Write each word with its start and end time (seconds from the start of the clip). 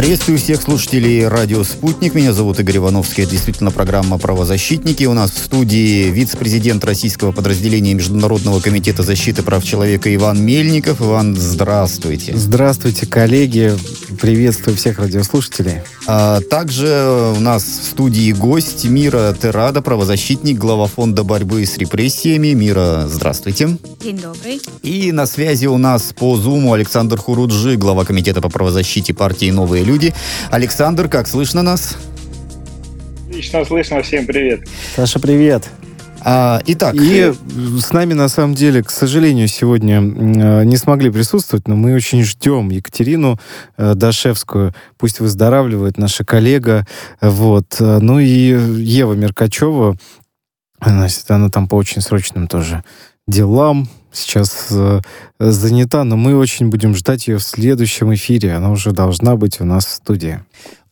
Приветствую 0.00 0.38
всех 0.38 0.62
слушателей 0.62 1.28
радио 1.28 1.62
«Спутник». 1.62 2.14
Меня 2.14 2.32
зовут 2.32 2.58
Игорь 2.58 2.78
Ивановский. 2.78 3.24
Это 3.24 3.32
действительно 3.32 3.70
программа 3.70 4.16
«Правозащитники». 4.16 5.04
У 5.04 5.12
нас 5.12 5.30
в 5.30 5.44
студии 5.44 6.08
вице-президент 6.08 6.82
российского 6.86 7.32
подразделения 7.32 7.92
Международного 7.92 8.60
комитета 8.60 9.02
защиты 9.02 9.42
прав 9.42 9.62
человека 9.62 10.12
Иван 10.14 10.42
Мельников. 10.42 11.02
Иван, 11.02 11.36
здравствуйте. 11.36 12.34
Здравствуйте, 12.34 13.04
коллеги. 13.04 13.74
Приветствую 14.18 14.74
всех 14.74 15.00
радиослушателей. 15.00 15.82
А, 16.06 16.40
также 16.40 17.34
у 17.36 17.40
нас 17.40 17.62
в 17.62 17.90
студии 17.90 18.32
гость 18.32 18.86
Мира 18.86 19.36
Терада, 19.38 19.82
правозащитник, 19.82 20.56
глава 20.56 20.86
фонда 20.86 21.24
борьбы 21.24 21.66
с 21.66 21.76
репрессиями. 21.76 22.54
Мира, 22.54 23.06
здравствуйте. 23.06 23.76
День 24.02 24.18
добрый. 24.18 24.62
И 24.82 25.12
на 25.12 25.26
связи 25.26 25.66
у 25.66 25.76
нас 25.76 26.14
по 26.18 26.38
Зуму 26.38 26.72
Александр 26.72 27.18
Хуруджи, 27.18 27.76
глава 27.76 28.06
комитета 28.06 28.40
по 28.40 28.48
правозащите 28.48 29.12
партии 29.12 29.50
«Новые 29.50 29.84
люди». 29.90 30.14
Александр, 30.50 31.08
как 31.08 31.26
слышно 31.26 31.62
нас? 31.62 31.96
Отлично 33.28 33.64
слышно, 33.64 34.02
всем 34.02 34.26
привет. 34.26 34.68
Саша, 34.94 35.18
привет. 35.20 35.68
А, 36.22 36.60
итак. 36.66 36.94
И 36.94 37.32
с 37.78 37.92
нами, 37.92 38.12
на 38.12 38.28
самом 38.28 38.54
деле, 38.54 38.82
к 38.82 38.90
сожалению, 38.90 39.48
сегодня 39.48 39.96
э, 39.96 40.64
не 40.64 40.76
смогли 40.76 41.10
присутствовать, 41.10 41.66
но 41.66 41.76
мы 41.76 41.94
очень 41.94 42.22
ждем 42.22 42.68
Екатерину 42.68 43.38
э, 43.76 43.94
Дашевскую. 43.94 44.74
Пусть 44.98 45.20
выздоравливает 45.20 45.96
наша 45.96 46.24
коллега. 46.24 46.86
Вот. 47.20 47.76
Ну 47.78 48.18
и 48.18 48.26
Ева 48.26 49.14
Меркачева, 49.14 49.96
она, 50.78 51.08
она 51.28 51.48
там 51.48 51.68
по 51.68 51.76
очень 51.76 52.02
срочным 52.02 52.48
тоже 52.48 52.84
делам 53.26 53.88
сейчас 54.12 54.68
э, 54.70 55.00
занята, 55.38 56.04
но 56.04 56.16
мы 56.16 56.36
очень 56.36 56.68
будем 56.68 56.94
ждать 56.94 57.28
ее 57.28 57.38
в 57.38 57.42
следующем 57.42 58.14
эфире. 58.14 58.54
Она 58.54 58.70
уже 58.70 58.92
должна 58.92 59.36
быть 59.36 59.60
у 59.60 59.64
нас 59.64 59.86
в 59.86 59.90
студии. 59.90 60.40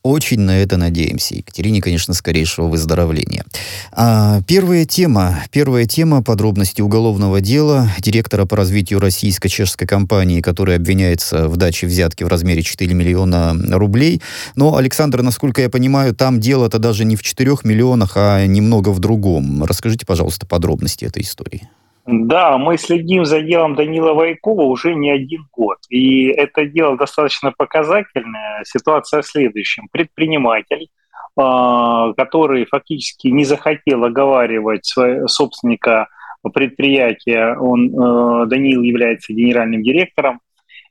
Очень 0.05 0.41
на 0.41 0.63
это 0.63 0.77
надеемся. 0.77 1.35
Екатерине, 1.35 1.83
конечно, 1.83 2.15
скорейшего 2.15 2.69
выздоровления. 2.69 3.45
А, 3.93 4.41
первая 4.47 4.85
тема. 4.85 5.43
Первая 5.51 5.87
тема 5.87 6.23
подробности 6.23 6.81
уголовного 6.81 7.41
дела 7.41 7.91
директора 7.99 8.47
по 8.47 8.57
развитию 8.57 9.01
российско-чешской 9.01 9.89
компании, 9.89 10.41
которая 10.41 10.77
обвиняется 10.77 11.49
в 11.49 11.57
даче 11.57 11.87
взятки 11.87 12.23
в 12.23 12.29
размере 12.29 12.63
4 12.63 12.95
миллиона 12.95 13.55
рублей. 13.77 14.23
Но, 14.55 14.77
Александр, 14.77 15.23
насколько 15.23 15.63
я 15.63 15.69
понимаю, 15.69 16.15
там 16.15 16.39
дело-то 16.39 16.79
даже 16.79 17.05
не 17.05 17.17
в 17.17 17.23
4 17.23 17.57
миллионах, 17.65 18.13
а 18.15 18.47
немного 18.47 18.91
в 18.91 19.01
другом. 19.01 19.65
Расскажите, 19.65 20.07
пожалуйста, 20.07 20.47
подробности 20.47 21.05
этой 21.05 21.23
истории. 21.23 21.69
Да, 22.11 22.57
мы 22.57 22.79
следим 22.79 23.27
за 23.27 23.43
делом 23.43 23.75
Данила 23.75 24.15
Вайкова 24.15 24.63
уже 24.63 24.95
не 24.95 25.11
один 25.11 25.47
год. 25.53 25.77
И 25.91 26.29
это 26.29 26.65
дело 26.65 26.97
достаточно 26.97 27.53
показательное. 27.55 28.63
Ситуация 28.65 29.21
в 29.21 29.27
следующем. 29.27 29.89
Предприниматель, 29.93 30.89
а, 31.37 32.15
который 32.15 32.65
фактически 32.65 33.29
не 33.29 33.45
захотел 33.45 34.05
оговаривать 34.05 34.91
собственника 35.27 36.09
предприятия, 36.55 37.55
он, 37.59 37.91
э, 37.91 38.47
Данил 38.47 38.81
является 38.81 39.35
генеральным 39.35 39.83
директором, 39.83 40.41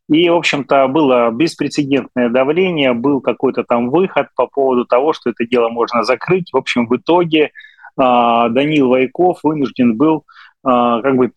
и, 0.07 0.29
в 0.29 0.35
общем-то, 0.35 0.87
было 0.87 1.31
беспрецедентное 1.31 2.29
давление, 2.29 2.93
был 2.93 3.21
какой-то 3.21 3.63
там 3.63 3.89
выход 3.89 4.27
по 4.35 4.45
поводу 4.45 4.85
того, 4.85 5.13
что 5.13 5.31
это 5.31 5.47
дело 5.47 5.69
можно 5.69 6.03
закрыть. 6.03 6.51
В 6.53 6.57
общем, 6.57 6.85
в 6.85 6.95
итоге 6.95 7.51
а, 7.97 8.49
Данил 8.49 8.89
Вайков 8.89 9.39
вынужден 9.41 9.97
был 9.97 10.23
как 10.63 11.15
бы 11.15 11.29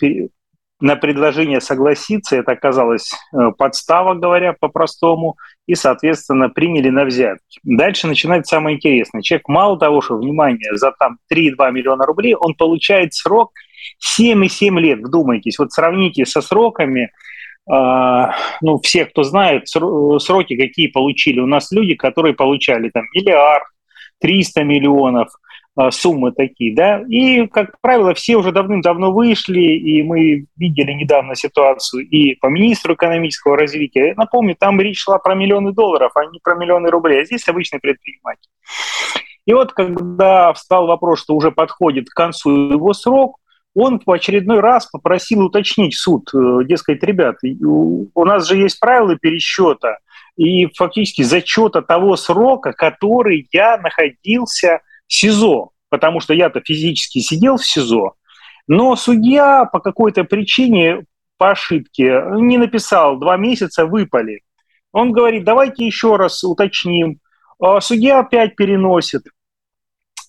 на 0.80 0.96
предложение 0.96 1.60
согласиться, 1.60 2.36
это 2.36 2.52
оказалось 2.52 3.12
э, 3.12 3.50
подстава, 3.56 4.14
говоря 4.14 4.54
по-простому, 4.58 5.36
и, 5.66 5.74
соответственно, 5.74 6.48
приняли 6.48 6.88
на 6.88 7.04
взятки. 7.04 7.60
Дальше 7.62 8.06
начинается 8.06 8.56
самое 8.56 8.76
интересное. 8.76 9.20
Человек 9.20 9.48
мало 9.48 9.78
того, 9.78 10.00
что, 10.00 10.16
внимание, 10.16 10.76
за 10.76 10.92
там 10.98 11.18
3,2 11.32 11.70
миллиона 11.70 12.06
рублей, 12.06 12.34
он 12.34 12.54
получает 12.54 13.12
срок 13.12 13.52
7,7 14.18 14.80
лет. 14.80 15.00
Вдумайтесь, 15.00 15.58
вот 15.58 15.70
сравните 15.70 16.24
со 16.24 16.40
сроками, 16.40 17.10
э, 17.70 18.32
ну, 18.62 18.78
все, 18.82 19.04
кто 19.04 19.22
знает, 19.22 19.68
сроки 19.68 20.56
какие 20.56 20.88
получили. 20.88 21.40
У 21.40 21.46
нас 21.46 21.70
люди, 21.72 21.94
которые 21.94 22.34
получали 22.34 22.88
там 22.88 23.04
миллиард, 23.14 23.64
300 24.20 24.64
миллионов– 24.64 25.28
а, 25.38 25.49
суммы 25.90 26.32
такие, 26.32 26.74
да, 26.74 27.02
и, 27.08 27.46
как 27.46 27.80
правило, 27.80 28.12
все 28.14 28.36
уже 28.36 28.52
давным-давно 28.52 29.12
вышли, 29.12 29.60
и 29.60 30.02
мы 30.02 30.46
видели 30.56 30.92
недавно 30.92 31.34
ситуацию 31.34 32.06
и 32.08 32.34
по 32.34 32.48
министру 32.48 32.94
экономического 32.94 33.56
развития. 33.56 34.14
Напомню, 34.16 34.56
там 34.58 34.80
речь 34.80 35.00
шла 35.00 35.18
про 35.18 35.34
миллионы 35.34 35.72
долларов, 35.72 36.12
а 36.16 36.24
не 36.26 36.40
про 36.42 36.56
миллионы 36.56 36.90
рублей, 36.90 37.22
а 37.22 37.24
здесь 37.24 37.48
обычный 37.48 37.80
предприниматель. 37.80 38.50
И 39.46 39.52
вот 39.52 39.72
когда 39.72 40.52
встал 40.52 40.86
вопрос, 40.86 41.22
что 41.22 41.34
уже 41.34 41.50
подходит 41.50 42.08
к 42.08 42.14
концу 42.14 42.72
его 42.72 42.92
срок, 42.92 43.36
он 43.74 44.00
в 44.04 44.10
очередной 44.10 44.60
раз 44.60 44.86
попросил 44.86 45.44
уточнить 45.44 45.94
суд, 45.94 46.28
э, 46.34 46.64
дескать, 46.64 47.02
ребят, 47.04 47.36
у 47.42 48.24
нас 48.24 48.48
же 48.48 48.56
есть 48.56 48.80
правила 48.80 49.16
пересчета 49.16 49.98
и 50.36 50.66
фактически 50.74 51.22
зачета 51.22 51.80
того 51.82 52.16
срока, 52.16 52.72
который 52.72 53.48
я 53.52 53.78
находился 53.78 54.80
СИЗО, 55.10 55.70
потому 55.88 56.20
что 56.20 56.32
я-то 56.32 56.60
физически 56.60 57.18
сидел 57.18 57.56
в 57.56 57.66
СИЗО, 57.66 58.14
но 58.66 58.94
судья 58.96 59.64
по 59.64 59.80
какой-то 59.80 60.24
причине, 60.24 61.04
по 61.36 61.50
ошибке, 61.50 62.22
не 62.36 62.56
написал, 62.56 63.18
два 63.18 63.36
месяца 63.36 63.86
выпали. 63.86 64.42
Он 64.92 65.12
говорит, 65.12 65.44
давайте 65.44 65.84
еще 65.84 66.16
раз 66.16 66.44
уточним. 66.44 67.18
А 67.58 67.80
судья 67.80 68.20
опять 68.20 68.56
переносит. 68.56 69.22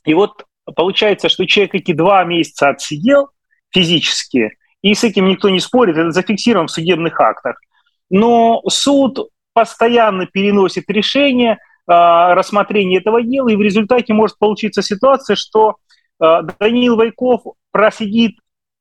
И 0.04 0.14
вот 0.14 0.46
получается, 0.76 1.30
что 1.30 1.46
человек 1.46 1.76
эти 1.76 1.92
два 1.92 2.24
месяца 2.24 2.70
отсидел 2.70 3.30
физически, 3.70 4.58
и 4.82 4.96
с 4.96 5.04
этим 5.04 5.28
никто 5.28 5.50
не 5.50 5.60
спорит, 5.60 5.98
это 5.98 6.12
зафиксировано 6.12 6.68
в 6.68 6.72
судебных 6.72 7.20
актах. 7.22 7.58
Но 8.10 8.62
суд 8.68 9.30
постоянно 9.54 10.26
переносит 10.26 10.90
решение– 10.90 11.60
рассмотрения 11.92 12.98
этого 12.98 13.22
дела, 13.22 13.50
и 13.50 13.56
в 13.56 13.62
результате 13.62 14.14
может 14.14 14.38
получиться 14.38 14.82
ситуация, 14.82 15.36
что 15.36 15.76
э, 16.22 16.42
Даниил 16.60 16.96
Вайков 16.96 17.42
просидит 17.72 18.38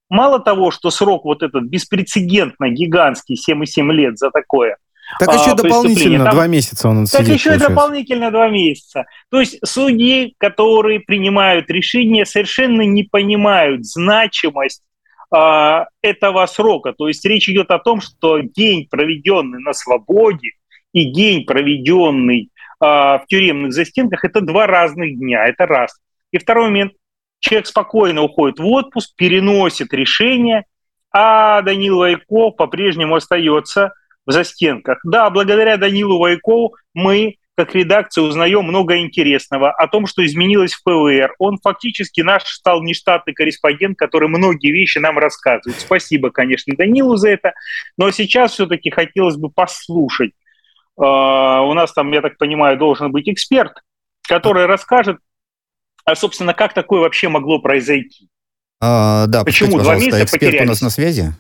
мало 0.09 0.41
того, 0.41 0.71
что 0.71 0.91
срок 0.91 1.25
вот 1.25 1.43
этот 1.43 1.65
беспрецедентно 1.65 2.71
гигантский, 2.71 3.37
7,7 3.37 3.93
лет 3.93 4.19
за 4.19 4.31
такое, 4.31 4.77
так 5.19 5.33
еще 5.35 5.53
а, 5.53 5.55
дополнительно 5.55 6.25
там, 6.25 6.35
два 6.35 6.47
месяца 6.47 6.89
он 6.89 7.07
Так 7.07 7.23
сидит, 7.23 7.35
еще 7.35 7.51
получается. 7.51 7.69
дополнительно 7.69 8.31
два 8.31 8.49
месяца. 8.49 9.07
То 9.31 9.41
есть 9.41 9.59
судьи, 9.65 10.35
которые 10.39 11.01
принимают 11.01 11.69
решения, 11.69 12.25
совершенно 12.25 12.83
не 12.83 13.03
понимают 13.03 13.85
значимость 13.85 14.83
а, 15.33 15.87
этого 16.03 16.47
срока. 16.47 16.93
То 16.93 17.09
есть 17.09 17.25
речь 17.25 17.49
идет 17.49 17.71
о 17.71 17.79
том, 17.79 18.01
что 18.01 18.39
день, 18.39 18.87
проведенный 18.89 19.61
на 19.61 19.73
свободе, 19.73 20.53
и 20.93 21.11
день, 21.11 21.45
проведенный 21.45 22.51
в 22.81 23.25
тюремных 23.29 23.73
застенках, 23.73 24.25
это 24.25 24.41
два 24.41 24.67
разных 24.67 25.19
дня, 25.19 25.47
это 25.47 25.67
раз. 25.67 25.99
И 26.33 26.39
второй 26.39 26.71
момент, 26.71 26.93
человек 27.39 27.67
спокойно 27.67 28.23
уходит 28.23 28.59
в 28.59 28.67
отпуск, 28.67 29.15
переносит 29.17 29.93
решение, 29.93 30.65
а 31.13 31.61
Данил 31.63 31.99
Вайков 31.99 32.57
по-прежнему 32.57 33.17
остается 33.17 33.93
в 34.27 34.33
застенках. 34.33 35.01
Да, 35.05 35.29
благодаря 35.31 35.77
Данилу 35.77 36.19
Вайкову 36.19 36.77
мы 36.95 37.37
как 37.57 37.75
редакция 37.75 38.23
узнаем 38.23 38.65
много 38.65 38.97
интересного 38.99 39.71
о 39.71 39.87
том, 39.87 40.07
что 40.07 40.25
изменилось 40.25 40.73
в 40.73 40.83
ПВР. 40.83 41.35
Он 41.39 41.59
фактически 41.59 42.23
наш 42.23 42.45
стал 42.45 42.83
нештатный 42.83 43.35
корреспондент, 43.35 43.99
который 43.99 44.29
многие 44.29 44.73
вещи 44.73 44.97
нам 44.97 45.19
рассказывает. 45.19 45.79
Спасибо, 45.79 46.31
конечно, 46.31 46.75
Данилу 46.75 47.17
за 47.17 47.31
это. 47.31 47.53
Но 47.99 48.11
сейчас 48.13 48.53
все-таки 48.53 48.89
хотелось 48.89 49.37
бы 49.37 49.51
послушать 49.51 50.31
а, 50.31 50.40
у 50.97 51.75
нас 51.75 51.93
там, 51.93 52.13
я 52.13 52.21
так 52.21 52.37
понимаю, 52.39 52.77
должен 52.77 53.11
быть 53.11 53.29
эксперт, 53.29 53.73
который 54.29 54.67
расскажет, 54.67 55.19
а, 56.05 56.15
собственно, 56.15 56.55
как 56.55 56.75
такое 56.75 57.01
вообще 57.01 57.29
могло 57.29 57.61
произойти. 57.61 58.29
А, 58.81 59.27
да, 59.27 59.45
почему 59.45 59.79
два 59.79 59.97
месяца 59.97 60.25
эксперт 60.25 60.43
потерялись? 60.43 60.67
у 60.67 60.71
нас 60.71 60.81
на 60.83 60.91
связи? 60.91 61.33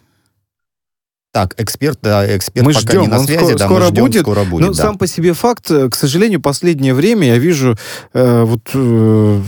Так, 1.32 1.54
эксперт, 1.58 2.00
да, 2.02 2.36
эксперт 2.36 2.66
мы 2.66 2.72
пока 2.72 2.90
ждем, 2.90 3.02
не 3.02 3.06
на 3.06 3.20
связи, 3.20 3.38
скоро, 3.38 3.56
да, 3.56 3.64
скоро 3.66 3.80
мы 3.84 3.90
ждем, 3.90 4.04
будет. 4.04 4.22
скоро 4.22 4.44
будет. 4.44 4.66
Но 4.66 4.72
да. 4.72 4.82
сам 4.82 4.98
по 4.98 5.06
себе 5.06 5.32
факт, 5.32 5.70
э, 5.70 5.88
к 5.88 5.94
сожалению, 5.94 6.40
последнее 6.40 6.92
время 6.92 7.28
я 7.28 7.38
вижу 7.38 7.76
э, 8.12 8.42
вот 8.42 8.68
э, 8.74 9.40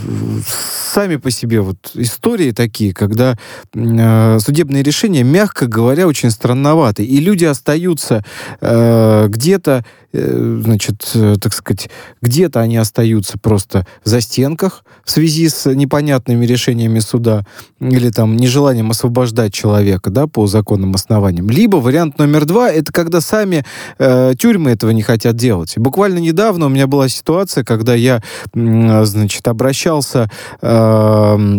сами 0.92 1.16
по 1.16 1.32
себе 1.32 1.60
вот 1.60 1.90
истории 1.94 2.52
такие, 2.52 2.94
когда 2.94 3.36
э, 3.74 4.38
судебные 4.38 4.84
решения, 4.84 5.24
мягко 5.24 5.66
говоря, 5.66 6.06
очень 6.06 6.30
странноваты, 6.30 7.04
и 7.04 7.18
люди 7.18 7.46
остаются 7.46 8.24
э, 8.60 9.26
где-то 9.28 9.84
значит, 10.12 11.10
э, 11.14 11.36
так 11.40 11.52
сказать, 11.54 11.88
где-то 12.20 12.60
они 12.60 12.76
остаются 12.76 13.38
просто 13.38 13.86
в 14.04 14.08
застенках 14.08 14.84
в 15.04 15.10
связи 15.10 15.48
с 15.48 15.70
непонятными 15.72 16.44
решениями 16.44 16.98
суда 16.98 17.44
или 17.80 18.10
там 18.10 18.36
нежеланием 18.36 18.90
освобождать 18.90 19.52
человека, 19.54 20.10
да, 20.10 20.26
по 20.26 20.46
законным 20.46 20.94
основаниям. 20.94 21.48
Либо 21.48 21.76
вариант 21.76 22.18
номер 22.18 22.44
два, 22.44 22.70
это 22.70 22.92
когда 22.92 23.20
сами 23.20 23.64
э, 23.98 24.34
тюрьмы 24.38 24.70
этого 24.70 24.90
не 24.90 25.02
хотят 25.02 25.36
делать. 25.36 25.74
Буквально 25.76 26.18
недавно 26.18 26.66
у 26.66 26.68
меня 26.68 26.86
была 26.86 27.08
ситуация, 27.08 27.64
когда 27.64 27.94
я, 27.94 28.22
э, 28.54 29.04
значит, 29.04 29.48
обращался 29.48 30.30
э, 30.60 31.58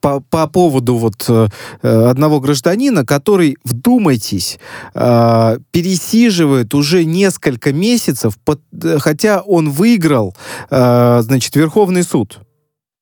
по, 0.00 0.20
по 0.20 0.46
поводу 0.46 0.96
вот 0.96 1.24
э, 1.28 1.48
одного 1.82 2.40
гражданина, 2.40 3.04
который, 3.06 3.56
вдумайтесь, 3.64 4.58
э, 4.94 5.58
пересиживает 5.70 6.74
уже 6.74 7.04
несколько 7.04 7.72
месяцев, 7.72 8.38
под, 8.44 8.60
хотя 8.98 9.40
он 9.40 9.70
выиграл, 9.70 10.36
э, 10.70 11.20
значит, 11.22 11.56
Верховный 11.56 12.02
суд 12.02 12.40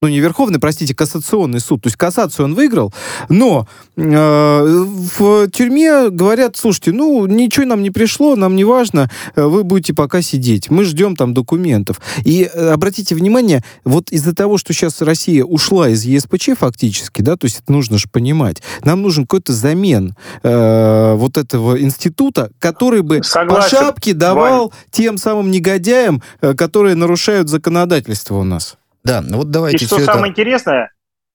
ну 0.03 0.09
не 0.09 0.19
Верховный, 0.19 0.59
простите, 0.59 0.95
кассационный 0.95 1.61
суд, 1.61 1.83
то 1.83 1.87
есть 1.87 1.97
кассацию 1.97 2.47
он 2.47 2.55
выиграл, 2.55 2.93
но 3.29 3.69
э, 3.97 4.03
в 4.03 5.49
тюрьме 5.51 6.11
говорят, 6.11 6.57
слушайте, 6.57 6.91
ну 6.91 7.25
ничего 7.27 7.67
нам 7.67 7.83
не 7.83 7.91
пришло, 7.91 8.35
нам 8.35 8.57
не 8.57 8.65
важно, 8.65 9.09
э, 9.37 9.43
вы 9.43 9.63
будете 9.63 9.95
пока 9.95 10.21
сидеть, 10.21 10.71
мы 10.71 10.83
ждем 10.83 11.15
там 11.15 11.35
документов. 11.35 12.01
И 12.25 12.51
э, 12.53 12.71
обратите 12.71 13.15
внимание, 13.15 13.63
вот 13.85 14.11
из-за 14.11 14.35
того, 14.35 14.59
что 14.59 14.73
сейчас 14.73 15.01
Россия 15.03 15.45
ушла 15.45 15.89
из 15.89 16.05
ЕСПЧ 16.05 16.51
фактически, 16.59 17.23
да, 17.23 17.37
то 17.37 17.45
есть 17.45 17.61
это 17.61 17.71
нужно 17.73 17.97
же 17.97 18.09
понимать, 18.11 18.61
нам 18.83 19.03
нужен 19.03 19.25
какой-то 19.25 19.53
замен 19.53 20.17
э, 20.43 21.15
вот 21.15 21.37
этого 21.39 21.81
института, 21.81 22.51
который 22.59 23.03
бы 23.03 23.23
Согласен. 23.23 23.63
по 23.63 23.69
шапке 23.69 24.15
давал 24.15 24.71
Вань. 24.71 24.79
тем 24.91 25.17
самым 25.17 25.53
негодяям, 25.53 26.23
э, 26.41 26.55
которые 26.55 26.97
нарушают 26.97 27.49
законодательство 27.49 28.35
у 28.39 28.45
нас. 28.45 28.77
Да, 29.05 29.21
ну 29.21 29.39
вот 29.39 29.51
давайте 29.51 29.85
И 29.85 29.87
что 29.87 29.99
самое 29.99 30.31
это... 30.31 30.41
интересное, 30.41 30.91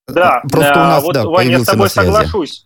да, 0.08 0.42
Просто 0.50 0.74
да, 0.74 0.84
у 0.84 0.88
нас, 0.88 1.04
вот, 1.04 1.14
да, 1.14 1.26
Ваня, 1.26 1.52
я 1.52 1.60
с 1.60 1.66
тобой 1.66 1.90
соглашусь. 1.90 2.66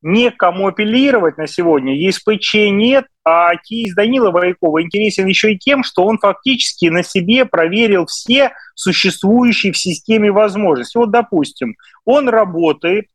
Некому 0.00 0.68
апеллировать 0.68 1.38
на 1.38 1.48
сегодня. 1.48 1.96
ЕСПЧ 1.96 2.54
нет, 2.70 3.06
а 3.24 3.54
кейс 3.56 3.94
Данила 3.94 4.30
Вайкова 4.30 4.82
интересен 4.82 5.26
еще 5.26 5.52
и 5.52 5.58
тем, 5.58 5.82
что 5.82 6.04
он 6.04 6.18
фактически 6.18 6.86
на 6.86 7.02
себе 7.02 7.44
проверил 7.44 8.06
все 8.06 8.52
существующие 8.74 9.72
в 9.72 9.78
системе 9.78 10.30
возможности. 10.30 10.96
Вот, 10.96 11.10
допустим, 11.10 11.74
он 12.04 12.28
работает, 12.28 13.06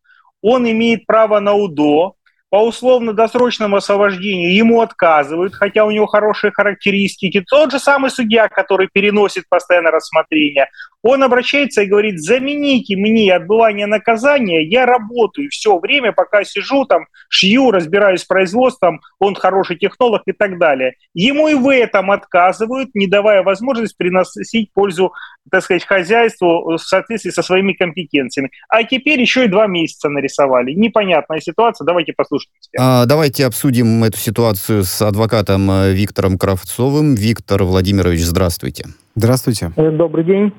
он 0.41 0.69
имеет 0.69 1.05
право 1.05 1.39
на 1.39 1.53
УДО, 1.53 2.15
по 2.53 2.57
условно-досрочному 2.57 3.77
освобождению 3.77 4.53
ему 4.53 4.81
отказывают, 4.81 5.55
хотя 5.55 5.85
у 5.85 5.89
него 5.89 6.05
хорошие 6.05 6.51
характеристики. 6.51 7.43
Тот 7.49 7.71
же 7.71 7.79
самый 7.79 8.11
судья, 8.11 8.47
который 8.47 8.89
переносит 8.93 9.45
постоянно 9.49 9.89
рассмотрение, 9.89 10.69
он 11.03 11.21
обращается 11.21 11.83
и 11.83 11.87
говорит, 11.87 12.19
замените 12.19 12.95
мне 12.95 13.33
отбывание 13.33 13.85
наказания, 13.85 14.65
я 14.67 14.85
работаю 14.85 15.49
все 15.51 15.77
время, 15.77 16.13
пока 16.13 16.43
сижу 16.45 16.85
там, 16.85 17.05
шью, 17.27 17.71
разбираюсь 17.71 18.21
с 18.21 18.25
производством, 18.25 19.01
он 19.19 19.35
хороший 19.35 19.77
технолог 19.77 20.23
и 20.25 20.31
так 20.31 20.57
далее. 20.57 20.95
Ему 21.13 21.49
и 21.49 21.55
в 21.55 21.67
этом 21.67 22.09
отказывают, 22.09 22.95
не 22.95 23.07
давая 23.07 23.43
возможность 23.43 23.97
приносить 23.97 24.71
пользу, 24.73 25.13
так 25.51 25.63
сказать, 25.63 25.85
хозяйству 25.85 26.77
в 26.77 26.77
соответствии 26.77 27.31
со 27.31 27.43
своими 27.43 27.73
компетенциями. 27.73 28.49
А 28.69 28.83
теперь 28.83 29.19
еще 29.19 29.45
и 29.45 29.49
два 29.49 29.67
месяца 29.67 30.07
нарисовали. 30.07 30.71
Непонятная 30.71 31.41
ситуация, 31.41 31.85
давайте 31.85 32.13
послушаем. 32.13 32.53
А, 32.79 33.05
давайте 33.05 33.45
обсудим 33.45 34.05
эту 34.05 34.17
ситуацию 34.17 34.83
с 34.83 35.01
адвокатом 35.01 35.69
э, 35.69 35.91
Виктором 35.91 36.37
Кравцовым. 36.37 37.15
Виктор 37.15 37.63
Владимирович, 37.63 38.21
здравствуйте. 38.21 38.85
Здравствуйте. 39.15 39.71
Э, 39.75 39.91
добрый 39.91 40.23
день. 40.23 40.53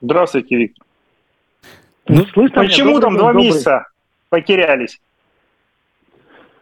Здравствуйте, 0.00 0.56
Виктор. 0.56 0.86
Ну, 2.08 2.24
слышно 2.26 2.62
Почему 2.62 3.00
там 3.00 3.16
два 3.16 3.32
добрый. 3.32 3.46
месяца 3.46 3.86
потерялись? 4.28 5.00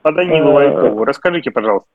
По 0.03 0.13
Данилу 0.13 0.51
э, 0.51 0.53
Вайкову. 0.53 1.05
Расскажите, 1.05 1.51
пожалуйста. 1.51 1.89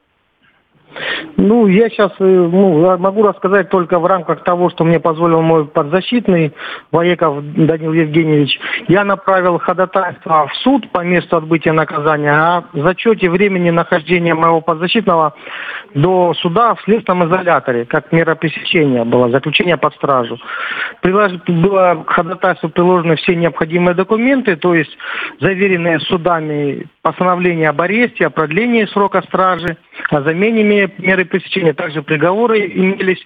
Ну, 1.38 1.68
я 1.68 1.90
сейчас 1.90 2.12
э, 2.19 2.24
ну, 2.24 2.98
могу 2.98 3.24
рассказать 3.24 3.69
только 3.69 4.00
в 4.00 4.06
рамках 4.06 4.44
того, 4.44 4.69
что 4.69 4.84
мне 4.84 5.00
позволил 5.00 5.42
мой 5.42 5.66
подзащитный 5.66 6.54
Воеков 6.92 7.44
Данил 7.56 7.94
Евгеньевич. 7.94 8.60
Я 8.88 9.04
направил 9.04 9.57
ходатайство 9.57 10.48
в 10.48 10.56
суд 10.57 10.90
по 10.92 11.01
месту 11.01 11.38
отбытия 11.38 11.74
наказания, 11.74 12.31
а 12.31 12.63
в 12.74 12.81
зачете 12.81 13.30
времени 13.30 13.69
нахождения 13.69 14.36
моего 14.36 14.62
подзащитного 14.62 15.34
до 15.94 16.34
суда 16.36 16.75
в 16.75 16.81
следственном 16.84 17.28
изоляторе, 17.28 17.86
как 17.86 18.12
мера 18.12 18.36
пресечения 18.36 19.04
было, 19.04 19.30
заключение 19.30 19.78
под 19.78 19.94
стражу. 19.95 20.38
Прилож... 21.01 21.31
Было 21.48 22.04
к 22.06 22.12
ходатайству 22.12 22.69
приложены 22.69 23.16
все 23.16 23.36
необходимые 23.36 23.95
документы, 23.95 24.56
то 24.56 24.74
есть 24.74 24.95
заверенные 25.40 26.00
судами 26.00 26.88
постановление 27.01 27.69
об 27.69 27.81
аресте, 27.81 28.28
о 28.28 28.30
продлении 28.30 28.86
срока 28.86 29.22
стражи, 29.24 29.78
о 30.10 30.22
замене 30.22 30.63
меры 30.97 31.25
пресечения. 31.25 31.74
Также 31.74 32.01
приговоры 32.01 32.68
имелись 32.68 33.25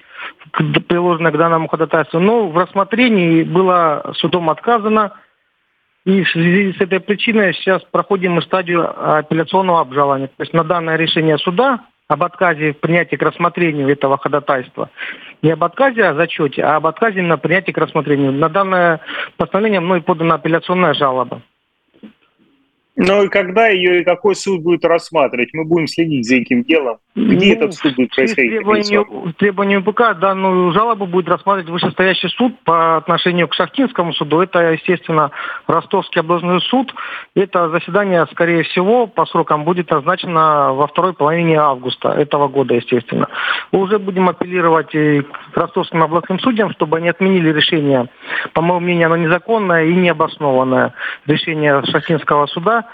приложены 0.88 1.32
к 1.32 1.38
данному 1.38 1.68
ходатайству. 1.68 2.20
Но 2.20 2.48
в 2.48 2.58
рассмотрении 2.58 3.44
было 3.44 4.14
судом 4.16 4.50
отказано. 4.50 5.14
И 6.06 6.24
в 6.24 6.30
связи 6.30 6.74
с 6.74 6.82
этой 6.82 7.00
причиной 7.00 7.54
сейчас 7.54 7.84
проходим 7.92 8.34
мы 8.34 8.42
стадию 8.42 9.18
апелляционного 9.18 9.82
обжалования. 9.82 10.28
То 10.28 10.44
есть 10.44 10.54
на 10.54 10.64
данное 10.64 10.96
решение 10.96 11.38
суда 11.38 11.82
об 12.08 12.24
отказе 12.24 12.74
в 12.74 12.80
принятии 12.80 13.18
к 13.18 13.22
рассмотрению 13.22 13.90
этого 13.90 14.18
ходатайства. 14.18 14.90
Не 15.42 15.52
об 15.52 15.64
отказе 15.64 16.06
о 16.06 16.14
зачете, 16.16 16.64
а 16.64 16.78
об 16.78 16.88
отказе 16.88 17.22
на 17.22 17.38
принятии 17.38 17.72
к 17.72 17.78
рассмотрению. 17.78 18.32
На 18.32 18.50
данное 18.50 19.02
постановление 19.36 19.82
мной 19.82 20.02
подана 20.02 20.36
апелляционная 20.36 20.94
жалоба. 20.94 21.42
Ну 23.00 23.24
и 23.24 23.28
когда 23.30 23.68
ее 23.68 24.02
и 24.02 24.04
какой 24.04 24.36
суд 24.36 24.64
будет 24.64 24.84
рассматривать? 24.84 25.50
Мы 25.54 25.66
будем 25.66 25.88
следить 25.88 26.28
за 26.28 26.38
этим 26.38 26.64
делом. 26.64 26.98
Где 27.16 27.50
ну, 27.50 27.54
этот 27.54 27.76
суд 27.76 27.96
будет 27.96 28.10
происходить? 28.16 28.52
Требованию, 28.54 29.34
требованию 29.38 29.82
БК 29.84 30.16
данную 30.16 30.72
жалобу 30.72 31.06
будет 31.06 31.30
рассматривать 31.30 31.70
вышестоящий 31.70 32.30
суд 32.30 32.60
по 32.64 32.98
отношению 32.98 33.48
к 33.48 33.54
Шахтинскому 33.54 34.14
суду. 34.14 34.40
Это, 34.40 34.72
естественно, 34.72 35.30
Ростовский 35.68 36.22
областной 36.22 36.60
суд. 36.62 36.92
Это 37.36 37.70
заседание, 37.70 38.26
скорее 38.32 38.64
всего, 38.64 39.06
по 39.06 39.28
срокам 39.28 39.64
будет 39.64 39.92
назначено 39.92 40.74
во 40.74 40.88
второй 40.88 41.14
половине 41.14 41.60
августа 41.60 42.10
этого 42.10 42.48
года, 42.48 42.74
естественно. 42.74 43.28
Мы 43.72 43.82
уже 43.82 44.00
будем 44.00 44.28
апеллировать 44.28 44.96
и 44.96 45.22
к 45.22 45.47
Ростовским 45.58 46.04
областным 46.04 46.40
судьям, 46.40 46.72
чтобы 46.72 46.98
они 46.98 47.10
отменили 47.10 47.52
решение. 47.52 48.08
По 48.54 48.62
моему 48.62 48.80
мнению, 48.82 49.08
оно 49.08 49.18
незаконное 49.18 49.86
и 49.86 49.94
необоснованное 49.94 50.94
решение 51.26 51.84
Шахтинского 51.86 52.46
суда 52.48 52.86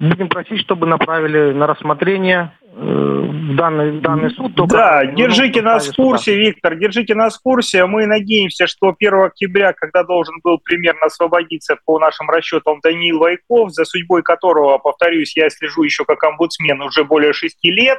Будем 0.00 0.28
просить, 0.28 0.60
чтобы 0.60 0.86
направили 0.86 1.52
на 1.52 1.66
рассмотрение 1.66 2.52
э, 2.62 3.28
данный, 3.56 4.00
данный 4.00 4.30
суд. 4.30 4.54
Да, 4.68 5.04
держите 5.06 5.60
нас 5.60 5.88
в 5.88 5.96
курсе, 5.96 6.34
суда. 6.34 6.36
Виктор, 6.36 6.76
держите 6.76 7.14
нас 7.16 7.36
в 7.36 7.42
курсе. 7.42 7.84
Мы 7.84 8.06
надеемся, 8.06 8.68
что 8.68 8.94
1 8.96 9.14
октября, 9.24 9.72
когда 9.72 10.04
должен 10.04 10.36
был 10.44 10.60
примерно 10.62 11.06
освободиться 11.06 11.76
по 11.84 11.98
нашим 11.98 12.30
расчетам 12.30 12.78
Даниил 12.80 13.18
Вайков, 13.18 13.72
за 13.72 13.84
судьбой 13.84 14.22
которого, 14.22 14.78
повторюсь, 14.78 15.36
я 15.36 15.50
слежу 15.50 15.82
еще 15.82 16.04
как 16.04 16.22
омбудсмен 16.22 16.80
уже 16.80 17.02
более 17.02 17.32
шести 17.32 17.72
лет, 17.72 17.98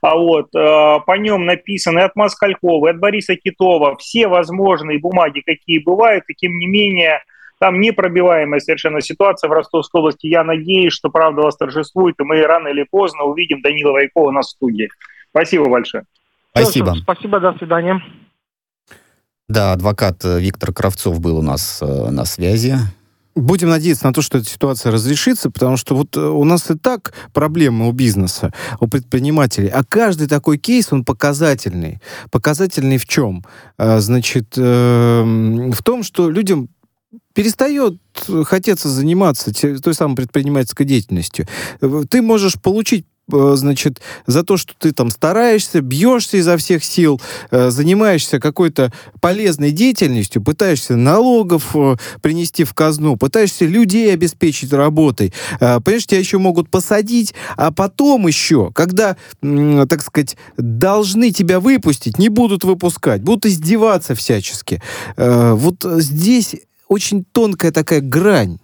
а 0.00 0.16
вот, 0.16 0.54
э, 0.54 1.00
по 1.06 1.16
нем 1.18 1.44
написаны 1.44 2.00
от 2.00 2.16
Москалькова, 2.16 2.90
от 2.90 2.98
Бориса 2.98 3.36
Китова 3.36 3.96
все 3.96 4.28
возможные 4.28 4.98
бумаги, 4.98 5.40
какие 5.40 5.78
бывают, 5.78 6.24
и 6.28 6.34
тем 6.34 6.58
не 6.58 6.66
менее 6.66 7.22
там 7.60 7.80
непробиваемая 7.80 8.58
совершенно 8.58 9.00
ситуация 9.00 9.48
в 9.48 9.52
Ростовской 9.52 10.00
области. 10.00 10.26
Я 10.26 10.42
надеюсь, 10.42 10.92
что 10.92 11.10
правда 11.10 11.42
восторжествует, 11.42 12.16
и 12.18 12.24
мы 12.24 12.42
рано 12.42 12.68
или 12.68 12.84
поздно 12.90 13.22
увидим 13.22 13.62
Данила 13.62 13.92
Вайкова 13.92 14.32
на 14.32 14.42
студии. 14.42 14.88
Спасибо 15.30 15.68
большое. 15.68 16.04
Спасибо. 16.50 16.94
Спасибо, 17.02 17.38
до 17.40 17.52
свидания. 17.54 18.02
Да, 19.48 19.72
адвокат 19.72 20.24
э, 20.24 20.40
Виктор 20.40 20.72
Кравцов 20.72 21.20
был 21.20 21.38
у 21.38 21.42
нас 21.42 21.80
э, 21.82 22.10
на 22.10 22.24
связи. 22.24 22.74
Будем 23.34 23.70
надеяться 23.70 24.06
на 24.06 24.12
то, 24.12 24.20
что 24.22 24.38
эта 24.38 24.48
ситуация 24.48 24.92
разрешится, 24.92 25.50
потому 25.50 25.76
что 25.76 25.94
вот 25.94 26.16
э, 26.16 26.20
у 26.20 26.44
нас 26.44 26.70
и 26.70 26.74
так 26.74 27.14
проблемы 27.32 27.88
у 27.88 27.92
бизнеса, 27.92 28.52
у 28.80 28.88
предпринимателей, 28.88 29.68
а 29.68 29.84
каждый 29.84 30.28
такой 30.28 30.58
кейс, 30.58 30.92
он 30.92 31.04
показательный. 31.04 32.00
Показательный 32.30 32.98
в 32.98 33.06
чем? 33.06 33.44
А, 33.78 34.00
значит, 34.00 34.54
э, 34.56 35.22
в 35.72 35.82
том, 35.82 36.02
что 36.02 36.30
людям 36.30 36.68
перестает 37.34 37.98
хотеться 38.44 38.88
заниматься 38.90 39.52
той 39.80 39.94
самой 39.94 40.16
предпринимательской 40.16 40.84
деятельностью. 40.84 41.46
Ты 42.10 42.20
можешь 42.20 42.60
получить 42.60 43.06
Э, 43.06 43.11
значит, 43.32 44.00
за 44.26 44.42
то, 44.42 44.56
что 44.56 44.74
ты 44.78 44.92
там 44.92 45.10
стараешься, 45.10 45.80
бьешься 45.80 46.36
изо 46.36 46.56
всех 46.56 46.84
сил, 46.84 47.20
э, 47.50 47.70
занимаешься 47.70 48.40
какой-то 48.40 48.92
полезной 49.20 49.70
деятельностью, 49.70 50.42
пытаешься 50.42 50.96
налогов 50.96 51.74
э, 51.74 51.96
принести 52.20 52.64
в 52.64 52.74
казну, 52.74 53.16
пытаешься 53.16 53.64
людей 53.64 54.12
обеспечить 54.12 54.72
работой. 54.72 55.32
Понимаешь, 55.58 56.06
тебя 56.06 56.18
еще 56.18 56.38
могут 56.38 56.70
посадить, 56.70 57.34
а 57.56 57.70
потом 57.70 58.26
еще, 58.26 58.70
когда, 58.72 59.16
так 59.40 60.02
сказать, 60.02 60.36
должны 60.56 61.30
тебя 61.30 61.60
выпустить, 61.60 62.18
не 62.18 62.28
будут 62.28 62.64
выпускать, 62.64 63.22
будут 63.22 63.46
издеваться 63.46 64.14
всячески. 64.14 64.82
Вот 65.16 65.84
здесь 65.84 66.56
очень 66.88 67.24
тонкая 67.24 67.72
такая 67.72 68.00
грань 68.00 68.58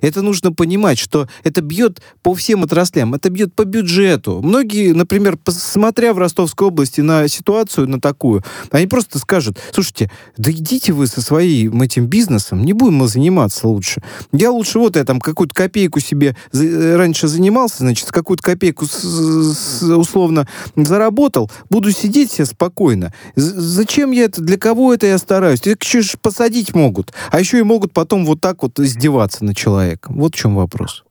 это 0.00 0.22
нужно 0.22 0.52
понимать, 0.52 0.98
что 0.98 1.28
это 1.42 1.60
бьет 1.60 2.00
по 2.22 2.34
всем 2.34 2.64
отраслям, 2.64 3.14
это 3.14 3.30
бьет 3.30 3.54
по 3.54 3.64
бюджету. 3.64 4.40
Многие, 4.42 4.92
например, 4.92 5.38
смотря 5.48 6.14
в 6.14 6.18
Ростовской 6.18 6.68
области 6.68 7.00
на 7.00 7.28
ситуацию, 7.28 7.88
на 7.88 8.00
такую, 8.00 8.42
они 8.70 8.86
просто 8.86 9.18
скажут, 9.18 9.58
слушайте, 9.72 10.10
да 10.36 10.50
идите 10.50 10.92
вы 10.92 11.06
со 11.06 11.20
своим 11.20 11.80
этим 11.82 12.06
бизнесом, 12.06 12.64
не 12.64 12.72
будем 12.72 12.96
мы 12.96 13.08
заниматься 13.08 13.68
лучше. 13.68 14.02
Я 14.32 14.50
лучше 14.50 14.78
вот 14.78 14.96
я 14.96 15.04
там 15.04 15.20
какую-то 15.20 15.54
копейку 15.54 16.00
себе 16.00 16.36
э, 16.52 16.96
раньше 16.96 17.28
занимался, 17.28 17.78
значит, 17.78 18.10
какую-то 18.10 18.42
копейку 18.42 18.84
условно 18.84 20.48
заработал, 20.76 21.50
буду 21.70 21.90
сидеть 21.92 22.32
себе 22.32 22.46
спокойно. 22.46 23.12
Зачем 23.36 24.10
я 24.10 24.24
это, 24.24 24.42
для 24.42 24.58
кого 24.58 24.94
это 24.94 25.06
я 25.06 25.18
стараюсь? 25.18 25.60
Их 25.66 25.82
еще 25.82 26.02
посадить 26.20 26.74
могут, 26.74 27.12
а 27.30 27.40
еще 27.40 27.58
и 27.58 27.62
могут 27.62 27.92
потом 27.92 28.24
вот 28.24 28.40
так 28.40 28.62
вот 28.62 28.78
издеваться 28.80 29.44
на 29.44 29.54
человека 29.54 29.83
человеком. 29.84 30.16
Вот 30.16 30.34
в 30.34 30.38
чем 30.38 30.56
вопрос. 30.56 31.04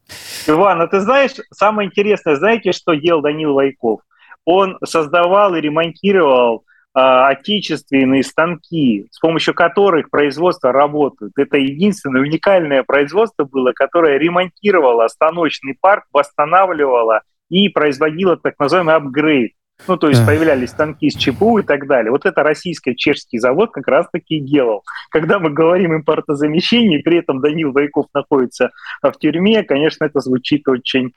Иван, 0.47 0.81
а 0.81 0.87
ты 0.87 0.99
знаешь, 0.99 1.33
самое 1.53 1.87
интересное, 1.89 2.35
знаете, 2.35 2.71
что 2.71 2.93
делал 2.93 3.21
Данил 3.21 3.53
Вайков? 3.53 4.01
Он 4.45 4.77
создавал 4.85 5.55
и 5.55 5.61
ремонтировал 5.61 6.63
э, 6.95 6.99
отечественные 6.99 8.23
станки, 8.23 9.07
с 9.11 9.19
помощью 9.19 9.53
которых 9.53 10.09
производство 10.09 10.71
работает. 10.71 11.31
Это 11.37 11.57
единственное 11.57 12.21
уникальное 12.21 12.83
производство 12.83 13.45
было, 13.45 13.71
которое 13.73 14.17
ремонтировало 14.17 15.07
станочный 15.07 15.77
парк, 15.79 16.03
восстанавливало 16.11 17.21
и 17.49 17.69
производило 17.69 18.35
так 18.35 18.59
называемый 18.59 18.95
апгрейд. 18.95 19.53
Ну, 19.87 19.97
то 19.97 20.09
есть 20.09 20.25
появлялись 20.25 20.69
станки 20.69 21.09
с 21.09 21.15
ЧПУ 21.15 21.59
и 21.59 21.63
так 21.63 21.87
далее. 21.87 22.11
Вот 22.11 22.25
это 22.25 22.43
российско-чешский 22.43 23.39
завод 23.39 23.71
как 23.71 23.87
раз-таки 23.87 24.37
и 24.37 24.39
делал. 24.39 24.83
Когда 25.09 25.39
мы 25.39 25.49
говорим 25.49 25.95
импортозамещение, 25.95 26.99
при 26.99 27.19
этом 27.19 27.41
Данил 27.41 27.71
Вайков 27.71 28.07
находится 28.13 28.71
в 29.01 29.11
тюрьме, 29.19 29.63
конечно, 29.63 30.05
это 30.05 30.19
звучит 30.19 30.67
очень... 30.67 31.13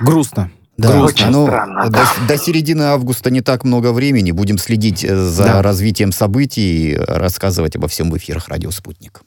Грустно. 0.00 0.50
Да, 0.78 1.02
Очень 1.02 1.30
ну, 1.30 1.44
странно. 1.44 1.90
До, 1.90 2.04
до 2.28 2.38
середины 2.38 2.82
августа 2.82 3.32
не 3.32 3.40
так 3.40 3.64
много 3.64 3.92
времени. 3.92 4.30
Будем 4.30 4.58
следить 4.58 5.04
э, 5.04 5.12
за 5.12 5.42
да. 5.42 5.62
развитием 5.62 6.12
событий 6.12 6.92
и 6.92 6.94
рассказывать 6.94 7.74
обо 7.74 7.88
всем 7.88 8.12
в 8.12 8.16
эфирах 8.16 8.48
«Радио 8.48 8.70
Спутник». 8.70 9.22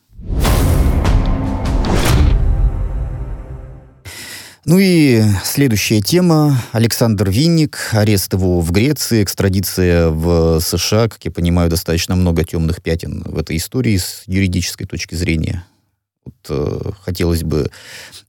Ну 4.72 4.80
и 4.80 5.22
следующая 5.44 6.00
тема. 6.00 6.58
Александр 6.72 7.30
Винник, 7.30 7.90
арест 7.92 8.32
его 8.32 8.62
в 8.62 8.72
Греции, 8.72 9.22
экстрадиция 9.22 10.08
в 10.08 10.62
США. 10.62 11.10
Как 11.10 11.26
я 11.26 11.30
понимаю, 11.32 11.70
достаточно 11.70 12.16
много 12.16 12.46
темных 12.46 12.82
пятен 12.82 13.22
в 13.26 13.38
этой 13.38 13.58
истории 13.58 13.98
с 13.98 14.24
юридической 14.28 14.86
точки 14.86 15.16
зрения. 15.16 15.66
Вот, 16.24 16.36
э, 16.48 16.92
хотелось 17.02 17.44
бы 17.44 17.70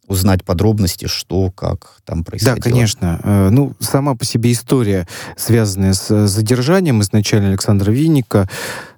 узнать 0.09 0.45
подробности, 0.45 1.07
что, 1.07 1.51
как 1.51 2.01
там 2.05 2.25
происходило. 2.25 2.57
Да, 2.57 2.63
конечно. 2.63 3.21
Э, 3.23 3.49
ну, 3.51 3.75
сама 3.79 4.15
по 4.15 4.25
себе 4.25 4.53
история, 4.53 5.07
связанная 5.37 5.93
с 5.93 6.27
задержанием 6.27 7.01
изначально 7.03 7.49
Александра 7.51 7.91
Винника 7.91 8.49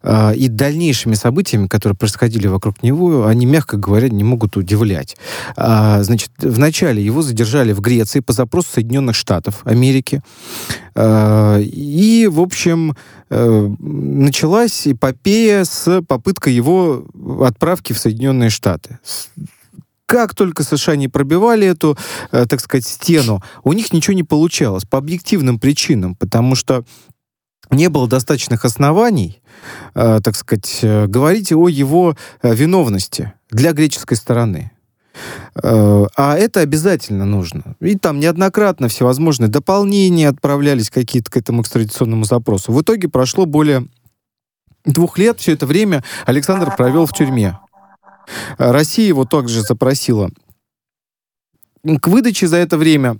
э, 0.02 0.34
и 0.34 0.48
дальнейшими 0.48 1.14
событиями, 1.14 1.66
которые 1.66 1.96
происходили 1.96 2.46
вокруг 2.46 2.82
него, 2.82 3.26
они, 3.26 3.44
мягко 3.44 3.76
говоря, 3.76 4.08
не 4.08 4.24
могут 4.24 4.56
удивлять. 4.56 5.16
А, 5.56 6.02
значит, 6.02 6.30
вначале 6.38 7.04
его 7.04 7.22
задержали 7.22 7.72
в 7.72 7.80
Греции 7.80 8.20
по 8.20 8.32
запросу 8.32 8.68
Соединенных 8.74 9.14
Штатов 9.14 9.60
Америки. 9.64 10.22
Э, 10.94 11.60
и, 11.62 12.26
в 12.30 12.40
общем, 12.40 12.96
началась 13.30 14.86
эпопея 14.86 15.64
с 15.64 16.02
попыткой 16.02 16.54
его 16.54 17.04
отправки 17.40 17.92
в 17.92 17.98
Соединенные 17.98 18.50
Штаты 18.50 18.98
как 20.06 20.34
только 20.34 20.62
США 20.62 20.96
не 20.96 21.08
пробивали 21.08 21.66
эту, 21.66 21.96
э, 22.32 22.46
так 22.46 22.60
сказать, 22.60 22.86
стену, 22.86 23.42
у 23.62 23.72
них 23.72 23.92
ничего 23.92 24.14
не 24.14 24.22
получалось 24.22 24.84
по 24.84 24.98
объективным 24.98 25.58
причинам, 25.58 26.14
потому 26.14 26.54
что 26.54 26.84
не 27.70 27.88
было 27.88 28.08
достаточных 28.08 28.64
оснований, 28.64 29.40
э, 29.94 30.20
так 30.22 30.36
сказать, 30.36 30.80
э, 30.82 31.06
говорить 31.06 31.52
о 31.52 31.68
его 31.68 32.16
э, 32.42 32.54
виновности 32.54 33.32
для 33.50 33.72
греческой 33.72 34.16
стороны. 34.16 34.70
Э, 35.62 36.06
а 36.16 36.36
это 36.36 36.60
обязательно 36.60 37.24
нужно. 37.24 37.76
И 37.80 37.96
там 37.96 38.20
неоднократно 38.20 38.88
всевозможные 38.88 39.48
дополнения 39.48 40.28
отправлялись 40.28 40.90
какие-то 40.90 41.30
к 41.30 41.36
этому 41.36 41.62
экстрадиционному 41.62 42.24
запросу. 42.24 42.72
В 42.72 42.82
итоге 42.82 43.08
прошло 43.08 43.46
более 43.46 43.86
двух 44.84 45.18
лет. 45.18 45.40
Все 45.40 45.52
это 45.52 45.66
время 45.66 46.04
Александр 46.26 46.74
провел 46.76 47.06
в 47.06 47.12
тюрьме. 47.12 47.58
Россия 48.58 49.06
его 49.06 49.24
также 49.24 49.62
запросила 49.62 50.30
к 51.84 52.08
выдаче 52.08 52.46
за 52.46 52.56
это 52.56 52.76
время 52.76 53.18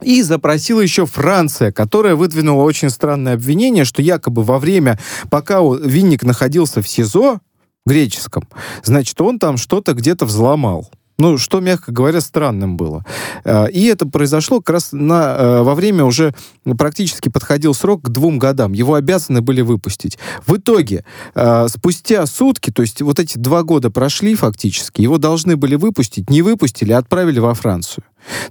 и 0.00 0.22
запросила 0.22 0.80
еще 0.80 1.06
Франция, 1.06 1.72
которая 1.72 2.14
выдвинула 2.14 2.62
очень 2.62 2.90
странное 2.90 3.34
обвинение, 3.34 3.84
что 3.84 4.02
якобы 4.02 4.42
во 4.42 4.58
время, 4.58 4.98
пока 5.30 5.60
Винник 5.60 6.22
находился 6.22 6.82
в 6.82 6.88
СИЗО 6.88 7.40
греческом, 7.86 8.48
значит, 8.82 9.20
он 9.20 9.38
там 9.38 9.56
что-то 9.56 9.94
где-то 9.94 10.24
взломал. 10.24 10.90
Ну, 11.22 11.38
что, 11.38 11.60
мягко 11.60 11.92
говоря, 11.92 12.20
странным 12.20 12.76
было. 12.76 13.04
Э, 13.44 13.70
и 13.70 13.84
это 13.84 14.06
произошло 14.08 14.58
как 14.58 14.70
раз 14.70 14.88
на, 14.90 15.36
э, 15.38 15.62
во 15.62 15.76
время 15.76 16.02
уже 16.02 16.34
практически 16.76 17.28
подходил 17.28 17.74
срок 17.74 18.02
к 18.02 18.08
двум 18.08 18.40
годам. 18.40 18.72
Его 18.72 18.94
обязаны 18.94 19.40
были 19.40 19.60
выпустить. 19.60 20.18
В 20.44 20.56
итоге, 20.56 21.04
э, 21.36 21.68
спустя 21.68 22.26
сутки, 22.26 22.72
то 22.72 22.82
есть 22.82 23.02
вот 23.02 23.20
эти 23.20 23.38
два 23.38 23.62
года 23.62 23.88
прошли 23.88 24.34
фактически, 24.34 25.00
его 25.00 25.16
должны 25.16 25.56
были 25.56 25.76
выпустить, 25.76 26.28
не 26.28 26.42
выпустили, 26.42 26.90
а 26.90 26.98
отправили 26.98 27.38
во 27.38 27.54
Францию. 27.54 28.02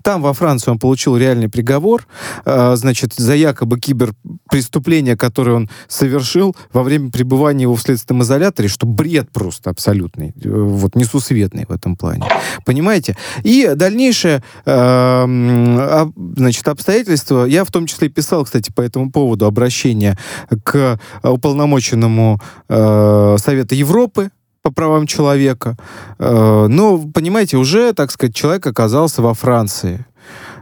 Там 0.01 0.21
во 0.21 0.33
Франции 0.33 0.71
он 0.71 0.79
получил 0.79 1.17
реальный 1.17 1.49
приговор, 1.49 2.07
э, 2.45 2.75
значит, 2.75 3.13
за 3.13 3.35
якобы 3.35 3.79
киберпреступление, 3.79 5.17
которое 5.17 5.53
он 5.53 5.69
совершил 5.87 6.55
во 6.73 6.83
время 6.83 7.11
пребывания 7.11 7.63
его 7.63 7.75
в 7.75 7.81
следственном 7.81 8.23
изоляторе, 8.23 8.67
что 8.67 8.85
бред 8.85 9.31
просто 9.31 9.69
абсолютный, 9.69 10.33
э, 10.43 10.49
вот 10.49 10.95
несусветный 10.95 11.65
в 11.67 11.71
этом 11.71 11.95
плане. 11.95 12.25
Понимаете? 12.65 13.17
И 13.43 13.71
дальнейшее, 13.75 14.43
э, 14.65 16.05
значит, 16.35 16.67
обстоятельства, 16.67 17.45
я 17.45 17.63
в 17.63 17.71
том 17.71 17.85
числе 17.85 18.09
писал, 18.09 18.45
кстати, 18.45 18.71
по 18.71 18.81
этому 18.81 19.11
поводу 19.11 19.45
обращение 19.45 20.17
к 20.63 20.99
уполномоченному 21.23 22.39
э, 22.69 23.35
Совета 23.39 23.75
Европы, 23.75 24.29
по 24.62 24.72
правам 24.72 25.08
человека. 25.08 25.75
Э, 26.20 26.68
но, 26.68 27.00
понимаете, 27.00 27.58
уже, 27.58 27.94
так 27.94 28.12
сказать, 28.12 28.36
человек 28.36 28.65
оказался 28.68 29.22
во 29.22 29.34
Франции. 29.34 30.06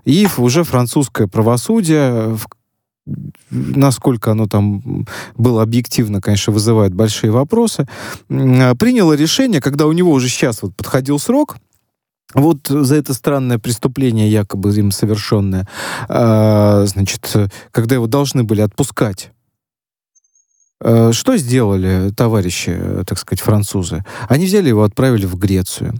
И 0.05 0.27
уже 0.37 0.63
французское 0.63 1.27
правосудие, 1.27 2.37
насколько 3.49 4.31
оно 4.31 4.47
там 4.47 5.05
было 5.35 5.61
объективно, 5.61 6.21
конечно, 6.21 6.53
вызывает 6.53 6.93
большие 6.93 7.31
вопросы, 7.31 7.87
приняло 8.27 9.13
решение, 9.13 9.61
когда 9.61 9.87
у 9.87 9.91
него 9.91 10.11
уже 10.11 10.29
сейчас 10.29 10.61
вот 10.61 10.75
подходил 10.75 11.19
срок, 11.19 11.57
вот 12.33 12.67
за 12.67 12.95
это 12.95 13.13
странное 13.13 13.57
преступление, 13.57 14.31
якобы 14.31 14.75
им 14.75 14.91
совершенное, 14.91 15.67
э, 16.07 16.85
значит, 16.87 17.35
когда 17.71 17.95
его 17.95 18.07
должны 18.07 18.43
были 18.43 18.61
отпускать 18.61 19.31
что 20.81 21.35
сделали 21.37 22.11
товарищи, 22.11 22.71
э, 22.73 23.03
так 23.05 23.19
сказать, 23.19 23.41
французы? 23.41 24.05
Они 24.27 24.45
взяли 24.45 24.69
его, 24.69 24.83
отправили 24.83 25.25
в 25.25 25.35
Грецию. 25.37 25.95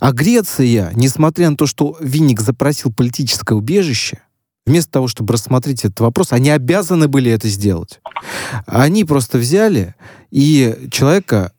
А 0.00 0.12
Греция, 0.12 0.92
несмотря 0.94 1.50
на 1.50 1.56
то, 1.56 1.66
что 1.66 1.96
Винник 2.00 2.40
запросил 2.40 2.92
политическое 2.92 3.54
убежище, 3.54 4.20
вместо 4.66 4.92
того, 4.92 5.08
чтобы 5.08 5.32
рассмотреть 5.32 5.84
этот 5.84 6.00
вопрос, 6.00 6.32
они 6.32 6.50
обязаны 6.50 7.08
были 7.08 7.30
это 7.30 7.48
сделать. 7.48 8.00
Они 8.66 9.04
просто 9.04 9.38
взяли 9.38 9.94
и 10.30 10.88
человека 10.92 11.52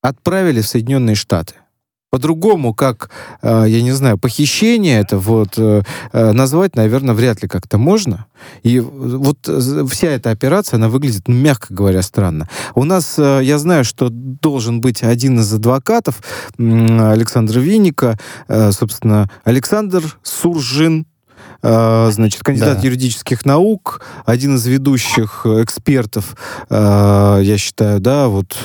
отправили 0.00 0.60
в 0.60 0.68
Соединенные 0.68 1.16
Штаты 1.16 1.54
по-другому, 2.16 2.72
как, 2.72 3.10
я 3.42 3.82
не 3.82 3.92
знаю, 3.92 4.16
похищение 4.16 5.00
это 5.00 5.18
вот 5.18 5.58
назвать, 6.14 6.74
наверное, 6.74 7.14
вряд 7.14 7.42
ли 7.42 7.48
как-то 7.48 7.76
можно. 7.76 8.24
И 8.62 8.80
вот 8.80 9.46
вся 9.90 10.08
эта 10.08 10.30
операция, 10.30 10.78
она 10.78 10.88
выглядит, 10.88 11.28
ну, 11.28 11.34
мягко 11.34 11.74
говоря, 11.74 12.00
странно. 12.00 12.48
У 12.74 12.84
нас, 12.84 13.18
я 13.18 13.58
знаю, 13.58 13.84
что 13.84 14.08
должен 14.10 14.80
быть 14.80 15.02
один 15.02 15.40
из 15.40 15.52
адвокатов 15.52 16.22
Александра 16.56 17.60
Винника, 17.60 18.18
собственно, 18.48 19.30
Александр 19.44 20.02
Суржин, 20.22 21.06
значит, 21.62 22.42
кандидат 22.42 22.78
да. 22.78 22.82
юридических 22.82 23.44
наук, 23.44 24.02
один 24.24 24.56
из 24.56 24.66
ведущих 24.66 25.46
экспертов, 25.46 26.36
а, 26.68 27.40
я 27.40 27.58
считаю, 27.58 28.00
да, 28.00 28.28
вот 28.28 28.56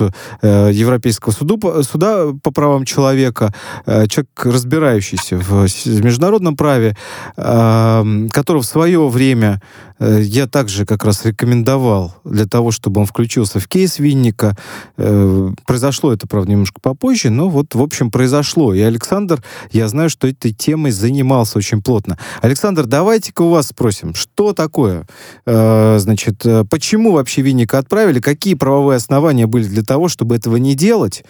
э, 0.42 0.70
Европейского 0.74 1.32
суду, 1.32 1.60
суда 1.84 2.28
по 2.44 2.52
правам 2.52 2.86
человека, 2.86 3.54
э, 3.86 4.08
человек, 4.08 4.30
разбирающийся 4.44 5.38
в 5.38 5.68
международном 6.04 6.56
праве, 6.56 6.96
а, 7.38 8.06
который 8.32 8.62
в 8.62 8.66
свое 8.66 9.08
время 9.08 9.62
Э, 10.02 10.20
я 10.22 10.48
также 10.48 10.86
как 10.86 11.06
раз 11.06 11.24
рекомендовал 11.26 12.16
для 12.26 12.48
того, 12.48 12.72
чтобы 12.72 13.02
он 13.02 13.08
включился 13.08 13.60
в 13.60 13.68
кейс 13.68 14.00
Винника. 14.00 14.58
Э, 14.98 15.52
произошло 15.66 16.12
это, 16.12 16.28
правда, 16.28 16.52
немножко 16.52 16.82
попозже, 16.82 17.30
но 17.30 17.50
вот, 17.50 17.76
в 17.76 17.82
общем, 17.82 18.10
произошло. 18.10 18.74
И 18.74 18.82
Александр, 18.82 19.44
я 19.72 19.88
знаю, 19.88 20.10
что 20.10 20.28
этой 20.28 20.54
темой 20.54 20.92
занимался 20.92 21.60
очень 21.60 21.84
плотно. 21.84 22.18
Александр, 22.42 22.81
давайте-ка 22.86 23.42
у 23.42 23.50
вас 23.50 23.68
спросим, 23.68 24.14
что 24.14 24.54
такое? 24.54 25.08
Э, 25.46 25.98
значит, 26.00 26.44
почему 26.70 27.14
вообще 27.14 27.42
Винника 27.42 27.78
отправили? 27.78 28.20
Какие 28.20 28.56
правовые 28.56 28.98
основания 28.98 29.48
были 29.48 29.64
для 29.64 29.84
того, 29.84 30.08
чтобы 30.08 30.36
этого 30.36 30.58
не 30.58 30.76
делать? 30.76 31.24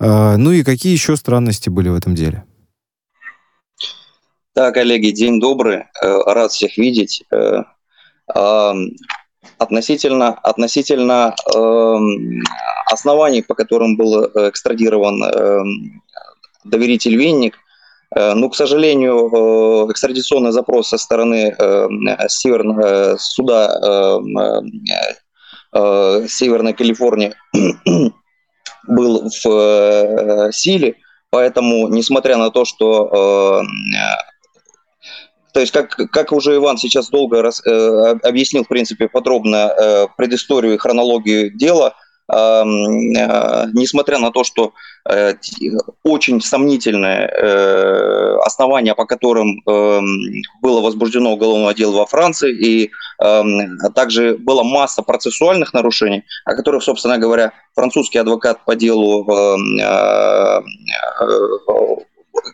Ну 0.00 0.52
и 0.52 0.62
какие 0.62 0.92
еще 0.92 1.16
странности 1.16 1.68
были 1.68 1.88
в 1.88 1.94
этом 1.94 2.14
деле? 2.14 2.44
Да, 4.54 4.72
коллеги, 4.72 5.10
день 5.10 5.40
добрый. 5.40 5.84
Рад 6.02 6.52
всех 6.52 6.78
видеть. 6.78 7.24
Относительно, 9.58 10.34
относительно 10.34 11.34
э, 11.34 11.96
оснований, 12.92 13.42
по 13.42 13.54
которым 13.54 13.96
был 13.96 14.24
э, 14.24 14.48
экстрадирован 14.50 15.24
э, 15.24 15.62
доверитель 16.62 17.16
Винник, 17.16 17.58
э, 18.14 18.34
ну, 18.34 18.48
к 18.50 18.56
сожалению, 18.56 19.28
э, 19.28 19.92
экстрадиционный 19.92 20.52
запрос 20.52 20.88
со 20.88 20.98
стороны 20.98 21.54
э, 21.58 21.88
Северного 22.28 23.16
суда 23.18 24.20
Северной 25.70 26.72
Калифорнии 26.72 27.34
был 28.88 29.30
в 29.44 30.50
силе, 30.52 30.96
поэтому, 31.30 31.88
несмотря 31.88 32.38
на 32.38 32.50
то, 32.50 32.64
что 32.64 33.62
то 35.58 35.60
есть, 35.60 35.72
как, 35.72 35.90
как 36.12 36.32
уже 36.32 36.54
Иван 36.54 36.78
сейчас 36.78 37.08
долго 37.08 37.42
раз, 37.42 37.60
э, 37.66 38.14
объяснил, 38.22 38.62
в 38.62 38.68
принципе, 38.68 39.08
подробно 39.08 39.72
э, 39.76 40.06
предысторию 40.16 40.74
и 40.74 40.78
хронологию 40.78 41.50
дела, 41.56 41.94
несмотря 42.30 44.18
на 44.18 44.30
то, 44.30 44.44
что 44.44 44.72
э, 45.08 45.34
очень 46.02 46.40
сомнительное 46.40 47.26
э, 47.26 48.36
основание, 48.44 48.94
по 48.94 49.06
которым 49.06 49.62
э, 49.66 50.00
было 50.60 50.80
возбуждено 50.80 51.32
уголовное 51.32 51.74
дело 51.74 51.98
во 51.98 52.06
Франции, 52.06 52.52
и 52.52 52.90
э, 53.22 53.42
также 53.94 54.36
была 54.36 54.62
масса 54.62 55.02
процессуальных 55.02 55.72
нарушений, 55.72 56.24
о 56.44 56.54
которых, 56.54 56.82
собственно 56.82 57.18
говоря, 57.18 57.52
французский 57.74 58.18
адвокат 58.18 58.64
по 58.64 58.76
делу 58.76 59.26
э, 59.26 59.56
э, 59.80 60.60
э, 61.20 61.96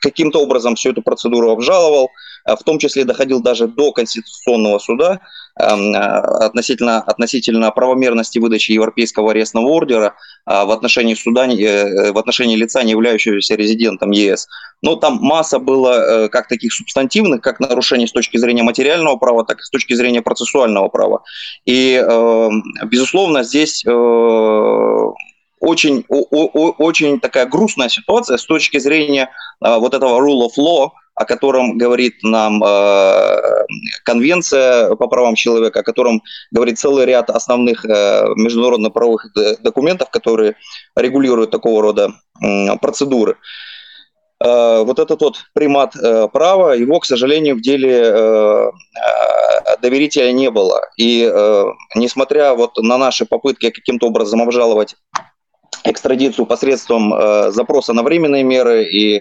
каким-то 0.00 0.40
образом 0.40 0.74
всю 0.74 0.90
эту 0.90 1.02
процедуру 1.02 1.50
обжаловал, 1.50 2.10
в 2.46 2.62
том 2.62 2.78
числе 2.78 3.04
доходил 3.04 3.40
даже 3.40 3.66
до 3.66 3.92
Конституционного 3.92 4.78
суда 4.78 5.20
эм, 5.58 5.94
относительно, 5.94 7.00
относительно 7.00 7.70
правомерности 7.70 8.38
выдачи 8.38 8.72
Европейского 8.72 9.30
арестного 9.30 9.68
ордера 9.68 10.14
в 10.44 10.70
отношении 10.70 11.14
суда, 11.14 11.46
э, 11.46 12.12
в 12.12 12.18
отношении 12.18 12.56
лица, 12.56 12.82
не 12.82 12.90
являющегося 12.90 13.54
резидентом 13.54 14.10
ЕС. 14.10 14.46
Но 14.82 14.96
там 14.96 15.18
масса 15.22 15.58
было 15.58 15.92
э, 16.24 16.28
как 16.28 16.48
таких 16.48 16.72
субстантивных, 16.74 17.40
как 17.40 17.60
нарушений 17.60 18.06
с 18.06 18.12
точки 18.12 18.36
зрения 18.36 18.62
материального 18.62 19.16
права, 19.16 19.44
так 19.44 19.60
и 19.60 19.62
с 19.62 19.70
точки 19.70 19.94
зрения 19.94 20.20
процессуального 20.20 20.88
права. 20.88 21.22
И, 21.64 21.94
эм, 21.94 22.62
безусловно, 22.84 23.42
здесь 23.42 23.84
э, 25.64 25.66
очень, 25.66 26.04
очень 26.08 27.20
такая 27.20 27.46
грустная 27.46 27.88
ситуация 27.88 28.36
с 28.36 28.44
точки 28.44 28.78
зрения 28.78 29.30
а, 29.60 29.78
вот 29.78 29.94
этого 29.94 30.20
rule 30.20 30.46
of 30.46 30.58
law, 30.58 30.90
о 31.14 31.24
котором 31.24 31.78
говорит 31.78 32.22
нам 32.22 32.62
э, 32.62 33.64
Конвенция 34.04 34.94
по 34.96 35.06
правам 35.06 35.36
человека, 35.36 35.80
о 35.80 35.82
котором 35.84 36.22
говорит 36.50 36.78
целый 36.78 37.06
ряд 37.06 37.30
основных 37.30 37.84
э, 37.84 38.26
международно-правовых 38.34 39.28
документов, 39.62 40.10
которые 40.10 40.56
регулируют 40.96 41.50
такого 41.52 41.82
рода 41.82 42.10
э, 42.42 42.76
процедуры. 42.80 43.36
Э, 44.44 44.82
вот 44.82 44.98
этот 44.98 45.20
вот 45.22 45.36
примат 45.52 45.94
э, 45.94 46.28
права, 46.32 46.72
его, 46.74 46.98
к 46.98 47.06
сожалению, 47.06 47.56
в 47.56 47.60
деле 47.60 47.92
э, 47.92 48.70
доверителя 49.80 50.32
не 50.32 50.50
было. 50.50 50.82
И 50.96 51.30
э, 51.32 51.64
несмотря 51.94 52.54
вот 52.54 52.76
на 52.78 52.98
наши 52.98 53.24
попытки 53.24 53.70
каким-то 53.70 54.08
образом 54.08 54.42
обжаловать 54.42 54.96
экстрадицию 55.84 56.46
посредством 56.46 57.14
э, 57.14 57.50
запроса 57.52 57.92
на 57.92 58.02
временные 58.02 58.42
меры. 58.42 58.84
И 58.84 59.16
э, 59.16 59.20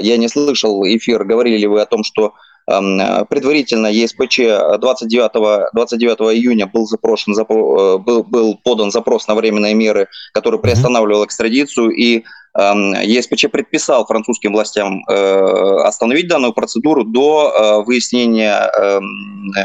я 0.00 0.16
не 0.16 0.28
слышал 0.28 0.82
эфир, 0.84 1.24
говорили 1.24 1.58
ли 1.58 1.66
вы 1.66 1.80
о 1.80 1.86
том, 1.86 2.02
что 2.02 2.32
э, 2.66 3.24
предварительно 3.28 3.88
ЕСПЧ 3.88 4.78
29, 4.80 5.72
29 5.72 6.36
июня 6.36 6.66
был, 6.66 6.86
запрошен, 6.86 7.34
запро, 7.34 7.56
э, 7.56 7.98
был, 7.98 8.24
был 8.24 8.58
подан 8.62 8.90
запрос 8.90 9.28
на 9.28 9.34
временные 9.34 9.74
меры, 9.74 10.08
который 10.32 10.58
приостанавливал 10.58 11.24
экстрадицию, 11.24 11.90
и 11.90 12.24
ЕСПЧ 12.56 13.46
предписал 13.50 14.04
французским 14.06 14.52
властям 14.52 15.04
э, 15.08 15.82
остановить 15.84 16.26
данную 16.28 16.52
процедуру 16.52 17.04
до 17.04 17.52
э, 17.52 17.86
выяснения 17.86 18.70
э, 18.76 18.98
э, 18.98 19.62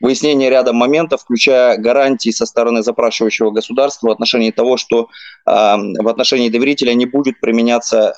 выяснение 0.00 0.50
ряда 0.50 0.74
моментов, 0.74 1.22
включая 1.22 1.78
гарантии 1.78 2.28
со 2.28 2.44
стороны 2.44 2.82
запрашивающего 2.82 3.52
государства 3.52 4.08
в 4.08 4.10
отношении 4.10 4.50
того, 4.50 4.76
что 4.76 5.08
э, 5.46 5.50
в 5.50 6.08
отношении 6.08 6.50
доверителя 6.50 6.92
не 6.92 7.06
будет 7.06 7.40
применяться 7.40 8.14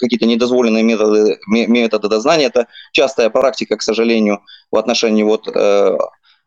какие-то 0.00 0.26
недозволенные 0.26 0.82
методы, 0.82 1.38
методы 1.46 2.08
дознания. 2.08 2.46
Это 2.46 2.66
частая 2.92 3.30
практика, 3.30 3.76
к 3.76 3.82
сожалению, 3.82 4.40
в 4.70 4.76
отношении 4.76 5.22
вот 5.22 5.48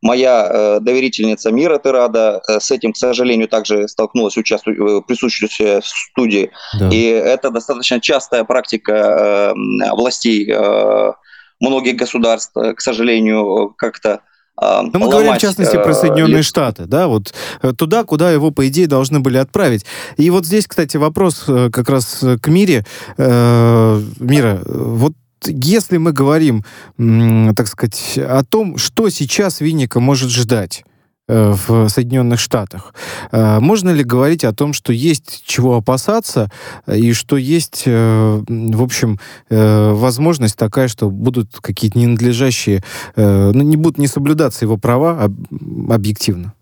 Моя 0.02 0.50
э, 0.50 0.80
доверительница 0.82 1.52
Мира 1.52 1.78
Тырада 1.78 2.42
э, 2.48 2.60
с 2.60 2.72
этим, 2.72 2.94
к 2.94 2.98
сожалению, 2.98 3.48
также 3.48 3.88
столкнулась, 3.88 4.36
участвуя, 4.36 4.76
э, 4.76 5.02
присутствуя 5.08 5.82
в 5.82 5.86
студии. 5.86 6.52
Да. 6.80 6.90
И 6.90 7.04
это 7.04 7.52
достаточно 7.52 8.00
частая 8.00 8.44
практика 8.44 9.54
властей 9.92 10.54
многих 11.60 11.96
государств, 11.96 12.54
к 12.54 12.82
сожалению, 12.82 13.76
как-то 13.78 14.22
но 14.60 14.84
мы 14.94 15.00
ломать, 15.00 15.12
говорим, 15.12 15.34
в 15.34 15.38
частности, 15.40 15.76
про 15.76 15.94
Соединенные 15.94 16.42
э, 16.42 16.44
Штаты, 16.44 16.86
да, 16.86 17.08
вот 17.08 17.34
туда, 17.78 18.04
куда 18.04 18.32
его, 18.32 18.52
по 18.52 18.68
идее, 18.68 18.86
должны 18.86 19.20
были 19.20 19.38
отправить. 19.38 19.86
И 20.18 20.30
вот 20.30 20.46
здесь, 20.46 20.68
кстати, 20.68 20.98
вопрос 20.98 21.46
как 21.46 21.90
раз 21.90 22.24
к 22.42 22.48
Мире. 22.48 22.86
Э, 23.18 24.00
Мира, 24.20 24.62
вот 24.66 25.14
если 25.46 25.98
мы 25.98 26.12
говорим, 26.12 26.64
так 26.98 27.68
сказать, 27.68 28.18
о 28.18 28.44
том, 28.44 28.78
что 28.78 29.10
сейчас 29.10 29.62
Винника 29.62 30.00
может 30.00 30.30
ждать, 30.30 30.84
Э, 31.32 31.54
в 31.54 31.88
Соединенных 31.88 32.42
Штатах. 32.42 32.94
Э, 33.32 33.60
можно 33.62 33.92
ли 33.92 34.04
говорить 34.04 34.44
о 34.44 34.54
том, 34.54 34.74
что 34.74 34.92
есть 34.92 35.44
чего 35.46 35.78
опасаться 35.78 36.52
и 36.88 37.14
что 37.14 37.38
есть, 37.38 37.84
э, 37.86 38.44
в 38.48 38.84
общем, 38.84 39.18
возможность 39.50 40.58
такая, 40.58 40.90
что 40.90 41.10
будут 41.10 41.60
какие-то 41.62 41.98
ненадлежащие, 41.98 42.84
ну, 43.16 43.62
не 43.62 43.78
будут 43.78 43.98
не 43.98 44.08
соблюдаться 44.08 44.66
его 44.66 44.78
права 44.78 45.32
объективно? 45.90 46.54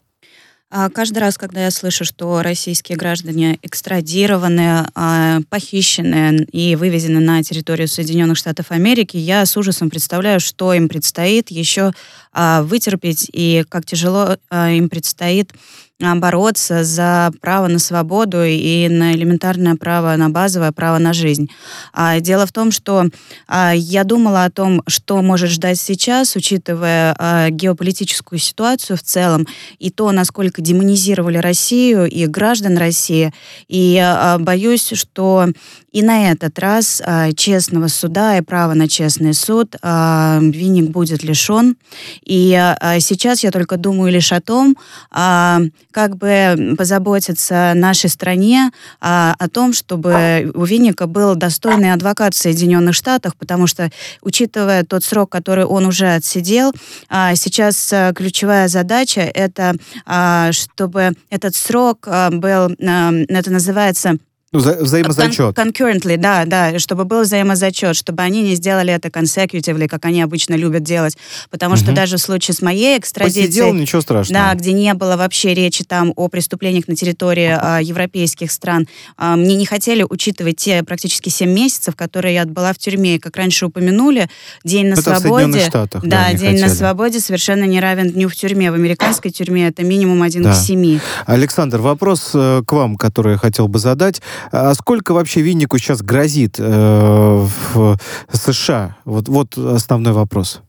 А 0.71 0.89
каждый 0.89 1.17
раз, 1.17 1.39
когда 1.39 1.63
я 1.63 1.71
слышу, 1.71 2.05
что 2.05 2.43
российские 2.43 2.95
граждане 2.95 3.57
экстрадированы, 3.63 4.85
а, 4.93 5.39
похищены 5.49 6.45
и 6.51 6.75
вывезены 6.75 7.19
на 7.19 7.41
территорию 7.41 7.87
Соединенных 7.87 8.37
Штатов 8.37 8.67
Америки, 8.69 9.17
я 9.17 9.47
с 9.47 9.57
ужасом 9.57 9.89
представляю, 9.89 10.39
что 10.39 10.71
им 10.75 10.87
предстоит 10.87 11.49
еще 11.49 11.91
а, 12.31 12.61
вытерпеть 12.61 13.27
и 13.33 13.65
как 13.67 13.87
тяжело 13.87 14.37
им 14.51 14.89
предстоит 14.89 15.53
бороться 15.99 16.83
за 16.83 17.31
право 17.41 17.67
на 17.67 17.77
свободу 17.77 18.43
и 18.43 18.87
на 18.89 19.13
элементарное 19.13 19.75
право, 19.75 20.15
на 20.15 20.29
базовое 20.29 20.71
право 20.71 20.97
на 20.97 21.11
жизнь. 21.11 21.49
А, 21.93 22.19
дело 22.21 22.45
в 22.45 22.53
том, 22.53 22.71
что 22.71 23.05
а, 23.47 23.73
я 23.75 24.05
думала 24.05 24.45
о 24.45 24.49
том, 24.49 24.81
что 24.87 25.21
может 25.21 25.49
ждать 25.49 25.79
сейчас, 25.79 26.35
учитывая 26.37 27.15
а, 27.17 27.49
геополитическую 27.49 28.39
ситуацию 28.39 28.95
в 28.95 29.01
целом 29.01 29.45
и 29.77 29.89
то, 29.89 30.11
насколько 30.11 30.61
демонизировали 30.61 31.37
Россию 31.37 32.05
и 32.05 32.25
граждан 32.27 32.77
России. 32.77 33.33
И 33.67 34.01
боюсь, 34.39 34.91
что 34.93 35.47
и 35.91 36.01
на 36.01 36.31
этот 36.31 36.57
раз 36.59 37.01
честного 37.35 37.87
суда 37.87 38.37
и 38.37 38.41
права 38.41 38.73
на 38.73 38.87
честный 38.87 39.33
суд 39.33 39.75
винник 39.81 40.89
будет 40.91 41.23
лишен. 41.23 41.75
И 42.23 42.51
сейчас 42.99 43.43
я 43.43 43.51
только 43.51 43.77
думаю 43.77 44.11
лишь 44.11 44.31
о 44.31 44.41
том, 44.41 44.77
как 45.11 46.17
бы 46.17 46.75
позаботиться 46.77 47.73
нашей 47.75 48.09
стране 48.09 48.71
о 48.99 49.47
том, 49.51 49.73
чтобы 49.73 50.51
у 50.53 50.63
Винника 50.63 51.07
был 51.07 51.35
достойный 51.35 51.93
адвокат 51.93 52.33
в 52.33 52.37
Соединенных 52.37 52.95
Штатах, 52.95 53.35
потому 53.35 53.67
что, 53.67 53.89
учитывая 54.21 54.83
тот 54.83 55.03
срок, 55.03 55.31
который 55.31 55.65
он 55.65 55.85
уже 55.85 56.13
отсидел, 56.13 56.73
а, 57.09 57.35
сейчас 57.35 57.91
а, 57.93 58.13
ключевая 58.13 58.67
задача 58.67 59.21
это, 59.21 59.75
а, 60.05 60.51
чтобы 60.51 61.13
этот 61.29 61.55
срок 61.55 62.07
был, 62.31 62.69
это 62.79 63.51
называется 63.51 64.17
ну, 64.51 64.59
вза- 64.59 64.81
взаимозачет. 64.81 65.55
concurrently, 65.55 66.17
да, 66.17 66.45
да, 66.45 66.79
чтобы 66.79 67.05
был 67.05 67.21
взаимозачет, 67.21 67.95
чтобы 67.95 68.23
они 68.23 68.41
не 68.41 68.55
сделали 68.55 68.91
это 68.91 69.09
consecutively, 69.09 69.87
как 69.87 70.05
они 70.05 70.23
обычно 70.23 70.55
любят 70.55 70.81
делать. 70.81 71.17
Потому 71.51 71.75
угу. 71.75 71.81
что 71.81 71.91
даже 71.91 72.17
в 72.17 72.19
случае 72.19 72.55
с 72.55 72.61
моей 72.61 72.97
экстрадицией... 72.97 73.47
Посидел, 73.47 73.73
ничего 73.73 74.01
страшного. 74.01 74.45
Да, 74.45 74.55
где 74.55 74.73
не 74.73 74.91
было 74.95 75.17
вообще 75.17 75.53
речи 75.53 75.83
там 75.83 76.13
о 76.15 76.29
преступлениях 76.29 76.87
на 76.87 76.95
территории 76.95 77.55
а, 77.55 77.79
европейских 77.79 78.51
стран, 78.51 78.87
а, 79.17 79.35
мне 79.35 79.55
не 79.55 79.65
хотели 79.65 80.03
учитывать 80.07 80.57
те 80.57 80.81
практически 80.83 81.29
7 81.29 81.49
месяцев, 81.49 81.95
которые 81.95 82.33
я 82.33 82.41
отбыла 82.41 82.73
в 82.73 82.79
тюрьме. 82.79 83.19
Как 83.19 83.37
раньше 83.37 83.67
упомянули, 83.67 84.29
день 84.63 84.87
на 84.87 84.93
это 84.93 85.01
свободе... 85.19 85.59
В 85.59 85.67
Штатах, 85.67 86.03
да, 86.03 86.25
да 86.25 86.33
день 86.33 86.53
хотели. 86.53 86.61
на 86.61 86.69
свободе 86.69 87.19
совершенно 87.19 87.65
не 87.65 87.79
равен 87.79 88.09
дню 88.11 88.29
в 88.29 88.35
тюрьме. 88.35 88.71
В 88.71 88.75
американской 88.75 89.29
тюрьме 89.29 89.67
это 89.67 89.83
минимум 89.83 90.23
один 90.23 90.41
да. 90.41 90.53
к 90.53 90.55
семи. 90.55 90.99
Александр, 91.27 91.77
вопрос 91.77 92.31
э, 92.33 92.63
к 92.65 92.71
вам, 92.71 92.95
который 92.95 93.33
я 93.33 93.37
хотел 93.37 93.67
бы 93.67 93.77
задать. 93.77 94.21
А 94.51 94.73
сколько 94.73 95.13
вообще 95.13 95.41
Виннику 95.41 95.77
сейчас 95.77 96.01
грозит 96.01 96.55
э, 96.59 97.47
в 97.73 97.97
США? 98.31 98.97
Вот, 99.05 99.27
вот 99.27 99.57
основной 99.57 100.13
вопрос. 100.13 100.61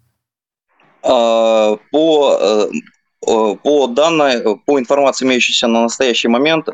А, 1.03 1.77
по 1.91 2.39
э, 2.41 2.67
по 3.21 3.87
данной, 3.87 4.59
по 4.67 4.79
информации, 4.79 5.27
имеющейся 5.27 5.67
на 5.67 5.83
настоящий 5.83 6.29
момент, 6.29 6.69
э, 6.69 6.73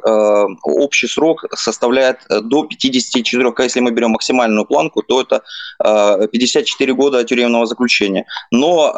общий 0.63 1.09
срок 1.09 1.45
составляет 1.55 2.19
до 2.29 2.65
54, 2.65 3.53
если 3.65 3.81
мы 3.81 3.91
берем 3.91 4.11
максимальную 4.11 4.65
планку, 4.65 5.03
то 5.03 5.21
это 5.21 5.43
54 5.79 6.95
года 6.95 7.25
тюремного 7.25 7.67
заключения. 7.67 8.25
Но 8.51 8.93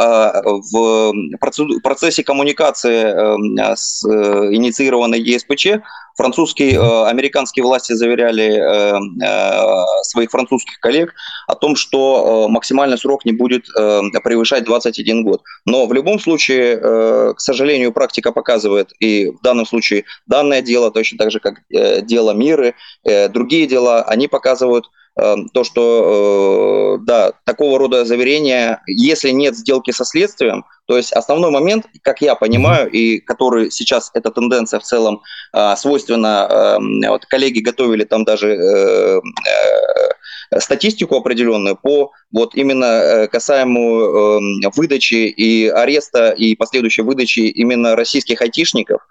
в 0.73 1.13
процессе 1.83 2.23
коммуникации 2.23 3.75
с 3.75 4.05
инициированной 4.05 5.21
ЕСПЧ 5.21 5.81
Французские, 6.19 6.73
э, 6.73 7.05
американские 7.07 7.65
власти 7.65 7.93
заверяли 7.93 8.49
э, 8.49 8.99
э, 9.25 10.03
своих 10.03 10.33
французских 10.33 10.81
коллег 10.81 11.15
о 11.47 11.55
том, 11.55 11.77
что 11.77 12.49
максимальный 12.49 12.99
срок 12.99 13.25
не 13.25 13.31
будет 13.31 13.67
превышать 14.25 14.65
21 14.65 15.23
год. 15.23 15.43
Но 15.65 15.87
в 15.87 15.93
любом 15.93 16.19
случае, 16.19 17.35
к 17.39 17.41
сожалению, 17.41 17.93
практика 17.93 18.33
показывает, 18.33 18.93
и 18.99 19.31
в 19.31 19.41
данном 19.43 19.65
случае 19.65 20.05
данное 20.27 20.61
дело, 20.61 20.91
точно 20.91 21.19
так 21.19 21.31
же, 21.31 21.39
как 21.39 21.63
дело 22.05 22.33
Миры, 22.33 22.75
другие 23.31 23.67
дела, 23.69 24.03
они 24.03 24.27
показывают, 24.27 24.91
то, 25.53 25.65
что, 25.65 26.99
да, 27.03 27.33
такого 27.45 27.79
рода 27.79 28.05
заверения, 28.05 28.81
если 28.87 29.31
нет 29.31 29.57
сделки 29.57 29.91
со 29.91 30.05
следствием, 30.05 30.65
то 30.87 30.97
есть 30.97 31.13
основной 31.13 31.51
момент, 31.51 31.87
как 32.03 32.23
я 32.23 32.35
понимаю, 32.35 32.91
и 32.91 33.19
который 33.19 33.71
сейчас 33.71 34.11
эта 34.15 34.31
тенденция 34.31 34.81
в 34.81 34.85
целом 34.85 35.23
э, 35.53 35.77
свойственна, 35.77 36.79
э, 36.81 37.09
вот 37.09 37.27
коллеги 37.27 37.61
готовили 37.61 38.05
там 38.05 38.25
даже 38.25 38.49
э, 38.55 39.21
э, 40.51 40.61
статистику 40.61 41.17
определенную 41.17 41.77
по 41.77 42.13
вот 42.33 42.55
именно 42.55 43.29
касаемую 43.31 44.63
э, 44.65 44.71
выдачи 44.77 45.27
и 45.27 45.69
ареста 45.69 46.31
и 46.31 46.55
последующей 46.55 47.03
выдачи 47.03 47.41
именно 47.41 47.97
российских 47.97 48.41
айтишников– 48.41 49.03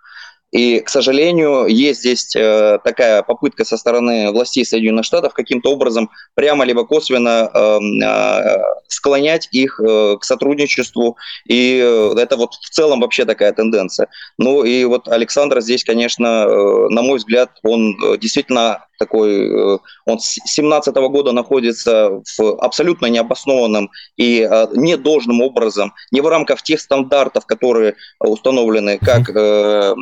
и, 0.51 0.79
к 0.79 0.89
сожалению, 0.89 1.67
есть 1.67 1.99
здесь 1.99 2.33
э, 2.35 2.79
такая 2.83 3.21
попытка 3.21 3.65
со 3.65 3.75
стороны 3.75 4.31
властей 4.31 4.65
Соединенных 4.65 5.03
Штатов 5.03 5.33
каким-то 5.33 5.71
образом 5.71 6.09
прямо 6.35 6.63
либо 6.63 6.85
косвенно 6.85 7.51
э, 7.53 7.79
э, 8.03 8.57
склонять 8.87 9.49
их 9.51 9.79
э, 9.81 10.15
к 10.19 10.23
сотрудничеству. 10.23 11.17
И 11.49 11.81
э, 11.83 12.13
это 12.17 12.37
вот 12.37 12.53
в 12.53 12.69
целом 12.69 13.01
вообще 13.01 13.25
такая 13.25 13.51
тенденция. 13.51 14.07
Ну 14.37 14.63
и 14.63 14.85
вот 14.85 15.09
Александр 15.09 15.59
здесь, 15.59 15.83
конечно, 15.83 16.25
э, 16.25 16.87
на 16.91 17.01
мой 17.01 17.17
взгляд, 17.17 17.51
он 17.63 17.97
э, 18.01 18.17
действительно 18.17 18.85
такой, 18.97 19.47
э, 19.47 19.77
он 20.05 20.19
с 20.19 20.37
17 20.45 20.95
года 20.95 21.31
находится 21.31 22.21
в 22.37 22.59
абсолютно 22.59 23.05
необоснованном 23.07 23.89
и 24.17 24.41
э, 24.41 24.67
недолжным 24.73 25.41
образом, 25.41 25.93
не 26.11 26.21
в 26.21 26.27
рамках 26.27 26.61
тех 26.61 26.79
стандартов, 26.79 27.45
которые 27.45 27.95
установлены 28.19 28.97
как 28.97 29.29
э, 29.29 29.95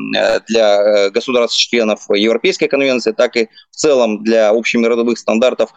для 0.47 1.10
государств-членов 1.12 2.10
Европейской 2.10 2.67
конвенции, 2.67 3.12
так 3.12 3.36
и 3.36 3.49
в 3.71 3.75
целом 3.75 4.23
для 4.23 4.49
общемировых 4.49 5.17
стандартов 5.17 5.71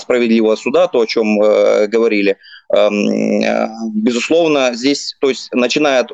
справедливого 0.00 0.56
суда, 0.56 0.86
то, 0.86 1.00
о 1.00 1.06
чем 1.06 1.38
говорили. 1.38 2.36
Эм, 2.74 3.92
безусловно, 3.94 4.70
здесь, 4.74 5.16
то 5.20 5.28
есть, 5.28 5.48
начиная 5.52 6.00
от 6.00 6.12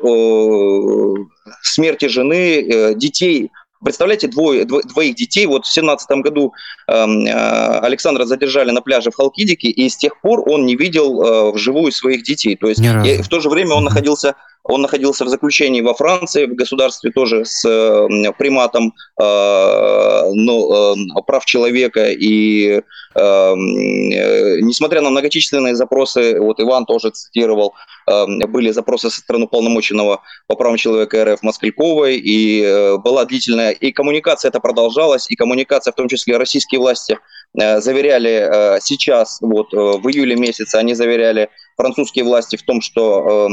смерти 1.61 2.07
жены, 2.07 2.95
детей, 2.95 3.51
Представляете, 3.83 4.27
двое, 4.27 4.65
двоих 4.65 5.15
детей. 5.15 5.45
Вот 5.45 5.65
в 5.65 5.73
2017 5.73 6.09
году 6.21 6.53
эм, 6.87 7.25
э, 7.25 7.79
Александра 7.79 8.25
задержали 8.25 8.71
на 8.71 8.81
пляже 8.81 9.11
в 9.11 9.15
Халкидике, 9.15 9.67
и 9.67 9.89
с 9.89 9.97
тех 9.97 10.19
пор 10.21 10.47
он 10.47 10.65
не 10.65 10.75
видел 10.75 11.21
э, 11.21 11.51
вживую 11.51 11.91
своих 11.91 12.23
детей. 12.23 12.55
То 12.55 12.67
есть 12.67 12.81
и, 12.81 13.21
в 13.21 13.27
то 13.27 13.39
же 13.39 13.49
время 13.49 13.73
он 13.73 13.83
находился 13.83 14.35
он 14.67 14.81
находился 14.81 15.25
в 15.25 15.29
заключении 15.29 15.81
во 15.81 15.93
Франции, 15.93 16.47
в 16.47 16.55
государстве 16.55 17.11
тоже 17.11 17.45
с 17.45 17.63
э, 17.65 18.31
приматом 18.37 18.93
ну, 19.17 20.95
прав 21.25 21.45
человека. 21.45 22.09
И 22.11 22.81
несмотря 23.15 25.01
на 25.01 25.09
многочисленные 25.09 25.75
запросы, 25.75 26.39
вот 26.39 26.59
Иван 26.59 26.85
тоже 26.85 27.11
цитировал, 27.11 27.73
были 28.07 28.71
запросы 28.71 29.09
со 29.09 29.19
стороны 29.19 29.47
полномоченного 29.47 30.21
по 30.47 30.55
правам 30.55 30.77
человека 30.77 31.23
РФ 31.23 31.43
Москальковой, 31.43 32.17
и 32.17 32.97
была 32.97 33.25
длительная, 33.25 33.71
и 33.71 33.91
коммуникация 33.91 34.49
это 34.49 34.59
продолжалась, 34.59 35.27
и 35.29 35.35
коммуникация, 35.35 35.91
в 35.91 35.95
том 35.95 36.09
числе 36.09 36.37
российские 36.37 36.79
власти, 36.79 37.17
заверяли 37.53 38.79
сейчас, 38.81 39.37
вот 39.41 39.71
в 39.71 40.09
июле 40.09 40.35
месяце, 40.35 40.75
они 40.75 40.93
заверяли 40.93 41.49
французские 41.77 42.25
власти 42.25 42.57
в 42.57 42.63
том, 42.63 42.81
что 42.81 43.49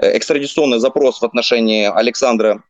экстрадиционный 0.00 0.78
запрос 0.78 1.20
в 1.20 1.24
отношении 1.24 1.84
Александра 1.84 2.62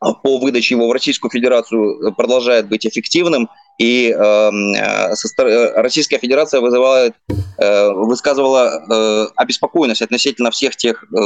по 0.00 0.38
выдаче 0.38 0.74
его 0.74 0.88
в 0.88 0.92
Российскую 0.92 1.30
Федерацию 1.30 2.14
продолжает 2.14 2.68
быть 2.68 2.86
эффективным, 2.86 3.48
и 3.78 4.10
эм, 4.10 4.74
э, 4.74 5.80
Российская 5.80 6.18
Федерация 6.18 6.60
вызывает, 6.60 7.14
э, 7.58 7.90
высказывала 7.92 8.82
э, 8.90 9.26
обеспокоенность 9.36 10.02
относительно 10.02 10.50
всех 10.50 10.76
тех 10.76 11.04
э, 11.04 11.18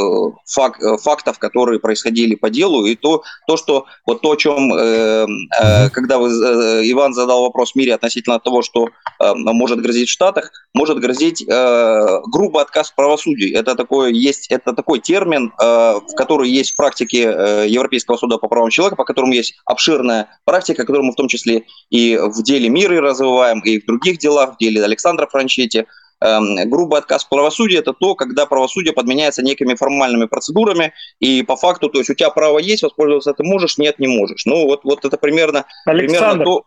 фак, 0.46 0.80
э, 0.82 0.98
фактов, 0.98 1.38
которые 1.38 1.80
происходили 1.80 2.34
по 2.34 2.50
делу, 2.50 2.84
и 2.84 2.94
то, 2.94 3.22
то 3.46 3.56
что 3.56 3.86
вот 4.06 4.20
то, 4.20 4.32
о 4.32 4.36
чем, 4.36 4.74
э, 4.74 5.26
э, 5.60 5.88
когда 5.90 6.18
вы, 6.18 6.28
э, 6.28 6.90
Иван 6.90 7.14
задал 7.14 7.42
вопрос 7.42 7.74
Мире 7.74 7.94
относительно 7.94 8.38
того, 8.38 8.60
что 8.60 8.86
э, 8.86 9.34
может 9.34 9.80
грозить 9.80 10.10
в 10.10 10.12
Штатах, 10.12 10.50
может 10.74 10.98
грозить 11.00 11.42
э, 11.48 12.20
грубый 12.30 12.62
отказ 12.62 12.90
в 12.90 12.94
правосудии. 12.94 13.50
Это 13.50 13.74
такой, 13.74 14.12
есть, 14.12 14.50
это 14.50 14.74
такой 14.74 15.00
термин, 15.00 15.52
э, 15.58 15.64
в 15.64 16.14
который 16.16 16.50
есть 16.50 16.72
в 16.72 16.76
практике 16.76 17.32
э, 17.34 17.66
Европейского 17.68 18.18
суда 18.18 18.36
по 18.36 18.48
правам 18.48 18.68
человека, 18.68 18.96
по 18.96 19.04
которому 19.04 19.32
есть 19.32 19.54
обширная 19.64 20.28
практика, 20.44 20.82
которую 20.82 21.06
мы 21.06 21.12
в 21.12 21.16
том 21.16 21.28
числе 21.28 21.64
и 21.88 22.18
в 22.18 22.41
в 22.42 22.44
деле 22.44 22.68
мира 22.68 23.00
развиваем, 23.00 23.60
и 23.60 23.80
в 23.80 23.86
других 23.86 24.18
делах, 24.18 24.54
в 24.54 24.58
деле 24.58 24.84
Александра 24.84 25.26
Франчетти. 25.26 25.86
Эм, 26.20 26.70
грубый 26.70 27.00
отказ 27.00 27.24
правосудия– 27.24 27.78
это 27.80 27.92
то, 27.92 28.14
когда 28.14 28.46
правосудие 28.46 28.92
подменяется 28.92 29.42
некими 29.42 29.74
формальными 29.74 30.26
процедурами, 30.26 30.92
и 31.18 31.42
по 31.42 31.56
факту, 31.56 31.88
то 31.88 31.98
есть 31.98 32.10
у 32.10 32.14
тебя 32.14 32.30
право 32.30 32.58
есть, 32.58 32.84
воспользоваться 32.84 33.32
ты 33.32 33.42
можешь, 33.42 33.76
нет, 33.78 33.98
не 33.98 34.06
можешь. 34.06 34.44
Ну, 34.46 34.66
вот, 34.66 34.84
вот 34.84 35.04
это 35.04 35.16
примерно, 35.16 35.64
Александр, 35.84 36.44
примерно 36.44 36.44
то... 36.44 36.64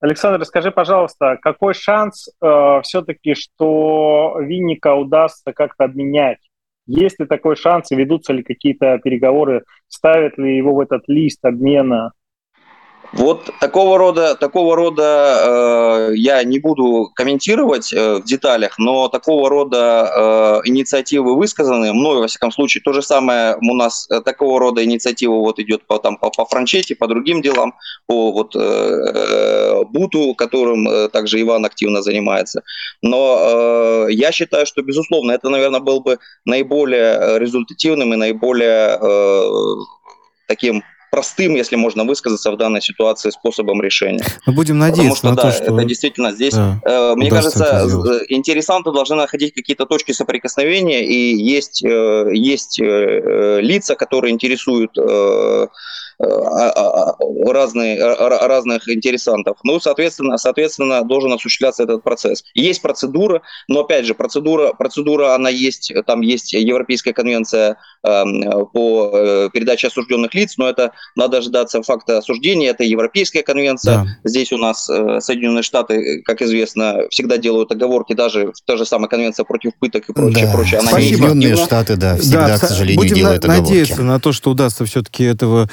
Александр, 0.00 0.44
скажи, 0.46 0.70
пожалуйста, 0.70 1.38
какой 1.42 1.74
шанс 1.74 2.28
э, 2.40 2.80
все-таки, 2.82 3.34
что 3.34 4.36
Винника 4.40 4.94
удастся 4.94 5.52
как-то 5.52 5.84
обменять 5.84 6.38
Есть 6.86 7.20
ли 7.20 7.26
такой 7.26 7.56
шанс, 7.56 7.90
и 7.90 7.96
ведутся 7.96 8.32
ли 8.32 8.42
какие-то 8.42 8.98
переговоры, 9.04 9.64
ставят 9.88 10.38
ли 10.38 10.56
его 10.56 10.74
в 10.74 10.80
этот 10.80 11.02
лист 11.08 11.44
обмена 11.44 12.12
вот 13.12 13.50
такого 13.60 13.96
рода, 13.96 14.34
такого 14.34 14.76
рода 14.76 16.10
э, 16.10 16.16
я 16.16 16.44
не 16.44 16.58
буду 16.58 17.10
комментировать 17.14 17.92
э, 17.92 18.16
в 18.16 18.24
деталях, 18.24 18.78
но 18.78 19.08
такого 19.08 19.48
рода 19.48 20.60
э, 20.64 20.68
инициативы 20.68 21.36
высказаны 21.36 21.92
мной, 21.92 22.20
во 22.20 22.26
всяком 22.26 22.52
случае. 22.52 22.82
То 22.82 22.92
же 22.92 23.00
самое 23.02 23.56
у 23.56 23.74
нас 23.74 24.06
э, 24.10 24.20
такого 24.20 24.60
рода 24.60 24.84
инициатива 24.84 25.32
вот 25.32 25.58
идет 25.58 25.86
по, 25.86 25.98
там, 25.98 26.18
по, 26.18 26.30
по 26.30 26.44
франчете, 26.44 26.96
по 26.96 27.06
другим 27.06 27.40
делам, 27.40 27.74
по 28.06 28.30
вот, 28.30 28.54
э, 28.54 28.58
э, 28.58 29.84
буту, 29.84 30.34
которым 30.34 30.86
э, 30.86 31.08
также 31.08 31.40
Иван 31.40 31.64
активно 31.64 32.02
занимается. 32.02 32.62
Но 33.00 34.06
э, 34.08 34.12
я 34.12 34.32
считаю, 34.32 34.66
что, 34.66 34.82
безусловно, 34.82 35.32
это, 35.32 35.48
наверное, 35.48 35.80
был 35.80 36.00
бы 36.00 36.18
наиболее 36.44 37.38
результативным 37.38 38.12
и 38.12 38.16
наиболее 38.16 38.98
э, 39.00 39.42
таким 40.46 40.82
простым, 41.10 41.54
если 41.54 41.76
можно 41.76 42.04
высказаться 42.04 42.50
в 42.50 42.56
данной 42.56 42.80
ситуации, 42.80 43.30
способом 43.30 43.82
решения. 43.82 44.24
Мы 44.46 44.52
будем 44.52 44.78
надеяться 44.78 45.16
Потому 45.16 45.16
что, 45.16 45.28
на 45.30 45.36
да, 45.36 45.42
то, 45.42 45.64
что... 45.64 45.74
это 45.74 45.84
действительно 45.84 46.32
здесь, 46.32 46.54
да, 46.54 46.80
э, 46.84 47.14
мне 47.14 47.30
кажется, 47.30 47.86
интересанты 48.28 48.92
должны 48.92 49.16
находить 49.16 49.54
какие-то 49.54 49.86
точки 49.86 50.12
соприкосновения, 50.12 51.06
и 51.06 51.36
есть, 51.36 51.84
э, 51.84 52.30
есть 52.32 52.80
э, 52.80 53.60
лица, 53.60 53.94
которые 53.94 54.32
интересуют 54.32 54.96
э, 54.98 55.08
Э, 55.08 55.66
разные, 56.18 58.02
разных 58.16 58.88
интересантов. 58.88 59.58
Ну, 59.62 59.78
соответственно, 59.80 60.36
соответственно, 60.36 61.02
должен 61.02 61.32
осуществляться 61.32 61.84
этот 61.84 62.02
процесс. 62.02 62.44
Есть 62.54 62.82
процедура, 62.82 63.42
но, 63.68 63.80
опять 63.80 64.04
же, 64.04 64.14
процедура, 64.14 64.72
процедура 64.72 65.34
она 65.34 65.48
есть, 65.48 65.92
там 66.06 66.20
есть 66.20 66.52
Европейская 66.52 67.12
конвенция 67.12 67.76
эм, 68.02 68.66
по 68.72 69.10
э, 69.12 69.48
передаче 69.52 69.88
осужденных 69.88 70.34
лиц, 70.34 70.54
но 70.56 70.68
это 70.68 70.92
надо 71.16 71.40
ждаться 71.40 71.82
факта 71.82 72.18
осуждения, 72.18 72.70
это 72.70 72.84
Европейская 72.84 73.42
конвенция. 73.42 73.98
Да. 73.98 74.06
Здесь 74.24 74.52
у 74.52 74.58
нас 74.58 74.88
э, 74.90 75.20
Соединенные 75.20 75.62
Штаты, 75.62 76.22
как 76.24 76.42
известно, 76.42 77.02
всегда 77.10 77.36
делают 77.36 77.70
оговорки, 77.70 78.14
даже 78.14 78.52
та 78.66 78.76
же 78.76 78.84
самая 78.84 79.08
конвенция 79.08 79.44
против 79.44 79.72
пыток 79.78 80.08
и 80.08 80.12
прочее, 80.12 80.46
да. 80.46 80.52
прочее. 80.52 80.80
Она 80.80 80.90
Соединенные 80.90 81.56
Штаты, 81.56 81.96
да, 81.96 82.16
всегда, 82.16 82.48
да, 82.48 82.58
к 82.58 82.64
сожалению, 82.64 82.96
будем 82.96 83.14
делают 83.14 83.44
на- 83.44 83.54
оговорки. 83.54 83.70
надеяться 83.70 84.02
на 84.02 84.20
то, 84.20 84.32
что 84.32 84.50
удастся 84.50 84.84
все-таки 84.84 85.24
этого 85.24 85.68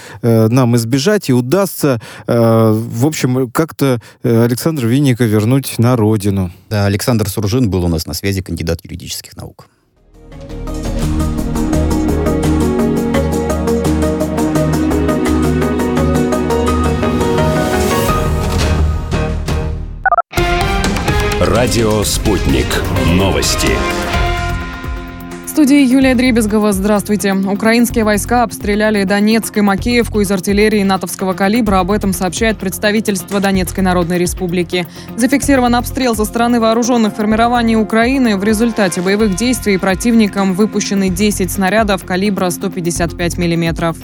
нам 0.50 0.76
избежать 0.76 1.30
и 1.30 1.34
удастся, 1.34 2.02
э, 2.28 2.72
в 2.74 3.06
общем, 3.06 3.52
как-то 3.52 4.00
э, 4.24 4.44
Александра 4.44 4.88
Винника 4.88 5.24
вернуть 5.26 5.76
на 5.78 5.96
родину. 5.96 6.52
Да, 6.70 6.86
Александр 6.86 7.30
Суржин 7.30 7.70
был 7.70 7.86
у 7.86 7.88
нас 7.88 8.06
на 8.06 8.14
связи, 8.14 8.42
кандидат 8.42 8.80
юридических 8.84 9.36
наук. 9.38 9.68
Радио 21.40 22.04
«Спутник». 22.04 22.66
Новости 23.14 23.70
студии 25.56 25.86
Юлия 25.86 26.16
Дребезгова. 26.16 26.74
Здравствуйте. 26.74 27.32
Украинские 27.32 28.04
войска 28.04 28.44
обстреляли 28.44 29.06
Донецк 29.06 29.56
и 29.56 29.62
Макеевку 29.62 30.20
из 30.20 30.30
артиллерии 30.30 30.84
натовского 30.84 31.32
калибра. 31.32 31.80
Об 31.80 31.92
этом 31.92 32.12
сообщает 32.12 32.58
представительство 32.58 33.40
Донецкой 33.40 33.86
Народной 33.86 34.18
Республики. 34.18 34.86
Зафиксирован 35.16 35.76
обстрел 35.76 36.14
со 36.14 36.26
стороны 36.26 36.60
вооруженных 36.60 37.16
формирований 37.16 37.78
Украины. 37.78 38.36
В 38.36 38.44
результате 38.44 39.00
боевых 39.00 39.38
действий 39.38 39.78
противником 39.78 40.56
выпущены 40.56 41.08
10 41.08 41.50
снарядов 41.50 42.04
калибра 42.04 42.50
155 42.50 43.38
миллиметров. 43.38 43.96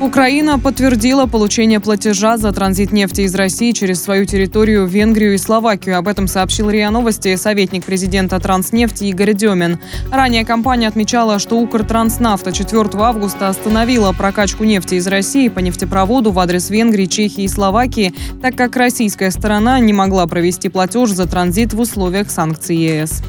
Украина 0.00 0.58
подтвердила 0.58 1.26
получение 1.26 1.78
платежа 1.78 2.38
за 2.38 2.52
транзит 2.52 2.90
нефти 2.90 3.20
из 3.22 3.34
России 3.34 3.72
через 3.72 4.02
свою 4.02 4.24
территорию 4.24 4.86
Венгрию 4.86 5.34
и 5.34 5.38
Словакию. 5.38 5.98
Об 5.98 6.08
этом 6.08 6.26
сообщил 6.26 6.70
РИА 6.70 6.90
Новости 6.90 7.36
советник 7.36 7.84
президента 7.84 8.40
Транснефти 8.40 9.04
Игорь 9.04 9.34
Демин. 9.34 9.78
Ранее 10.10 10.46
компания 10.46 10.88
отмечала, 10.88 11.38
что 11.38 11.58
Укртранснафта 11.60 12.50
4 12.50 12.88
августа 12.94 13.50
остановила 13.50 14.12
прокачку 14.12 14.64
нефти 14.64 14.94
из 14.94 15.06
России 15.06 15.48
по 15.48 15.58
нефтепроводу 15.58 16.30
в 16.32 16.38
адрес 16.38 16.70
Венгрии, 16.70 17.04
Чехии 17.04 17.44
и 17.44 17.48
Словакии, 17.48 18.14
так 18.40 18.56
как 18.56 18.76
российская 18.76 19.30
сторона 19.30 19.80
не 19.80 19.92
могла 19.92 20.26
провести 20.26 20.70
платеж 20.70 21.10
за 21.10 21.28
транзит 21.28 21.74
в 21.74 21.80
условиях 21.80 22.30
санкций 22.30 22.76
ЕС. 22.76 23.22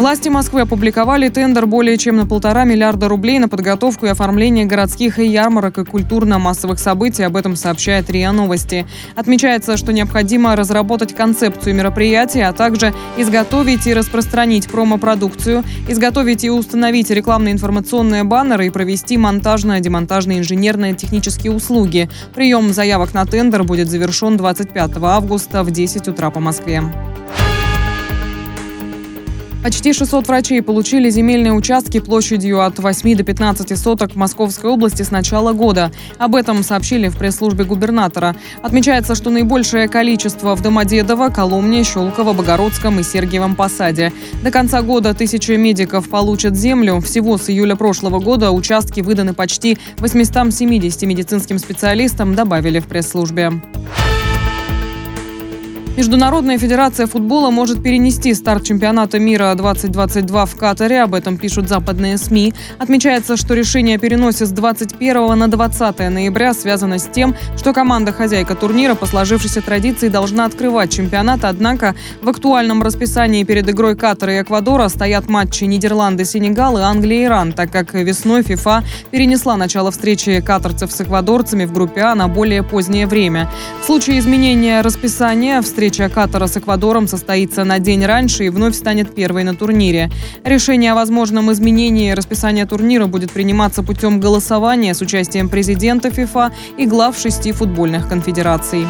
Власти 0.00 0.30
Москвы 0.30 0.62
опубликовали 0.62 1.28
тендер 1.28 1.66
более 1.66 1.98
чем 1.98 2.16
на 2.16 2.24
полтора 2.24 2.64
миллиарда 2.64 3.06
рублей 3.06 3.38
на 3.38 3.50
подготовку 3.50 4.06
и 4.06 4.08
оформление 4.08 4.64
городских 4.64 5.18
ярмарок 5.18 5.76
и 5.76 5.84
культурно-массовых 5.84 6.78
событий. 6.78 7.22
Об 7.22 7.36
этом 7.36 7.54
сообщает 7.54 8.08
РИА 8.08 8.32
Новости. 8.32 8.86
Отмечается, 9.14 9.76
что 9.76 9.92
необходимо 9.92 10.56
разработать 10.56 11.14
концепцию 11.14 11.74
мероприятия, 11.74 12.46
а 12.46 12.54
также 12.54 12.94
изготовить 13.18 13.86
и 13.86 13.92
распространить 13.92 14.70
промо-продукцию, 14.70 15.64
изготовить 15.86 16.44
и 16.44 16.50
установить 16.50 17.10
рекламные 17.10 17.52
информационные 17.52 18.24
баннеры 18.24 18.68
и 18.68 18.70
провести 18.70 19.18
монтажно-демонтажные 19.18 20.38
инженерные 20.38 20.94
технические 20.94 21.52
услуги. 21.52 22.08
Прием 22.34 22.72
заявок 22.72 23.12
на 23.12 23.26
тендер 23.26 23.64
будет 23.64 23.90
завершен 23.90 24.38
25 24.38 24.92
августа 25.02 25.62
в 25.62 25.70
10 25.70 26.08
утра 26.08 26.30
по 26.30 26.40
Москве. 26.40 26.84
Почти 29.62 29.92
600 29.92 30.26
врачей 30.26 30.62
получили 30.62 31.10
земельные 31.10 31.52
участки 31.52 32.00
площадью 32.00 32.64
от 32.64 32.78
8 32.78 33.14
до 33.14 33.24
15 33.24 33.78
соток 33.78 34.12
в 34.12 34.16
Московской 34.16 34.70
области 34.70 35.02
с 35.02 35.10
начала 35.10 35.52
года. 35.52 35.92
Об 36.16 36.34
этом 36.34 36.62
сообщили 36.62 37.08
в 37.08 37.18
пресс-службе 37.18 37.64
губернатора. 37.64 38.36
Отмечается, 38.62 39.14
что 39.14 39.28
наибольшее 39.28 39.86
количество 39.88 40.56
в 40.56 40.62
Домодедово, 40.62 41.28
Коломне, 41.28 41.84
Щелково, 41.84 42.32
Богородском 42.32 43.00
и 43.00 43.02
Сергиевом 43.02 43.54
Посаде. 43.54 44.14
До 44.42 44.50
конца 44.50 44.80
года 44.80 45.12
тысячи 45.12 45.52
медиков 45.52 46.08
получат 46.08 46.56
землю. 46.56 47.00
Всего 47.00 47.36
с 47.36 47.50
июля 47.50 47.76
прошлого 47.76 48.18
года 48.18 48.52
участки 48.52 49.02
выданы 49.02 49.34
почти 49.34 49.76
870 49.98 51.02
медицинским 51.02 51.58
специалистам, 51.58 52.34
добавили 52.34 52.78
в 52.78 52.86
пресс-службе. 52.86 53.52
Международная 56.00 56.56
федерация 56.56 57.06
футбола 57.06 57.50
может 57.50 57.82
перенести 57.82 58.32
старт 58.32 58.64
чемпионата 58.64 59.18
мира 59.18 59.54
2022 59.54 60.46
в 60.46 60.56
Катаре. 60.56 61.02
Об 61.02 61.14
этом 61.14 61.36
пишут 61.36 61.68
западные 61.68 62.16
СМИ. 62.16 62.54
Отмечается, 62.78 63.36
что 63.36 63.52
решение 63.52 63.96
о 63.96 63.98
переносе 63.98 64.46
с 64.46 64.50
21 64.50 65.38
на 65.38 65.48
20 65.48 65.98
ноября 65.98 66.54
связано 66.54 66.98
с 66.98 67.06
тем, 67.06 67.36
что 67.54 67.74
команда-хозяйка 67.74 68.54
турнира 68.54 68.94
по 68.94 69.04
сложившейся 69.04 69.60
традиции 69.60 70.08
должна 70.08 70.46
открывать 70.46 70.90
чемпионат. 70.90 71.44
Однако 71.44 71.94
в 72.22 72.30
актуальном 72.30 72.82
расписании 72.82 73.44
перед 73.44 73.68
игрой 73.68 73.94
Катара 73.94 74.38
и 74.38 74.40
Эквадора 74.40 74.88
стоят 74.88 75.28
матчи 75.28 75.64
Нидерланды-Сенегал 75.64 76.78
и 76.78 76.80
Англия-Иран, 76.80 77.52
так 77.52 77.70
как 77.70 77.92
весной 77.92 78.42
ФИФА 78.42 78.84
перенесла 79.10 79.58
начало 79.58 79.90
встречи 79.90 80.40
катарцев 80.40 80.92
с 80.92 81.02
эквадорцами 81.02 81.66
в 81.66 81.74
группе 81.74 82.00
А 82.00 82.14
на 82.14 82.26
более 82.28 82.62
позднее 82.62 83.06
время. 83.06 83.50
В 83.82 83.84
случае 83.84 84.18
изменения 84.18 84.80
расписания 84.80 85.60
встречи 85.60 85.89
Встреча 85.90 86.08
Катара 86.08 86.46
с 86.46 86.56
Эквадором 86.56 87.08
состоится 87.08 87.64
на 87.64 87.80
день 87.80 88.06
раньше 88.06 88.44
и 88.44 88.48
вновь 88.48 88.76
станет 88.76 89.12
первой 89.12 89.42
на 89.42 89.56
турнире. 89.56 90.08
Решение 90.44 90.92
о 90.92 90.94
возможном 90.94 91.50
изменении 91.50 92.12
расписания 92.12 92.64
турнира 92.64 93.06
будет 93.06 93.32
приниматься 93.32 93.82
путем 93.82 94.20
голосования 94.20 94.94
с 94.94 95.00
участием 95.00 95.48
президента 95.48 96.12
ФИФА 96.12 96.52
и 96.78 96.86
глав 96.86 97.18
шести 97.18 97.50
футбольных 97.50 98.08
конфедераций. 98.08 98.86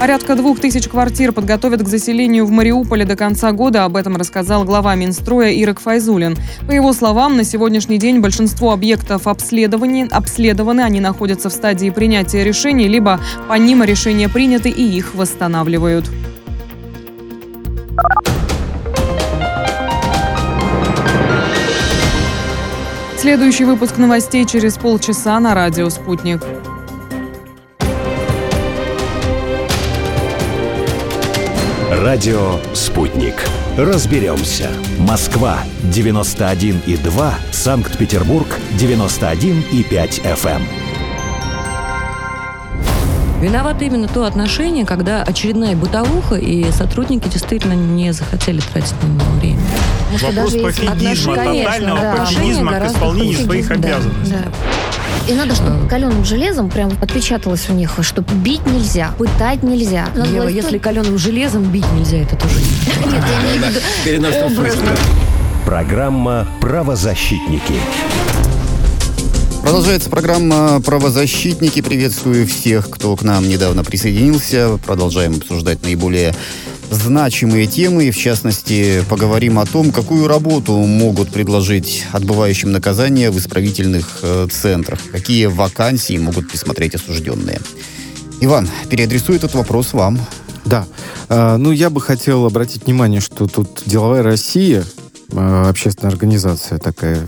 Порядка 0.00 0.34
двух 0.34 0.58
тысяч 0.58 0.88
квартир 0.88 1.30
подготовят 1.32 1.82
к 1.82 1.86
заселению 1.86 2.46
в 2.46 2.50
Мариуполе 2.50 3.04
до 3.04 3.16
конца 3.16 3.52
года. 3.52 3.84
Об 3.84 3.96
этом 3.96 4.16
рассказал 4.16 4.64
глава 4.64 4.94
Минстроя 4.94 5.52
Ирок 5.52 5.78
Файзулин. 5.78 6.38
По 6.66 6.70
его 6.72 6.94
словам, 6.94 7.36
на 7.36 7.44
сегодняшний 7.44 7.98
день 7.98 8.20
большинство 8.20 8.72
объектов 8.72 9.26
обследованы, 9.26 10.08
обследованы, 10.10 10.80
они 10.80 11.00
находятся 11.00 11.50
в 11.50 11.52
стадии 11.52 11.90
принятия 11.90 12.44
решений, 12.44 12.88
либо 12.88 13.20
по 13.46 13.52
ним 13.58 13.84
решения 13.84 14.30
приняты 14.30 14.70
и 14.70 14.82
их 14.82 15.14
восстанавливают. 15.14 16.06
Следующий 23.18 23.64
выпуск 23.66 23.98
новостей 23.98 24.46
через 24.46 24.78
полчаса 24.78 25.38
на 25.40 25.54
радио 25.54 25.90
«Спутник». 25.90 26.40
Радио 32.00 32.58
«Спутник». 32.72 33.34
Разберемся. 33.76 34.70
Москва, 35.00 35.58
91,2. 35.92 37.34
Санкт-Петербург, 37.52 38.46
91,5 38.78 40.22
FM. 40.22 40.79
Виновато 43.40 43.84
именно 43.84 44.06
то 44.06 44.24
отношение, 44.24 44.84
когда 44.84 45.22
очередная 45.22 45.74
бытовуха, 45.74 46.34
и 46.36 46.70
сотрудники 46.72 47.28
действительно 47.28 47.72
не 47.72 48.12
захотели 48.12 48.60
тратить 48.60 48.94
на 49.02 49.06
него 49.06 49.30
время. 49.40 49.60
Вопрос 50.20 50.52
пофигизма, 50.54 51.36
тотального 51.36 52.00
да. 52.00 52.16
пофигизма 52.16 52.72
к 52.72 52.86
исполнению 52.86 53.38
своих 53.38 53.68
да, 53.68 53.74
обязанностей. 53.74 54.34
Да. 54.34 55.32
И 55.32 55.34
надо, 55.34 55.54
чтобы 55.54 55.88
каленым 55.88 56.24
железом 56.24 56.70
прям 56.70 56.90
отпечаталось 57.00 57.68
у 57.70 57.72
них, 57.72 57.92
что 58.02 58.22
бить 58.22 58.66
нельзя, 58.66 59.12
пытать 59.16 59.62
нельзя. 59.62 60.08
Ева, 60.14 60.48
если 60.48 60.78
каленым 60.78 61.18
железом 61.18 61.64
бить 61.64 61.90
нельзя, 61.92 62.18
это 62.18 62.36
тоже 62.36 62.56
нет. 62.56 63.06
Нет, 63.12 63.24
я 63.30 64.16
имею 64.16 64.22
в 64.22 64.34
виду 64.34 64.46
образно. 64.46 64.90
Программа 65.64 66.46
«Правозащитники». 66.60 67.74
Продолжается 69.62 70.10
программа 70.10 70.80
«Правозащитники». 70.80 71.82
Приветствую 71.82 72.46
всех, 72.46 72.88
кто 72.88 73.14
к 73.14 73.22
нам 73.22 73.48
недавно 73.48 73.84
присоединился. 73.84 74.78
Продолжаем 74.84 75.36
обсуждать 75.36 75.82
наиболее 75.82 76.34
значимые 76.90 77.66
темы. 77.66 78.06
И, 78.06 78.10
в 78.10 78.16
частности, 78.16 79.04
поговорим 79.08 79.58
о 79.58 79.66
том, 79.66 79.92
какую 79.92 80.26
работу 80.26 80.72
могут 80.72 81.30
предложить 81.30 82.04
отбывающим 82.12 82.72
наказание 82.72 83.30
в 83.30 83.38
исправительных 83.38 84.20
э, 84.22 84.48
центрах. 84.50 84.98
Какие 85.12 85.46
вакансии 85.46 86.18
могут 86.18 86.50
присмотреть 86.50 86.94
осужденные. 86.94 87.60
Иван, 88.40 88.68
переадресую 88.88 89.36
этот 89.36 89.54
вопрос 89.54 89.92
вам. 89.92 90.18
Да. 90.64 90.86
А, 91.28 91.58
ну, 91.58 91.70
я 91.70 91.90
бы 91.90 92.00
хотел 92.00 92.46
обратить 92.46 92.86
внимание, 92.86 93.20
что 93.20 93.46
тут 93.46 93.82
«Деловая 93.86 94.22
Россия», 94.22 94.84
а, 95.32 95.68
общественная 95.68 96.12
организация 96.12 96.78
такая 96.78 97.20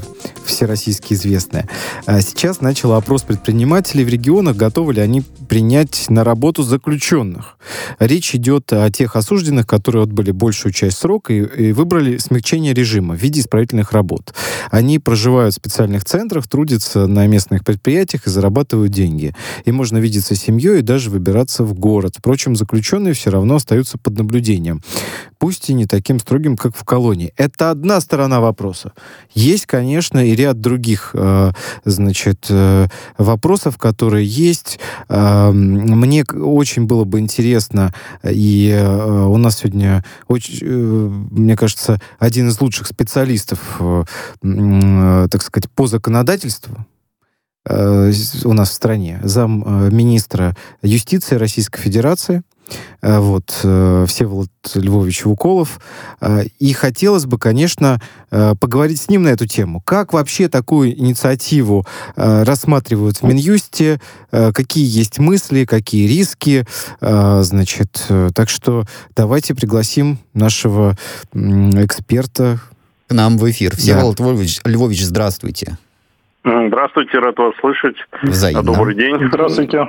всероссийски 0.44 1.14
известная, 1.14 1.68
сейчас 2.06 2.60
начала 2.60 2.96
опрос 2.96 3.22
предпринимателей 3.22 4.04
в 4.04 4.08
регионах, 4.08 4.56
готовы 4.56 4.94
ли 4.94 5.00
они 5.00 5.22
принять 5.48 6.06
на 6.08 6.24
работу 6.24 6.62
заключенных. 6.62 7.58
Речь 7.98 8.34
идет 8.34 8.72
о 8.72 8.90
тех 8.90 9.16
осужденных, 9.16 9.66
которые 9.66 10.04
отбыли 10.04 10.30
большую 10.30 10.72
часть 10.72 10.98
срока 10.98 11.32
и, 11.32 11.68
и 11.68 11.72
выбрали 11.72 12.18
смягчение 12.18 12.74
режима 12.74 13.14
в 13.14 13.18
виде 13.18 13.40
исправительных 13.40 13.92
работ. 13.92 14.34
Они 14.70 14.98
проживают 14.98 15.54
в 15.54 15.56
специальных 15.56 16.04
центрах, 16.04 16.48
трудятся 16.48 17.06
на 17.06 17.26
местных 17.26 17.64
предприятиях 17.64 18.26
и 18.26 18.30
зарабатывают 18.30 18.92
деньги. 18.92 19.34
И 19.64 19.72
можно 19.72 19.98
видеться 19.98 20.34
с 20.34 20.40
семьей 20.40 20.80
и 20.80 20.82
даже 20.82 21.10
выбираться 21.10 21.64
в 21.64 21.74
город. 21.74 22.14
Впрочем, 22.18 22.56
заключенные 22.56 23.14
все 23.14 23.30
равно 23.30 23.56
остаются 23.56 23.98
под 23.98 24.18
наблюдением. 24.18 24.82
Пусть 25.38 25.70
и 25.70 25.74
не 25.74 25.86
таким 25.86 26.18
строгим, 26.20 26.56
как 26.56 26.76
в 26.76 26.84
колонии. 26.84 27.32
Это 27.36 27.70
одна 27.70 28.00
сторона 28.00 28.40
вопроса. 28.40 28.92
Есть, 29.34 29.66
конечно, 29.66 30.24
и 30.24 30.31
ряд 30.34 30.60
других, 30.60 31.10
э, 31.14 31.52
значит, 31.84 32.46
э, 32.48 32.86
вопросов, 33.18 33.78
которые 33.78 34.26
есть. 34.26 34.78
Э, 35.08 35.50
мне 35.52 36.24
очень 36.24 36.86
было 36.86 37.04
бы 37.04 37.20
интересно, 37.20 37.94
и 38.24 38.72
у 38.82 39.36
нас 39.36 39.58
сегодня, 39.58 40.04
очень, 40.28 40.66
мне 41.30 41.56
кажется, 41.56 42.00
один 42.18 42.48
из 42.48 42.60
лучших 42.60 42.86
специалистов, 42.86 43.58
так 44.40 45.42
сказать, 45.42 45.70
по 45.70 45.86
законодательству, 45.86 46.86
у 47.68 48.52
нас 48.52 48.70
в 48.70 48.72
стране, 48.72 49.20
зам 49.22 49.94
министра 49.94 50.56
юстиции 50.82 51.36
Российской 51.36 51.80
Федерации, 51.80 52.42
вот, 53.00 53.60
э, 53.62 54.06
Всеволод 54.08 54.50
Львович 54.74 55.26
Уколов. 55.26 55.80
Э, 56.20 56.44
и 56.58 56.72
хотелось 56.72 57.26
бы, 57.26 57.38
конечно, 57.38 58.00
поговорить 58.30 59.00
с 59.00 59.08
ним 59.10 59.24
на 59.24 59.28
эту 59.28 59.46
тему. 59.46 59.82
Как 59.82 60.14
вообще 60.14 60.48
такую 60.48 60.98
инициативу 60.98 61.86
рассматривают 62.16 63.18
в 63.18 63.24
Минюсте, 63.24 64.00
какие 64.30 64.86
есть 64.86 65.18
мысли, 65.18 65.66
какие 65.66 66.08
риски, 66.08 66.66
значит, 67.00 68.06
так 68.34 68.48
что 68.48 68.86
давайте 69.14 69.54
пригласим 69.54 70.18
нашего 70.32 70.96
эксперта 71.34 72.58
к 73.06 73.12
нам 73.12 73.36
в 73.36 73.50
эфир. 73.50 73.76
Всеволод 73.76 74.16
да. 74.16 74.24
Львович, 74.24 74.60
Львович, 74.64 75.04
здравствуйте. 75.04 75.76
Здравствуйте, 76.44 77.18
рад 77.18 77.38
вас 77.38 77.54
слышать. 77.60 77.96
Взаимно. 78.22 78.62
Добрый 78.64 78.96
день. 78.96 79.14
Здравствуйте. 79.28 79.86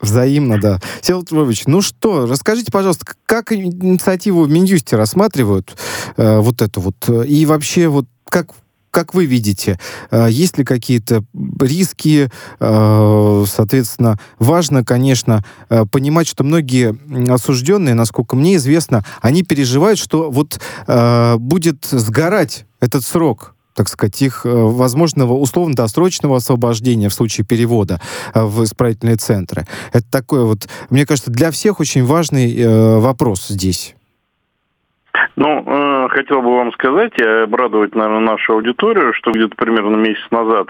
Взаимно, 0.00 0.60
да. 0.60 0.78
Сергей 1.00 1.24
Львович, 1.36 1.66
ну 1.66 1.82
что, 1.82 2.26
расскажите, 2.26 2.70
пожалуйста, 2.70 3.06
как 3.26 3.52
инициативу 3.52 4.44
в 4.44 4.50
Минюсте 4.50 4.96
рассматривают 4.96 5.76
э, 6.16 6.38
вот 6.38 6.62
эту 6.62 6.80
вот, 6.80 6.96
и 7.26 7.44
вообще 7.46 7.88
вот 7.88 8.06
как 8.24 8.48
как 8.90 9.14
вы 9.14 9.26
видите, 9.26 9.78
э, 10.10 10.26
есть 10.30 10.58
ли 10.58 10.64
какие-то 10.64 11.22
риски? 11.60 12.30
Э, 12.58 13.44
соответственно, 13.46 14.18
важно, 14.38 14.84
конечно, 14.84 15.44
э, 15.68 15.84
понимать, 15.86 16.26
что 16.26 16.42
многие 16.42 16.96
осужденные, 17.32 17.94
насколько 17.94 18.34
мне 18.34 18.56
известно, 18.56 19.04
они 19.20 19.42
переживают, 19.42 19.98
что 19.98 20.30
вот 20.30 20.60
будет 21.38 21.84
сгорать 21.84 22.66
этот 22.80 23.04
срок 23.04 23.54
так 23.78 23.86
сказать, 23.86 24.20
их 24.22 24.44
э, 24.44 24.48
возможного 24.50 25.34
условно-досрочного 25.34 26.38
освобождения 26.38 27.08
в 27.08 27.14
случае 27.14 27.46
перевода 27.46 28.00
э, 28.34 28.42
в 28.42 28.64
исправительные 28.64 29.14
центры. 29.14 29.62
Это 29.92 30.04
такой 30.10 30.44
вот, 30.44 30.66
мне 30.90 31.06
кажется, 31.06 31.30
для 31.30 31.52
всех 31.52 31.78
очень 31.78 32.04
важный 32.04 32.60
э, 32.60 32.98
вопрос 32.98 33.46
здесь. 33.46 33.94
Ну, 35.36 36.08
хотел 36.10 36.42
бы 36.42 36.56
вам 36.56 36.72
сказать 36.72 37.12
и 37.18 37.22
обрадовать, 37.22 37.94
наверное, 37.94 38.32
нашу 38.32 38.54
аудиторию, 38.54 39.12
что 39.14 39.30
где-то 39.30 39.54
примерно 39.56 39.96
месяц 39.96 40.24
назад 40.30 40.68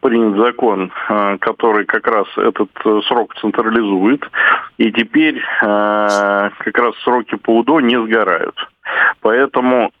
принят 0.00 0.36
закон, 0.36 0.92
который 1.40 1.84
как 1.84 2.06
раз 2.06 2.26
этот 2.36 2.70
срок 3.06 3.34
централизует, 3.40 4.22
и 4.78 4.92
теперь 4.92 5.40
как 5.60 6.78
раз 6.78 6.94
сроки 7.02 7.36
по 7.36 7.58
УДО 7.58 7.80
не 7.80 8.00
сгорают. 8.00 8.56
Поэтому 9.20 9.90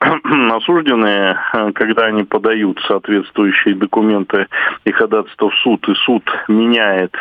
осужденные, 0.52 1.38
э, 1.52 1.72
когда 1.72 2.04
они 2.06 2.24
подают 2.24 2.80
соответствующие 2.86 3.74
документы 3.74 4.46
и 4.84 4.92
ходатайство 4.92 5.50
в 5.50 5.54
суд, 5.56 5.86
и 5.88 5.94
суд 5.94 6.22
меняет 6.48 7.14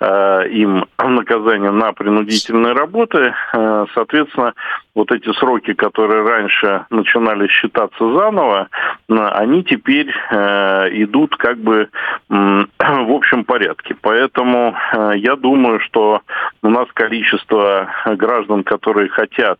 э, 0.00 0.48
им 0.48 0.86
наказание 0.98 1.70
на 1.70 1.92
принудительные 1.92 2.72
работы, 2.72 3.34
э, 3.52 3.86
соответственно, 3.94 4.54
вот 4.94 5.10
эти 5.10 5.32
сроки, 5.34 5.74
которые 5.74 6.26
раньше 6.26 6.86
начинали 6.90 7.48
считаться 7.48 7.98
заново, 7.98 8.68
э, 9.08 9.14
они 9.14 9.64
теперь 9.64 10.10
э, 10.30 10.88
идут 11.02 11.36
как 11.36 11.58
бы 11.58 11.88
э, 11.88 11.88
в 12.78 13.12
общем 13.12 13.44
порядке. 13.44 13.94
Поэтому 14.00 14.74
э, 14.92 15.12
я 15.16 15.36
думаю, 15.36 15.80
что 15.80 16.22
у 16.62 16.68
нас 16.70 16.88
количество 16.94 17.88
граждан, 18.06 18.64
которые 18.64 19.08
хотят 19.08 19.58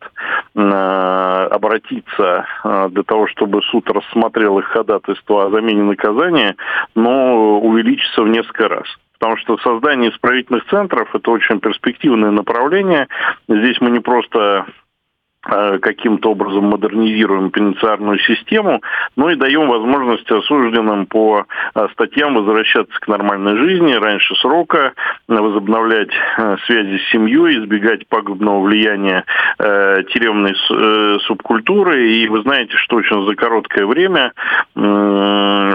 э, 0.54 1.33
обратиться 1.46 2.46
э, 2.64 2.88
для 2.90 3.02
того, 3.02 3.26
чтобы 3.28 3.62
суд 3.62 3.90
рассмотрел 3.90 4.58
их 4.58 4.66
ходатайство 4.66 5.46
о 5.46 5.50
замене 5.50 5.82
наказания, 5.82 6.56
но 6.94 7.58
увеличится 7.60 8.22
в 8.22 8.28
несколько 8.28 8.68
раз. 8.68 8.86
Потому 9.18 9.36
что 9.38 9.56
создание 9.58 10.10
исправительных 10.10 10.66
центров– 10.66 11.08
это 11.14 11.30
очень 11.30 11.60
перспективное 11.60 12.30
направление. 12.30 13.08
Здесь 13.48 13.80
мы 13.80 13.90
не 13.90 14.00
просто 14.00 14.66
каким-то 15.44 16.30
образом 16.30 16.64
модернизируем 16.64 17.50
пенитенциарную 17.50 18.18
систему, 18.20 18.82
но 19.16 19.30
и 19.30 19.36
даем 19.36 19.68
возможность 19.68 20.30
осужденным 20.30 21.06
по 21.06 21.44
э, 21.74 21.86
статьям 21.92 22.34
возвращаться 22.34 22.98
к 23.00 23.08
нормальной 23.08 23.56
жизни 23.56 23.92
раньше 23.92 24.34
срока, 24.36 24.92
возобновлять 25.28 26.10
э, 26.38 26.56
связи 26.66 26.98
с 26.98 27.10
семьей, 27.10 27.58
избегать 27.58 28.06
пагубного 28.08 28.60
влияния 28.62 29.24
тюремной 29.58 30.54
субкультуры. 31.26 32.08
И 32.08 32.28
вы 32.28 32.42
знаете, 32.42 32.76
что 32.76 32.96
очень 32.96 33.26
за 33.26 33.34
короткое 33.34 33.86
время 33.86 34.32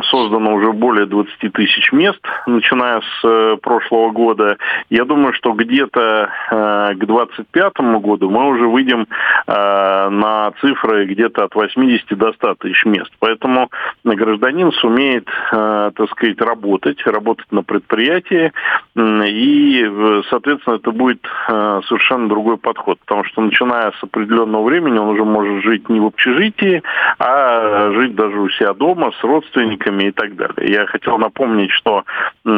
создано 0.10 0.54
уже 0.56 0.72
более 0.72 1.06
20 1.06 1.54
тысяч 1.54 1.92
мест, 1.92 2.20
начиная 2.46 3.02
с 3.02 3.58
прошлого 3.62 4.12
года. 4.12 4.58
Я 4.90 5.06
думаю, 5.06 5.34
что 5.34 5.54
где-то 5.54 6.30
к 6.50 7.06
2025 7.06 7.74
году 8.02 8.30
мы 8.30 8.48
уже 8.48 8.68
выйдем 8.68 9.08
Э, 9.48 10.10
на 10.10 10.52
цифры 10.62 11.06
где-то 11.06 11.46
от 11.46 11.56
80 11.56 12.18
до 12.18 12.34
100 12.34 12.56
тысяч 12.56 12.86
мест. 12.86 13.12
Поэтому 13.20 13.70
гражданин 14.04 14.72
сумеет, 14.74 15.28
э, 15.52 15.92
так 15.96 16.10
сказать, 16.12 16.40
работать, 16.40 17.06
работать 17.08 17.52
на 17.52 17.64
предприятии, 17.64 18.52
и, 18.96 20.22
соответственно, 20.30 20.76
это 20.76 20.92
будет 20.92 21.26
э, 21.48 21.82
совершенно 21.88 22.30
другой 22.30 22.58
подход, 22.58 23.00
потому 23.00 23.24
что 23.26 23.42
начиная 23.42 23.92
с 23.92 24.04
определенного 24.04 24.64
времени 24.64 25.00
он 25.00 25.10
уже 25.10 25.24
может 25.24 25.64
жить 25.64 25.90
не 25.90 26.00
в 26.00 26.06
общежитии, 26.06 26.84
а 27.18 27.92
жить 27.92 28.16
даже 28.16 28.40
у 28.40 28.50
себя 28.50 28.74
дома 28.74 29.12
с 29.20 29.24
родственниками 29.24 29.99
и 30.08 30.12
так 30.12 30.36
далее. 30.36 30.72
Я 30.72 30.86
хотел 30.88 31.18
напомнить, 31.18 31.72
что 31.72 32.06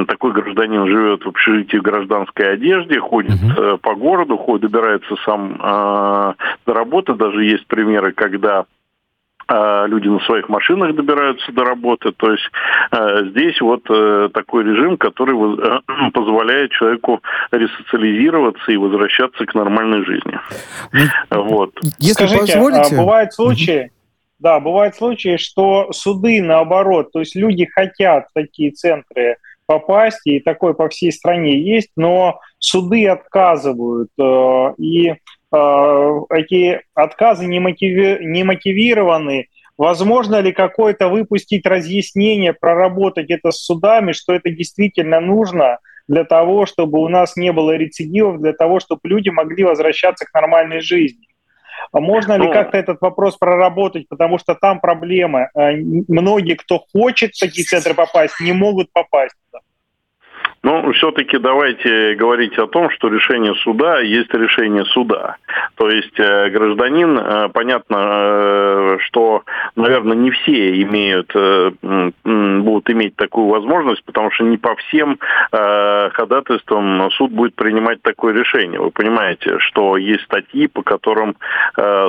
такой 0.08 0.32
гражданин 0.32 0.88
живет 0.88 1.26
в 1.26 1.30
общежитии 1.30 1.78
в 1.78 1.82
гражданской 1.82 2.54
одежде, 2.54 3.00
ходит 3.00 3.42
угу. 3.42 3.78
по 3.80 3.96
городу, 3.96 4.38
ходит, 4.38 4.72
добирается 4.72 5.16
сам 5.26 5.56
э, 5.56 6.34
до 6.66 6.74
работы. 6.74 7.14
Даже 7.14 7.44
есть 7.44 7.68
примеры, 7.68 8.12
когда 8.14 8.66
а 9.54 9.86
люди 9.86 10.08
на 10.08 10.20
своих 10.22 10.48
машинах 10.48 10.96
добираются 10.96 11.52
до 11.52 11.66
работы. 11.66 12.14
То 12.14 12.32
есть 12.32 12.50
э, 12.92 13.26
здесь 13.32 13.60
вот 13.60 13.82
э, 13.90 14.30
такой 14.34 14.64
режим, 14.64 14.96
который 14.96 15.36
э, 15.36 16.12
позволяет 16.14 16.72
человеку 16.72 17.22
ресоциализироваться 17.52 18.72
и 18.72 18.78
возвращаться 18.78 19.46
к 19.46 19.54
нормальной 19.54 20.06
жизни. 20.06 20.40
Ну, 21.32 21.44
вот. 21.44 21.72
Если 22.00 22.14
Скажите, 22.14 22.54
позволите... 22.54 22.96
а 22.96 23.00
бывают 23.00 23.34
случаи, 23.34 23.92
да, 24.42 24.60
бывают 24.60 24.96
случаи, 24.96 25.38
что 25.38 25.92
суды 25.94 26.42
наоборот, 26.42 27.12
то 27.12 27.20
есть 27.20 27.36
люди 27.36 27.66
хотят 27.66 28.28
в 28.30 28.34
такие 28.34 28.72
центры 28.72 29.38
попасть, 29.66 30.26
и 30.26 30.40
такое 30.40 30.74
по 30.74 30.90
всей 30.90 31.12
стране 31.12 31.58
есть, 31.58 31.92
но 31.96 32.40
суды 32.60 33.08
отказывают, 33.08 34.10
и 34.78 35.14
Э, 35.54 36.22
эти 36.30 36.82
отказы 36.94 37.46
не, 37.46 37.60
мотиви... 37.60 38.44
мотивированы. 38.44 39.48
Возможно 39.78 40.40
ли 40.40 40.52
какое-то 40.52 41.10
выпустить 41.10 41.66
разъяснение, 41.66 42.54
проработать 42.54 43.30
это 43.30 43.52
с 43.52 43.66
судами, 43.66 44.12
что 44.12 44.34
это 44.34 44.50
действительно 44.50 45.20
нужно 45.20 45.80
для 46.08 46.24
того, 46.24 46.66
чтобы 46.66 47.00
у 47.00 47.08
нас 47.08 47.36
не 47.36 47.52
было 47.52 47.76
рецидивов, 47.76 48.42
для 48.42 48.54
того, 48.54 48.80
чтобы 48.80 49.02
люди 49.04 49.30
могли 49.30 49.64
возвращаться 49.64 50.26
к 50.26 50.34
нормальной 50.34 50.82
жизни? 50.82 51.28
А 51.94 52.00
можно 52.00 52.38
ли 52.38 52.48
ну, 52.48 52.54
как-то 52.54 52.78
этот 52.78 53.02
вопрос 53.02 53.38
проработать, 53.38 54.08
потому 54.08 54.38
что 54.38 54.56
там 54.56 54.80
проблемы. 54.80 55.50
Э, 55.54 55.76
многие, 56.08 56.56
кто 56.56 56.86
хочет 56.92 57.36
в 57.36 57.40
такие 57.40 57.66
центры 57.66 57.94
попасть, 57.94 58.40
не 58.40 58.54
могут 58.54 58.92
попасть. 58.94 59.36
Ну, 60.64 60.92
все-таки 60.94 61.40
давайте 61.40 62.14
говорить 62.14 62.56
о 62.60 62.68
том, 62.68 62.92
что 62.92 63.08
решение 63.08 63.56
суда 63.56 64.00
есть 64.00 64.32
решение 64.32 64.86
суда. 64.86 65.38
То 65.76 65.90
есть 65.90 66.20
э, 66.20 66.50
гражданин, 66.50 67.18
э, 67.18 67.50
понятно, 67.50 67.98
э, 67.98 68.98
что, 69.06 69.44
наверное, 69.76 70.16
не 70.16 70.30
все 70.30 70.82
имеют, 70.84 71.34
будут 72.24 72.90
иметь 72.92 73.16
такую 73.16 73.48
возможность, 73.48 74.04
потому 74.06 74.30
что 74.32 74.44
не 74.44 74.58
по 74.58 74.76
всем 74.76 75.18
ходатайствам 75.52 77.10
суд 77.12 77.32
будет 77.32 77.56
принимать 77.56 78.02
такое 78.02 78.34
решение. 78.34 78.80
Вы 78.80 78.92
понимаете, 78.92 79.60
что 79.60 79.98
есть 79.98 80.24
статьи, 80.24 80.68
по 80.68 80.82
которым 80.84 81.36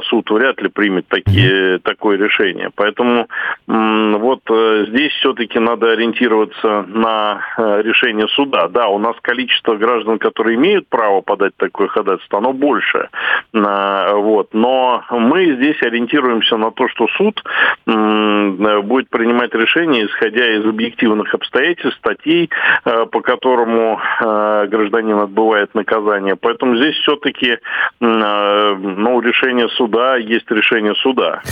суд 0.05 0.31
вряд 0.31 0.61
ли 0.61 0.69
примет 0.69 1.07
такие, 1.09 1.79
такое 1.79 2.19
решение. 2.19 2.71
Поэтому 2.75 3.29
вот 3.67 4.41
здесь 4.49 5.13
все-таки 5.13 5.59
надо 5.59 5.93
ориентироваться 5.93 6.85
на 6.89 7.41
решение 7.83 8.29
суда 8.29 8.41
суда. 8.43 8.68
Да, 8.68 8.88
у 8.88 8.99
нас 8.99 9.16
количество 9.22 9.76
граждан, 9.76 10.18
которые 10.18 10.57
имеют 10.57 10.88
право 10.88 11.20
подать 11.20 11.57
такое 11.57 11.88
ходатайство, 11.88 12.38
оно 12.38 12.53
больше. 12.53 13.09
Вот. 13.53 14.49
Но 14.53 15.05
мы 15.11 15.57
здесь 15.57 15.80
ориентируемся 15.82 16.57
на 16.57 16.70
то, 16.70 16.88
что 16.88 17.07
суд 17.16 17.43
будет 17.86 19.09
принимать 19.11 19.55
решение, 19.55 20.07
исходя 20.07 20.57
из 20.57 20.66
объективных 20.66 21.34
обстоятельств, 21.34 21.99
статей, 21.99 22.51
э, 22.84 23.07
по 23.07 23.20
которому 23.20 23.99
э, 23.99 24.66
гражданин 24.68 25.18
отбывает 25.18 25.74
наказание. 25.74 26.36
Поэтому 26.36 26.76
здесь 26.76 26.97
все-таки 26.97 27.59
ну, 28.01 29.20
решение 29.20 29.68
суда 29.70 30.16
есть 30.16 30.51
решение 30.51 30.95
суда. 30.97 31.43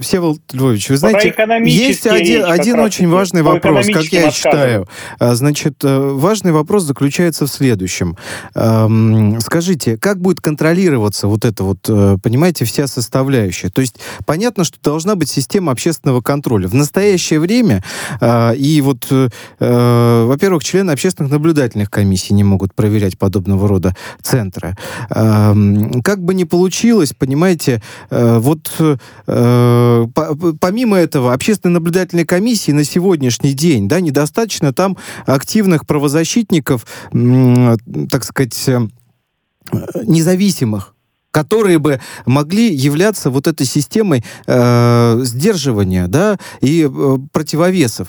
Всеволод 0.00 0.38
Львович, 0.52 0.90
вы 0.90 0.96
знаете, 0.96 1.34
есть 1.64 2.06
один, 2.06 2.44
один 2.44 2.80
очень 2.80 3.08
важный 3.08 3.42
вопрос, 3.42 3.86
как 3.88 4.04
я 4.04 4.30
считаю. 4.30 4.86
А, 5.18 5.34
значит, 5.34 5.74
э, 5.84 5.98
важный 6.22 6.52
вопрос 6.52 6.84
заключается 6.84 7.46
в 7.46 7.50
следующем. 7.50 8.16
Скажите, 8.54 9.98
как 9.98 10.20
будет 10.20 10.40
контролироваться 10.40 11.26
вот 11.26 11.44
это 11.44 11.64
вот, 11.64 11.78
э, 11.88 12.16
понимаете, 12.22 12.64
вся 12.64 12.86
составляющая? 12.86 13.68
То 13.68 13.80
есть 13.80 13.96
понятно, 14.24 14.64
что 14.64 14.78
должна 14.82 15.16
быть 15.16 15.28
система 15.28 15.72
общественного 15.72 16.20
контроля. 16.20 16.68
В 16.68 16.74
настоящее 16.74 17.40
время 17.40 17.82
а, 18.20 18.52
и 18.52 18.80
вот, 18.80 19.06
э, 19.10 19.28
э, 19.58 20.24
во-первых, 20.24 20.64
члены 20.64 20.92
общественных 20.92 21.32
наблюдательных 21.32 21.90
комиссий 21.90 22.34
не 22.34 22.44
могут 22.44 22.74
проверять 22.74 23.18
подобного 23.18 23.68
рода 23.68 23.96
центры. 24.22 24.76
Как 25.08 26.22
бы 26.22 26.34
ни 26.34 26.44
получилось, 26.44 27.12
понимаете, 27.18 27.82
вот 28.10 28.70
помимо 29.26 30.96
этого, 30.96 31.32
общественные 31.32 31.74
наблюдательные 31.74 32.24
комиссии 32.24 32.72
на 32.72 32.84
сегодняшний 32.84 33.52
день, 33.52 33.88
да, 33.88 34.00
недостаточно 34.00 34.72
там 34.72 34.96
активных 35.26 35.86
правозащитников, 35.86 36.11
защитников, 36.12 36.86
так 37.10 38.24
сказать, 38.24 38.68
э, 38.68 38.80
независимых 40.06 40.94
которые 41.32 41.78
бы 41.78 41.98
могли 42.26 42.72
являться 42.72 43.30
вот 43.30 43.46
этой 43.48 43.66
системой 43.66 44.22
э, 44.46 45.20
сдерживания, 45.24 46.06
да, 46.06 46.38
и 46.60 46.86
э, 46.86 47.18
противовесов, 47.32 48.08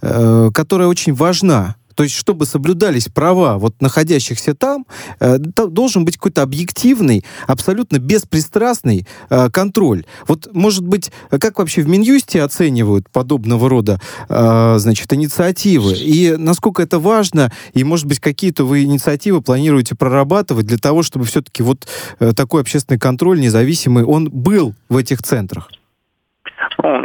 э, 0.00 0.50
которая 0.54 0.88
очень 0.88 1.12
важна. 1.12 1.74
То 1.94 2.02
есть, 2.02 2.14
чтобы 2.14 2.46
соблюдались 2.46 3.08
права 3.08 3.58
вот 3.58 3.80
находящихся 3.80 4.54
там, 4.54 4.86
э, 5.18 5.38
должен 5.38 6.04
быть 6.04 6.16
какой-то 6.16 6.42
объективный, 6.42 7.24
абсолютно 7.46 7.98
беспристрастный 7.98 9.06
э, 9.28 9.50
контроль. 9.50 10.04
Вот, 10.26 10.48
может 10.52 10.84
быть, 10.84 11.10
как 11.30 11.58
вообще 11.58 11.82
в 11.82 11.88
Минюсте 11.88 12.42
оценивают 12.42 13.10
подобного 13.10 13.68
рода, 13.68 14.00
э, 14.28 14.76
значит, 14.78 15.12
инициативы? 15.12 15.92
И 15.94 16.36
насколько 16.36 16.82
это 16.82 16.98
важно? 16.98 17.52
И, 17.74 17.84
может 17.84 18.06
быть, 18.06 18.20
какие-то 18.20 18.64
вы 18.64 18.82
инициативы 18.82 19.42
планируете 19.42 19.94
прорабатывать 19.94 20.66
для 20.66 20.78
того, 20.78 21.02
чтобы 21.02 21.24
все-таки 21.24 21.62
вот 21.62 21.86
э, 22.18 22.32
такой 22.34 22.62
общественный 22.62 22.98
контроль 22.98 23.40
независимый, 23.40 24.04
он 24.04 24.30
был 24.30 24.74
в 24.88 24.96
этих 24.96 25.22
центрах? 25.22 25.70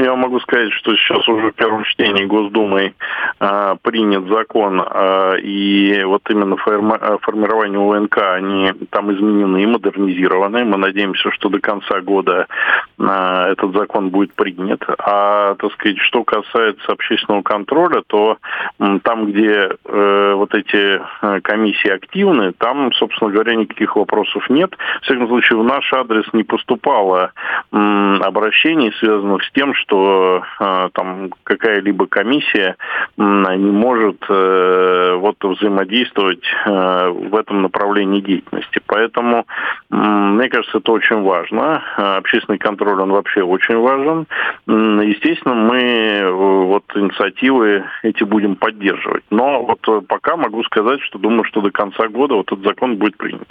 Я 0.06 0.16
могу 0.16 0.40
сказать, 0.40 0.72
что 0.74 0.96
сейчас 0.96 1.28
уже 1.28 1.50
в 1.50 1.56
первом 1.56 1.84
чтении 1.84 2.26
Госдумой 2.26 2.94
э, 3.40 3.76
принят 3.82 4.28
закон, 4.28 4.80
э, 4.80 5.40
и 5.40 6.04
вот 6.04 6.22
именно 6.30 6.58
форми 6.58 6.94
а, 6.94 7.18
формирование 7.24 7.80
УНК, 7.80 8.20
они 8.36 8.72
там 8.92 9.12
изменены 9.12 9.64
и 9.64 9.66
модернизированы. 9.66 10.64
Мы 10.64 10.78
надеемся, 10.78 11.32
что 11.32 11.50
до 11.50 11.60
конца 11.60 12.02
года 12.02 12.46
этот 12.98 13.74
закон 13.74 14.10
будет 14.10 14.34
принят. 14.34 14.82
А, 15.00 15.56
так 15.56 15.72
сказать, 15.74 15.98
что 16.00 16.24
касается 16.24 16.92
общественного 16.92 17.42
контроля, 17.42 18.04
то 18.08 18.38
э, 18.80 19.00
там, 19.04 19.26
где 19.26 19.70
э, 19.86 20.34
вот 20.36 20.54
эти 20.54 21.02
э, 21.22 21.42
комиссии 21.42 21.90
активны, 21.90 22.54
там, 22.54 22.94
собственно 22.94 23.32
говоря, 23.32 23.56
никаких 23.56 23.96
вопросов 23.96 24.50
нет. 24.50 24.74
В 25.02 25.04
всяком 25.04 25.28
случае, 25.28 25.60
в 25.60 25.64
наш 25.64 25.92
адрес 25.94 26.26
не 26.34 26.44
поступало 26.44 27.32
э, 27.72 28.18
обращений, 28.22 28.94
связанных 29.00 29.44
с 29.44 29.52
тем, 29.52 29.74
что 29.74 30.44
э, 30.60 30.90
там 30.94 31.32
какая-либо 31.44 32.08
комиссия 32.08 32.76
э, 33.18 33.22
не 33.58 33.72
может 33.72 34.24
э, 34.30 35.16
вот 35.20 35.36
взаимодействовать 35.44 36.44
э, 36.66 37.10
в 37.10 37.36
этом 37.36 37.62
направлении 37.62 38.22
деятельности. 38.22 38.80
Поэтому, 38.86 39.46
э, 39.92 39.96
мне 39.96 40.48
кажется, 40.50 40.78
это 40.78 40.92
очень 40.92 41.22
важно. 41.22 41.84
Общественный 41.98 42.58
контроль, 42.58 42.85
он 42.90 43.12
вообще 43.12 43.42
очень 43.42 43.78
важен. 43.78 44.28
Естественно, 44.68 45.56
мы 45.56 45.78
э, 45.78 46.32
вот 46.32 46.84
инициативы 46.96 47.84
эти 48.04 48.24
будем 48.24 48.56
поддерживать. 48.56 49.24
Но 49.30 49.64
вот 49.66 49.80
э, 49.88 50.02
пока 50.08 50.36
могу 50.38 50.64
сказать, 50.64 51.00
что 51.02 51.20
думаю, 51.20 51.44
что 51.46 51.62
до 51.62 51.72
конца 51.72 52.08
года 52.08 52.36
вот 52.36 52.52
этот 52.52 52.64
закон 52.64 52.98
будет 52.98 53.18
принят. 53.18 53.48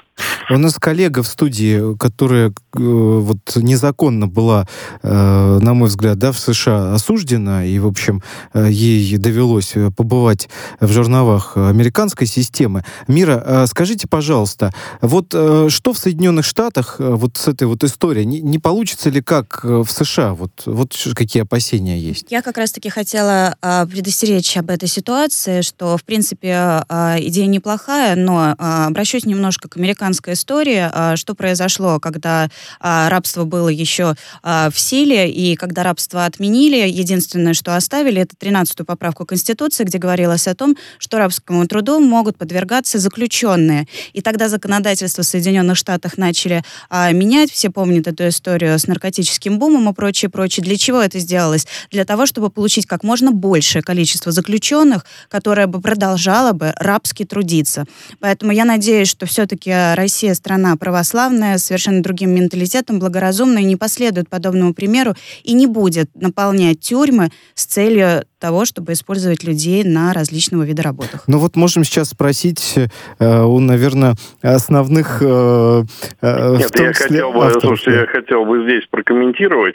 У 0.51 0.59
нас 0.59 0.75
коллега 0.79 1.23
в 1.23 1.27
студии, 1.27 1.97
которая 1.97 2.49
э, 2.49 2.53
вот 2.79 3.39
незаконно 3.57 4.27
была, 4.27 4.67
э, 5.03 5.59
на 5.61 5.75
мой 5.75 5.89
взгляд, 5.89 6.19
да, 6.19 6.33
в 6.33 6.39
США 6.39 6.95
осуждена, 6.95 7.65
и, 7.65 7.79
в 7.79 7.87
общем, 7.87 8.23
э, 8.53 8.67
ей 8.71 9.17
довелось 9.17 9.77
э, 9.77 9.91
побывать 9.97 10.49
в 10.81 10.91
жерновах 10.93 11.57
американской 11.57 12.27
системы. 12.27 12.83
Мира, 13.09 13.43
э, 13.45 13.67
скажите, 13.67 14.07
пожалуйста, 14.09 14.73
вот 15.01 15.35
э, 15.35 15.69
что 15.71 15.93
в 15.93 15.99
Соединенных 15.99 16.45
Штатах 16.45 16.97
э, 16.99 17.11
вот 17.11 17.37
с 17.37 17.49
этой 17.49 17.67
вот 17.67 17.83
историей? 17.85 18.27
Не, 18.27 18.41
не 18.41 18.59
получится 18.59 19.11
ли 19.11 19.23
как 19.25 19.65
в 19.65 19.87
США? 19.87 20.35
Вот, 20.35 20.63
вот 20.67 20.95
какие 21.15 21.43
опасения 21.43 21.99
есть? 21.99 22.27
Я 22.31 22.43
как 22.43 22.59
раз-таки 22.59 22.89
хотела 22.89 23.57
э, 23.61 23.87
предостеречь 23.87 24.57
об 24.57 24.71
этой 24.71 24.89
ситуации, 24.89 25.63
что, 25.63 25.97
в 25.97 26.05
принципе, 26.05 26.83
э, 26.89 27.17
идея 27.21 27.47
неплохая, 27.47 28.17
но 28.17 28.51
э, 28.51 28.55
обращусь 28.59 29.25
немножко 29.25 29.69
к 29.69 29.77
американской 29.77 30.35
истории, 30.35 30.89
а, 30.93 31.17
что 31.17 31.35
произошло, 31.35 31.99
когда 32.01 32.49
а, 32.81 33.09
рабство 33.09 33.45
было 33.45 33.69
еще 33.69 34.15
а, 34.43 34.71
в 34.71 34.79
силе, 34.79 35.31
и 35.31 35.57
когда 35.57 35.83
рабство 35.83 36.25
отменили, 36.25 36.89
единственное, 36.89 37.55
что 37.55 37.77
оставили, 37.77 38.23
это 38.23 38.35
13-ю 38.37 38.85
поправку 38.85 39.27
Конституции, 39.27 39.85
где 39.85 39.99
говорилось 39.99 40.47
о 40.47 40.55
том, 40.55 40.77
что 40.99 41.19
рабскому 41.19 41.67
труду 41.67 41.99
могут 42.01 42.37
подвергаться 42.37 42.99
заключенные. 42.99 43.87
И 44.13 44.21
тогда 44.21 44.49
законодательство 44.49 45.23
в 45.23 45.27
Соединенных 45.27 45.77
Штатах 45.77 46.19
начали 46.19 46.63
менять, 46.91 47.51
все 47.51 47.71
помнят 47.71 48.07
эту 48.07 48.29
историю 48.29 48.79
с 48.79 48.87
наркотическим 49.15 49.59
бумом 49.59 49.89
и 49.89 49.95
прочее, 49.95 50.31
прочее. 50.31 50.65
Для 50.65 50.77
чего 50.77 51.01
это 51.01 51.19
сделалось? 51.19 51.67
Для 51.91 52.05
того, 52.05 52.27
чтобы 52.27 52.51
получить 52.51 52.87
как 52.87 53.05
можно 53.05 53.31
большее 53.31 53.83
количество 53.83 54.33
заключенных, 54.33 55.05
которое 55.29 55.67
бы 55.67 55.81
продолжало 55.81 56.53
бы 56.53 56.73
рабски 56.79 57.25
трудиться. 57.25 57.85
Поэтому 58.21 58.53
я 58.53 58.65
надеюсь, 58.65 59.09
что 59.09 59.27
все-таки 59.27 59.73
Россия 59.95 60.35
страна 60.35 60.77
православная, 60.77 61.59
с 61.59 61.65
совершенно 61.65 62.03
другим 62.03 62.31
менталитетом, 62.31 62.99
благоразумная, 62.99 63.63
не 63.63 63.77
последует 63.77 64.29
подобному 64.29 64.75
примеру 64.75 65.15
и 65.45 65.55
не 65.55 65.67
будет 65.67 66.11
наполнять 66.15 66.81
тюрьмы 66.81 67.31
с 67.55 67.67
целью 67.67 68.25
того, 68.45 68.67
чтобы 68.67 68.93
использовать 68.93 69.43
людей 69.43 69.85
на 69.85 70.13
различного 70.13 70.65
вида 70.65 70.83
работах. 70.83 71.25
Ну 71.27 71.39
вот 71.39 71.57
можем 71.57 71.83
сейчас 71.83 72.11
спросить 72.11 72.75
э, 73.19 73.43
у, 73.43 73.59
наверное, 73.59 74.17
основных... 74.43 75.23
Э, 75.23 75.85
э, 76.21 76.57
Нет, 76.59 76.79
я 76.79 76.93
хотел 76.93 77.33
бы, 77.33 77.51
слушайте, 77.59 78.01
я 78.01 78.07
хотел 78.07 78.45
бы 78.45 78.63
здесь 78.65 78.87
прокомментировать 78.91 79.04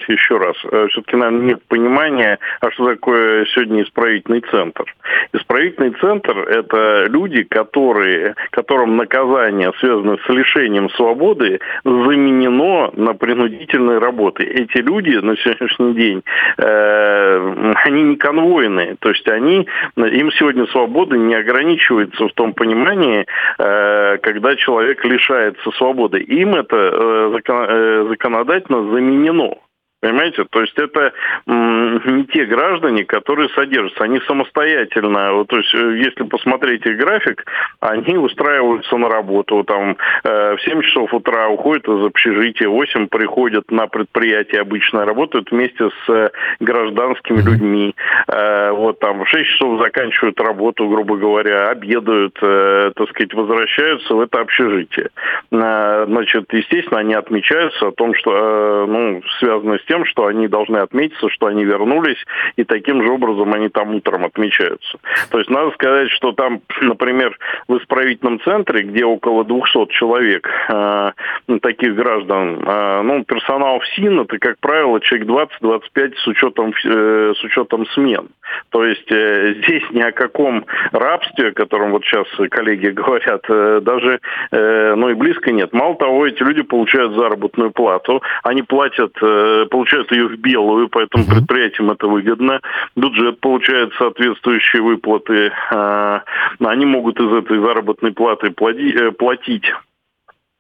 еще 0.07 0.37
раз. 0.37 0.55
Э, 0.71 0.87
Все-таки, 0.91 1.15
наверное, 1.15 1.45
нет 1.45 1.63
понимания, 1.67 2.39
а 2.61 2.71
что 2.71 2.85
такое 2.85 3.45
сегодня 3.45 3.83
исправительный 3.83 4.41
центр. 4.41 4.85
Исправительный 5.33 5.91
центр– 5.99 6.37
это 6.49 7.05
люди, 7.09 7.43
которые, 7.43 8.35
которым 8.51 8.97
наказание, 8.97 9.71
связанное 9.79 10.17
с 10.17 10.29
лишением 10.29 10.89
свободы, 10.91 11.59
заменено 11.83 12.91
на 12.93 13.13
принудительные 13.13 13.99
работы. 13.99 14.43
Эти 14.43 14.77
люди 14.77 15.15
на 15.15 15.35
сегодняшний 15.37 15.93
день, 15.93 16.23
э, 16.57 17.73
они 17.85 18.03
не 18.03 18.15
конвой 18.15 18.59
воины. 18.59 18.97
То 18.99 19.09
есть 19.09 19.27
они, 19.27 19.67
им 19.95 20.31
сегодня 20.33 20.65
свобода 20.67 21.15
не 21.17 21.35
ограничивается 21.35 22.27
в 22.27 22.33
том 22.33 22.53
понимании, 22.53 23.25
э, 23.57 24.17
когда 24.21 24.55
человек 24.55 25.03
лишается 25.05 25.71
свободы. 25.71 26.19
Им 26.19 26.55
это 26.55 26.75
э, 26.75 27.39
э, 27.47 28.05
законодательно 28.09 28.91
заменено 28.91 29.18
применено. 29.19 29.68
Понимаете? 30.01 30.45
То 30.49 30.61
есть 30.61 30.77
это 30.77 31.11
не 31.45 32.25
те 32.27 32.45
граждане, 32.45 33.03
которые 33.03 33.49
содержатся. 33.49 34.03
Они 34.05 34.19
самостоятельно, 34.21 35.33
вот, 35.33 35.47
то 35.47 35.57
есть 35.57 35.73
э, 35.75 35.97
если 35.97 36.23
посмотреть 36.23 36.85
их 36.85 36.97
график, 36.97 37.45
они 37.81 38.17
устраиваются 38.17 38.95
на 38.95 39.09
работу. 39.09 39.63
Там 39.65 39.97
э, 40.23 40.55
в 40.55 40.61
7 40.61 40.81
часов 40.83 41.13
утра 41.13 41.49
уходят 41.49 41.87
из 41.87 42.05
общежития, 42.05 42.69
в 42.69 42.73
8 42.73 43.07
приходят 43.07 43.69
на 43.71 43.87
предприятие 43.87 44.61
обычно, 44.61 45.05
работают 45.05 45.51
вместе 45.51 45.89
с 45.89 46.09
э, 46.09 46.29
гражданскими 46.61 47.41
людьми. 47.41 47.93
Э, 48.27 48.71
вот 48.71 48.99
там 48.99 49.25
в 49.25 49.27
6 49.27 49.49
часов 49.49 49.81
заканчивают 49.81 50.39
работу, 50.39 50.87
грубо 50.87 51.17
говоря, 51.17 51.69
обедают, 51.69 52.37
э, 52.41 52.91
так 52.95 53.09
сказать, 53.09 53.33
возвращаются 53.33 54.15
в 54.15 54.21
это 54.21 54.39
общежитие. 54.39 55.09
Э, 55.51 56.05
значит, 56.07 56.45
естественно, 56.53 57.01
они 57.01 57.15
отмечаются 57.15 57.87
о 57.87 57.91
том, 57.91 58.13
что, 58.15 58.31
э, 58.31 58.85
ну, 58.87 59.21
связано 59.39 59.77
с 59.77 59.88
тем, 59.89 60.05
что 60.05 60.27
они 60.27 60.47
должны 60.47 60.77
отметиться, 60.77 61.29
что 61.29 61.47
они 61.47 61.65
вернулись, 61.65 62.23
и 62.55 62.63
таким 62.63 63.03
же 63.03 63.11
образом 63.11 63.53
они 63.53 63.69
там 63.69 63.95
утром 63.95 64.25
отмечаются. 64.25 64.99
То 65.31 65.39
есть 65.39 65.49
надо 65.49 65.71
сказать, 65.71 66.11
что 66.11 66.31
там, 66.31 66.61
например, 66.81 67.37
в 67.67 67.77
исправительном 67.77 68.39
центре, 68.41 68.83
где 68.83 69.03
около 69.03 69.43
200 69.43 69.87
человек, 69.91 70.47
э, 70.69 71.11
таких 71.61 71.95
граждан, 71.95 72.63
э, 72.65 73.01
ну, 73.01 73.23
персонал 73.23 73.79
в 73.79 73.87
СИН, 73.95 74.21
это, 74.21 74.37
как 74.37 74.59
правило, 74.59 74.99
человек 75.01 75.27
20-25 75.27 76.15
с 76.17 76.27
учетом, 76.27 76.73
э, 76.85 77.33
с 77.35 77.43
учетом 77.43 77.87
смен. 77.87 78.29
То 78.69 78.83
есть 78.83 79.05
здесь 79.05 79.83
ни 79.91 80.01
о 80.01 80.11
каком 80.11 80.65
рабстве, 80.91 81.49
о 81.49 81.53
котором 81.53 81.91
вот 81.91 82.03
сейчас 82.03 82.27
коллеги 82.49 82.87
говорят, 82.89 83.45
даже, 83.47 84.19
ну, 84.51 85.09
и 85.09 85.13
близко 85.13 85.51
нет. 85.51 85.71
Мало 85.71 85.95
того, 85.95 86.25
эти 86.25 86.41
люди 86.41 86.63
получают 86.63 87.13
заработную 87.13 87.71
плату, 87.71 88.23
они 88.43 88.63
платят, 88.63 89.13
получают 89.79 90.11
ее 90.11 90.27
в 90.27 90.37
белую, 90.37 90.89
поэтому 90.89 91.23
uh-huh. 91.23 91.35
предприятиям 91.35 91.91
это 91.91 92.07
выгодно. 92.07 92.59
Бюджет 92.97 93.39
получает 93.39 93.93
соответствующие 93.97 94.81
выплаты. 94.81 95.51
А, 95.71 96.23
они 96.59 96.85
могут 96.85 97.17
из 97.19 97.31
этой 97.31 97.59
заработной 97.59 98.11
платы 98.11 98.47
э, 98.47 99.11
платить 99.11 99.63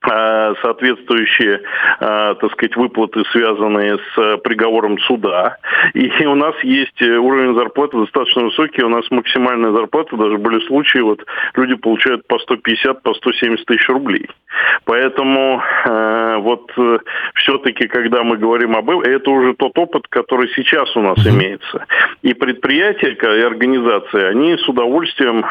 соответствующие, 0.01 1.61
э, 1.99 2.35
так 2.39 2.51
сказать, 2.53 2.75
выплаты, 2.75 3.23
связанные 3.31 3.97
с 3.97 4.37
приговором 4.37 4.97
суда. 4.99 5.57
И 5.93 6.09
у 6.25 6.35
нас 6.35 6.55
есть 6.63 7.01
уровень 7.01 7.55
зарплаты 7.55 7.97
достаточно 7.97 8.43
высокий. 8.43 8.83
У 8.83 8.89
нас 8.89 9.09
максимальная 9.11 9.71
зарплата, 9.71 10.15
даже 10.15 10.37
были 10.37 10.65
случаи, 10.67 10.99
вот 10.99 11.25
люди 11.55 11.75
получают 11.75 12.25
по 12.27 12.39
150, 12.39 13.01
по 13.03 13.13
170 13.13 13.65
тысяч 13.65 13.87
рублей. 13.89 14.27
Поэтому 14.85 15.61
э, 15.85 16.37
вот 16.37 16.71
все-таки, 17.35 17.87
когда 17.87 18.23
мы 18.23 18.37
говорим 18.37 18.75
об 18.75 18.89
этом, 18.89 19.01
это 19.01 19.29
уже 19.29 19.53
тот 19.53 19.77
опыт, 19.77 20.07
который 20.07 20.49
сейчас 20.55 20.95
у 20.95 21.01
нас 21.01 21.17
имеется. 21.27 21.85
И 22.21 22.33
предприятия 22.33 23.11
и 23.11 23.41
организации, 23.41 24.23
они 24.23 24.57
с 24.57 24.67
удовольствием 24.67 25.45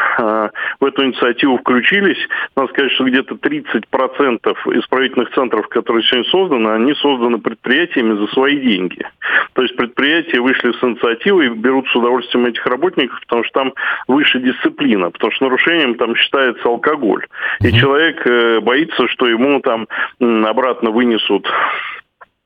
в 0.81 0.85
эту 0.85 1.05
инициативу 1.05 1.59
включились. 1.59 2.19
Надо 2.57 2.73
сказать, 2.73 2.93
что 2.93 3.05
где-то 3.05 3.35
30% 3.35 3.85
процентов 3.91 4.38
исправительных 4.47 5.31
центров, 5.31 5.69
которые 5.69 6.03
сегодня 6.05 6.31
созданы, 6.31 6.69
они 6.69 6.95
созданы 6.95 7.39
предприятиями 7.39 8.19
за 8.19 8.27
свои 8.29 8.57
деньги. 8.57 9.07
То 9.55 9.63
есть 9.63 9.77
предприятия 9.77 10.41
вышли 10.41 10.73
с 10.73 10.83
инициативой 10.83 11.47
и 11.47 11.51
берут 11.51 11.87
с 11.89 11.97
удовольствием 11.97 12.47
этих 12.47 12.65
работников, 12.67 13.21
потому 13.21 13.45
что 13.45 13.61
там 13.61 13.73
выше 14.07 14.41
дисциплина, 14.41 15.11
потому 15.11 15.33
что 15.33 15.45
нарушением 15.45 15.95
там 15.95 16.15
считается 16.17 16.69
алкоголь. 16.69 17.27
И 17.61 17.73
человек 17.73 18.27
э, 18.27 18.61
боится, 18.61 19.09
что 19.09 19.27
ему 19.27 19.61
там 19.61 19.87
обратно 20.21 20.91
вынесут 20.91 21.47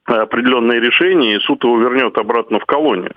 определенные 0.05 0.81
решения, 0.81 1.37
и 1.37 1.41
суд 1.41 1.63
его 1.65 1.79
вернет 1.79 2.17
обратно 2.19 2.59
в 2.59 2.65
колонию. 2.65 3.15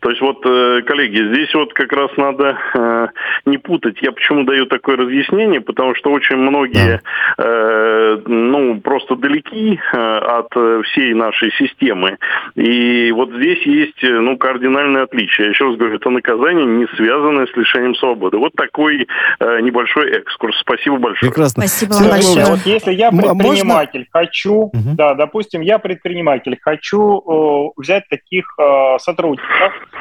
То 0.00 0.10
есть 0.10 0.20
вот, 0.20 0.44
э, 0.44 0.82
коллеги, 0.82 1.32
здесь 1.32 1.54
вот 1.54 1.72
как 1.74 1.92
раз 1.92 2.10
надо 2.16 2.58
э, 2.74 3.06
не 3.46 3.58
путать. 3.58 4.00
Я 4.02 4.12
почему 4.12 4.44
даю 4.44 4.66
такое 4.66 4.96
разъяснение, 4.96 5.60
потому 5.60 5.94
что 5.94 6.10
очень 6.10 6.36
многие, 6.36 7.00
э, 7.38 8.18
ну, 8.26 8.80
просто 8.80 9.16
далеки 9.16 9.78
от 9.92 10.48
всей 10.86 11.14
нашей 11.14 11.52
системы. 11.52 12.18
И 12.54 13.12
вот 13.12 13.30
здесь 13.30 13.64
есть, 13.66 14.02
ну, 14.02 14.36
кардинальное 14.36 15.04
отличие. 15.04 15.46
Я 15.46 15.50
еще 15.52 15.66
раз 15.66 15.76
говорю, 15.76 15.96
это 15.96 16.10
наказание, 16.10 16.66
не 16.66 16.86
связанное 16.96 17.46
с 17.46 17.56
лишением 17.56 17.94
свободы. 17.94 18.38
Вот 18.38 18.52
такой 18.54 19.06
небольшой 19.40 20.10
экскурс. 20.12 20.58
Спасибо 20.60 20.96
большое. 20.96 21.30
Прекрасно. 21.30 21.66
Спасибо 21.66 21.92
вам 21.94 22.08
большое. 22.10 22.46
Вот 22.46 22.60
если 22.64 22.92
я 22.92 23.10
предприниматель, 23.10 24.06
Можно? 24.12 24.26
хочу, 24.26 24.54
угу. 24.54 24.94
да, 24.96 25.14
допустим, 25.14 25.60
я 25.60 25.78
предприниматель, 25.78 26.56
хочу 26.60 27.72
взять 27.76 28.08
таких 28.08 28.46
э, 28.58 28.98
сотрудников, 28.98 29.48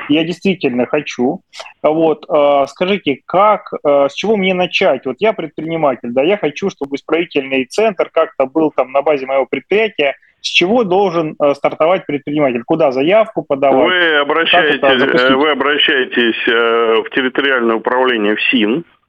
я 0.09 0.23
действительно 0.23 0.85
хочу. 0.85 1.41
Вот, 1.81 2.25
э, 2.29 2.65
скажите, 2.67 3.21
как, 3.25 3.73
э, 3.73 4.07
с 4.09 4.13
чего 4.13 4.37
мне 4.37 4.53
начать? 4.53 5.05
Вот 5.05 5.17
я 5.19 5.33
предприниматель, 5.33 6.09
да, 6.11 6.23
я 6.23 6.37
хочу, 6.37 6.69
чтобы 6.69 6.95
исправительный 6.95 7.65
центр 7.65 8.09
как-то 8.11 8.45
был 8.45 8.71
там 8.71 8.91
на 8.91 9.01
базе 9.01 9.25
моего 9.25 9.45
предприятия, 9.45 10.15
с 10.41 10.47
чего 10.47 10.83
должен 10.83 11.35
э, 11.39 11.53
стартовать 11.53 12.05
предприниматель? 12.05 12.63
Куда 12.63 12.91
заявку 12.91 13.43
подавать? 13.43 13.87
Вы 13.87 14.15
обращаетесь, 14.17 15.35
вы 15.35 15.51
обращаетесь 15.51 16.47
э, 16.47 17.01
в 17.05 17.09
территориальное 17.11 17.75
управление 17.75 18.35
в 18.35 18.41
СИН, 18.41 18.83
Э, 18.83 19.00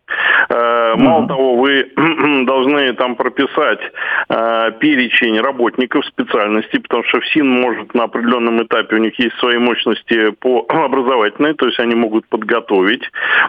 мало 0.96 1.28
того, 1.28 1.56
вы 1.56 1.90
должны 2.46 2.92
там 2.94 3.16
прописать 3.16 3.80
э, 4.28 4.72
перечень 4.80 5.40
работников 5.40 6.04
специальностей, 6.06 6.80
потому 6.80 7.04
что 7.04 7.20
ФСИН 7.20 7.48
может 7.48 7.94
на 7.94 8.04
определенном 8.04 8.62
этапе, 8.62 8.96
у 8.96 8.98
них 8.98 9.18
есть 9.18 9.36
свои 9.38 9.58
мощности 9.58 10.30
по 10.32 10.66
образовательной, 10.68 11.54
то 11.54 11.66
есть 11.66 11.78
они 11.78 11.94
могут 11.94 12.26
подготовить 12.28 13.02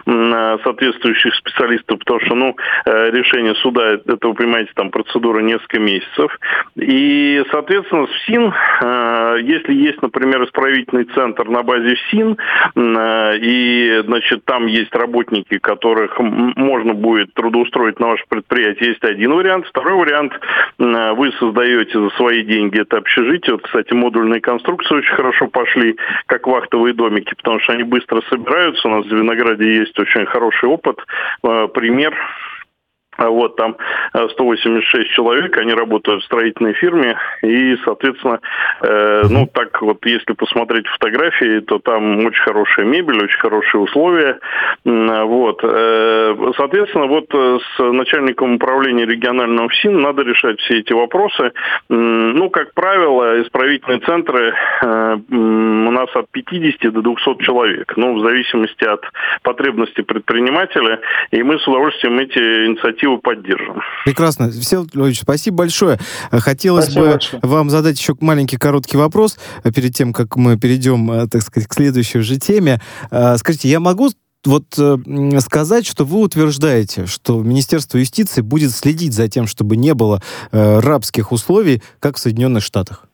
э, 0.06 0.58
соответствующих 0.62 1.34
специалистов, 1.34 1.98
потому 1.98 2.20
что, 2.20 2.34
ну, 2.34 2.56
решение 2.86 3.54
суда, 3.56 3.94
это, 3.94 4.28
вы 4.28 4.34
понимаете, 4.34 4.70
там 4.74 4.90
процедура 4.90 5.40
несколько 5.40 5.78
месяцев. 5.78 6.38
И, 6.76 7.42
соответственно, 7.50 8.06
ФСИН, 8.06 8.54
если 9.44 9.74
есть, 9.74 10.02
например, 10.02 10.44
исправительный 10.44 11.04
центр 11.14 11.48
на 11.48 11.62
базе 11.62 11.94
ФСИН, 11.94 12.36
и, 12.76 14.02
значит, 14.04 14.44
там 14.44 14.66
есть 14.66 14.94
работники, 14.94 15.58
которых 15.58 16.18
можно 16.56 16.94
будет 16.94 17.34
трудоустроить 17.34 18.00
на 18.00 18.08
ваше 18.08 18.24
предприятие, 18.28 18.90
есть 18.90 19.04
один 19.04 19.32
вариант. 19.32 19.66
Второй 19.66 19.94
вариант, 19.94 20.32
вы 20.78 21.32
создаете 21.38 21.98
за 21.98 22.10
свои 22.10 22.42
деньги 22.42 22.80
это 22.80 22.98
общежитие. 22.98 23.54
Вот, 23.54 23.62
кстати, 23.62 23.92
модульные 23.92 24.40
конструкции 24.40 24.94
очень 24.94 25.14
хорошо 25.14 25.48
пошли, 25.48 25.96
как 26.26 26.46
вахтовые 26.46 26.94
домики, 26.94 27.34
потому 27.34 27.60
что 27.60 27.72
они 27.72 27.82
быстро 27.82 28.22
собираются. 28.28 28.88
У 28.88 28.90
нас 28.90 29.06
в 29.06 29.10
Винограде 29.10 29.76
есть 29.78 29.98
очень 29.98 30.26
хороший 30.26 30.68
опыт. 30.68 30.98
Э, 31.42 31.68
пример 31.72 32.14
вот 33.18 33.56
там 33.56 33.76
186 34.12 34.94
э, 34.94 35.14
человек, 35.14 35.56
они 35.58 35.72
работают 35.72 36.22
в 36.22 36.26
строительной 36.26 36.74
фирме, 36.74 37.16
и, 37.42 37.76
соответственно, 37.84 38.40
э, 38.82 39.22
ну 39.30 39.48
так 39.52 39.80
вот, 39.82 40.04
если 40.06 40.32
посмотреть 40.32 40.86
фотографии, 40.88 41.60
то 41.60 41.78
там 41.78 42.24
очень 42.26 42.42
хорошая 42.42 42.86
мебель, 42.86 43.22
очень 43.22 43.38
хорошие 43.38 43.80
условия, 43.80 44.38
вот. 44.84 45.60
Э, 45.62 46.52
соответственно, 46.56 47.06
вот 47.06 47.26
э, 47.32 47.58
с 47.76 47.82
начальником 47.82 48.54
управления 48.54 49.06
регионального 49.06 49.68
ФСИН 49.68 50.00
надо 50.00 50.22
решать 50.22 50.60
все 50.60 50.78
эти 50.78 50.92
вопросы. 50.92 51.52
Ну, 51.88 52.50
как 52.50 52.74
правило, 52.74 53.42
исправительные 53.42 54.00
центры 54.00 54.54
э, 54.82 55.16
у 55.30 55.90
нас 55.90 56.08
от 56.14 56.30
50 56.30 56.92
до 56.92 57.02
200 57.02 57.42
человек, 57.42 57.92
ну, 57.96 58.14
в 58.14 58.20
зависимости 58.20 58.84
от 58.84 59.04
потребностей 59.42 60.02
предпринимателя, 60.02 61.00
и 61.30 61.42
мы 61.42 61.58
с 61.58 61.68
удовольствием 61.68 62.18
эти 62.18 62.38
инициативы 62.66 63.03
инициативу 63.04 63.18
поддержим. 63.18 63.82
Прекрасно. 64.04 64.50
Всеволод 64.50 64.94
Львович, 64.94 65.20
спасибо 65.22 65.58
большое. 65.58 65.98
Хотелось 66.30 66.84
спасибо 66.84 67.04
бы 67.04 67.10
большое. 67.12 67.40
вам 67.42 67.70
задать 67.70 67.98
еще 67.98 68.14
маленький 68.20 68.56
короткий 68.56 68.96
вопрос 68.96 69.38
перед 69.74 69.94
тем, 69.94 70.12
как 70.12 70.36
мы 70.36 70.58
перейдем, 70.58 71.28
так 71.28 71.42
сказать, 71.42 71.68
к 71.68 71.74
следующей 71.74 72.20
же 72.20 72.38
теме. 72.38 72.80
Скажите, 73.10 73.68
я 73.68 73.80
могу 73.80 74.10
вот 74.44 74.78
э, 74.78 75.40
сказать, 75.40 75.86
что 75.86 76.04
вы 76.04 76.20
утверждаете, 76.20 77.06
что 77.06 77.42
Министерство 77.42 77.96
юстиции 77.96 78.42
будет 78.42 78.72
следить 78.72 79.14
за 79.14 79.26
тем, 79.28 79.46
чтобы 79.46 79.76
не 79.76 79.94
было 79.94 80.22
э, 80.52 80.80
рабских 80.80 81.32
условий, 81.32 81.82
как 81.98 82.16
в 82.16 82.18
Соединенных 82.18 82.62
Штатах? 82.62 83.06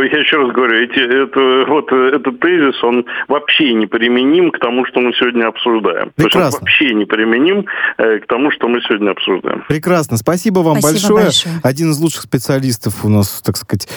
Ну, 0.00 0.06
э, 0.06 0.08
я 0.10 0.18
еще 0.18 0.36
раз 0.36 0.52
говорю, 0.52 0.82
эти, 0.82 0.98
это, 0.98 1.70
вот 1.70 1.92
э, 1.92 2.16
этот 2.16 2.40
тезис, 2.40 2.82
он 2.82 3.04
вообще 3.28 3.74
не 3.74 3.86
применим 3.86 4.50
к 4.50 4.58
тому, 4.58 4.84
что 4.86 5.00
мы 5.00 5.12
сегодня 5.12 5.48
обсуждаем. 5.48 6.12
Прекрасно. 6.16 6.16
То 6.16 6.38
есть 6.38 6.54
он 6.54 6.60
вообще 6.60 6.94
не 6.94 7.04
применим 7.04 7.66
э, 7.98 8.18
к 8.18 8.26
тому, 8.26 8.50
что 8.50 8.68
мы 8.68 8.80
сегодня 8.82 9.10
обсуждаем. 9.10 9.64
Прекрасно. 9.68 10.16
Спасибо 10.16 10.60
вам 10.60 10.80
Спасибо 10.80 11.14
большое. 11.14 11.24
большое. 11.24 11.54
Один 11.62 11.90
из 11.90 11.98
лучших 12.00 12.22
специалистов 12.22 13.04
у 13.04 13.08
нас, 13.08 13.42
так 13.42 13.56
сказать, 13.56 13.88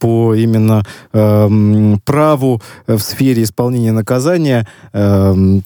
по 0.00 0.34
именно 0.34 0.82
эм, 1.12 2.00
праву 2.04 2.60
в 2.86 2.98
сфере 2.98 3.42
исполнения 3.42 3.92
наказания 3.92 4.66
эм, 4.92 5.62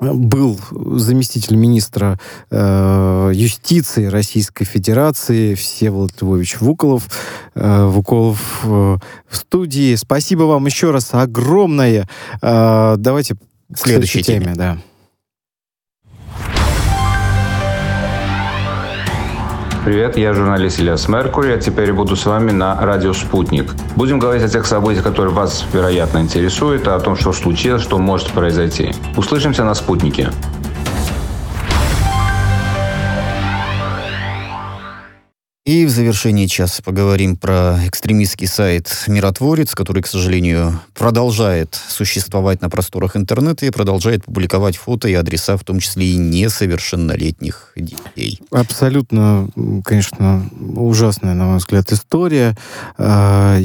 был 0.00 0.58
заместитель 0.72 1.56
министра 1.56 2.18
э, 2.50 3.30
юстиции 3.34 4.06
Российской 4.06 4.64
Федерации 4.64 5.54
Всеволод 5.54 6.12
Львович 6.20 6.60
Вуколов. 6.60 7.08
Э, 7.54 7.86
Вуколов 7.86 8.62
э, 8.64 8.96
в 9.28 9.36
студии. 9.36 9.94
Спасибо 9.96 10.44
вам 10.44 10.66
еще 10.66 10.90
раз 10.90 11.10
огромное. 11.12 12.08
Э, 12.40 12.94
давайте 12.96 13.34
к 13.34 13.78
следующей, 13.78 14.22
следующей 14.22 14.22
теме. 14.22 14.44
теме 14.46 14.54
да. 14.56 14.78
Привет, 19.82 20.18
я 20.18 20.34
журналист 20.34 20.78
Ильяс 20.78 21.08
Меркури, 21.08 21.52
а 21.52 21.58
теперь 21.58 21.94
буду 21.94 22.14
с 22.14 22.26
вами 22.26 22.50
на 22.50 22.78
радио 22.78 23.14
«Спутник». 23.14 23.72
Будем 23.96 24.18
говорить 24.18 24.42
о 24.42 24.48
тех 24.48 24.66
событиях, 24.66 25.04
которые 25.04 25.32
вас, 25.32 25.64
вероятно, 25.72 26.18
интересуют, 26.18 26.86
а 26.86 26.96
о 26.96 27.00
том, 27.00 27.16
что 27.16 27.32
случилось, 27.32 27.80
что 27.80 27.96
может 27.96 28.30
произойти. 28.32 28.92
Услышимся 29.16 29.64
на 29.64 29.72
«Спутнике». 29.72 30.28
И 35.66 35.84
в 35.84 35.90
завершении 35.90 36.46
часа 36.46 36.82
поговорим 36.82 37.36
про 37.36 37.78
экстремистский 37.86 38.46
сайт 38.46 39.04
«Миротворец», 39.06 39.74
который, 39.74 40.02
к 40.02 40.06
сожалению, 40.06 40.80
продолжает 40.94 41.74
существовать 41.74 42.62
на 42.62 42.70
просторах 42.70 43.14
интернета 43.14 43.66
и 43.66 43.70
продолжает 43.70 44.24
публиковать 44.24 44.78
фото 44.78 45.08
и 45.08 45.14
адреса, 45.14 45.58
в 45.58 45.64
том 45.64 45.80
числе 45.80 46.12
и 46.12 46.16
несовершеннолетних 46.16 47.72
детей. 47.76 48.40
Абсолютно, 48.50 49.50
конечно, 49.84 50.48
ужасная, 50.58 51.34
на 51.34 51.44
мой 51.44 51.58
взгляд, 51.58 51.92
история. 51.92 52.56
А, 52.96 53.58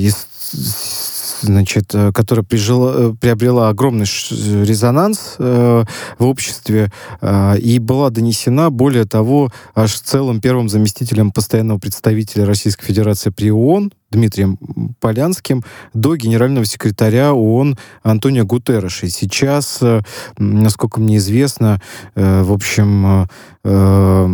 значит, 1.41 1.93
э, 1.93 2.11
которая 2.13 2.45
прижила, 2.45 2.93
э, 2.95 3.13
приобрела 3.19 3.69
огромный 3.69 4.05
резонанс 4.05 5.35
э, 5.37 5.83
в 6.17 6.25
обществе 6.25 6.91
э, 7.21 7.57
и 7.59 7.79
была 7.79 8.09
донесена, 8.09 8.69
более 8.69 9.05
того, 9.05 9.51
аж 9.73 9.93
целым 9.93 10.41
первым 10.41 10.69
заместителем 10.69 11.31
постоянного 11.31 11.79
представителя 11.79 12.45
Российской 12.45 12.85
Федерации 12.85 13.29
при 13.29 13.51
ООН 13.51 13.91
Дмитрием 14.11 14.57
Полянским 15.01 15.63
до 15.93 16.15
генерального 16.15 16.65
секретаря 16.65 17.33
ООН 17.33 17.77
Антонио 18.03 18.45
Гутерреша. 18.45 19.07
И 19.07 19.09
сейчас, 19.09 19.79
э, 19.81 20.01
насколько 20.37 20.99
мне 20.99 21.17
известно, 21.17 21.81
э, 22.15 22.43
в 22.43 22.53
общем, 22.53 23.23
э, 23.23 23.27
Э, 23.65 24.27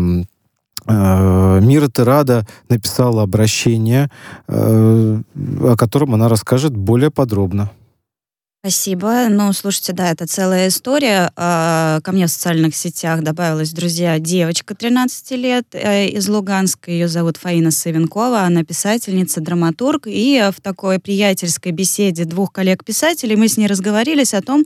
Мира 0.88 1.88
Терада 1.88 2.46
написала 2.70 3.24
обращение, 3.24 4.10
э, 4.48 5.22
о 5.36 5.76
котором 5.78 6.14
она 6.14 6.28
расскажет 6.28 6.76
более 6.76 7.12
подробно. 7.12 7.70
Спасибо. 8.64 9.26
Ну, 9.28 9.52
слушайте, 9.54 9.92
да, 9.92 10.12
это 10.12 10.28
целая 10.28 10.68
история. 10.68 11.32
А, 11.36 12.00
ко 12.02 12.12
мне 12.12 12.28
в 12.28 12.30
социальных 12.30 12.76
сетях 12.76 13.24
добавилась, 13.24 13.72
друзья, 13.72 14.20
девочка 14.20 14.76
13 14.76 15.32
лет 15.32 15.66
э, 15.72 16.10
из 16.10 16.30
Луганска. 16.30 16.92
Ее 16.92 17.08
зовут 17.08 17.38
Фаина 17.38 17.72
Савенкова. 17.72 18.42
Она 18.42 18.64
писательница, 18.64 19.42
драматург. 19.42 20.04
И 20.06 20.40
в 20.56 20.62
такой 20.62 21.00
приятельской 21.00 21.72
беседе 21.72 22.26
двух 22.26 22.52
коллег-писателей 22.52 23.36
мы 23.36 23.48
с 23.48 23.58
ней 23.58 23.66
разговорились 23.66 24.36
о 24.36 24.44
том, 24.44 24.64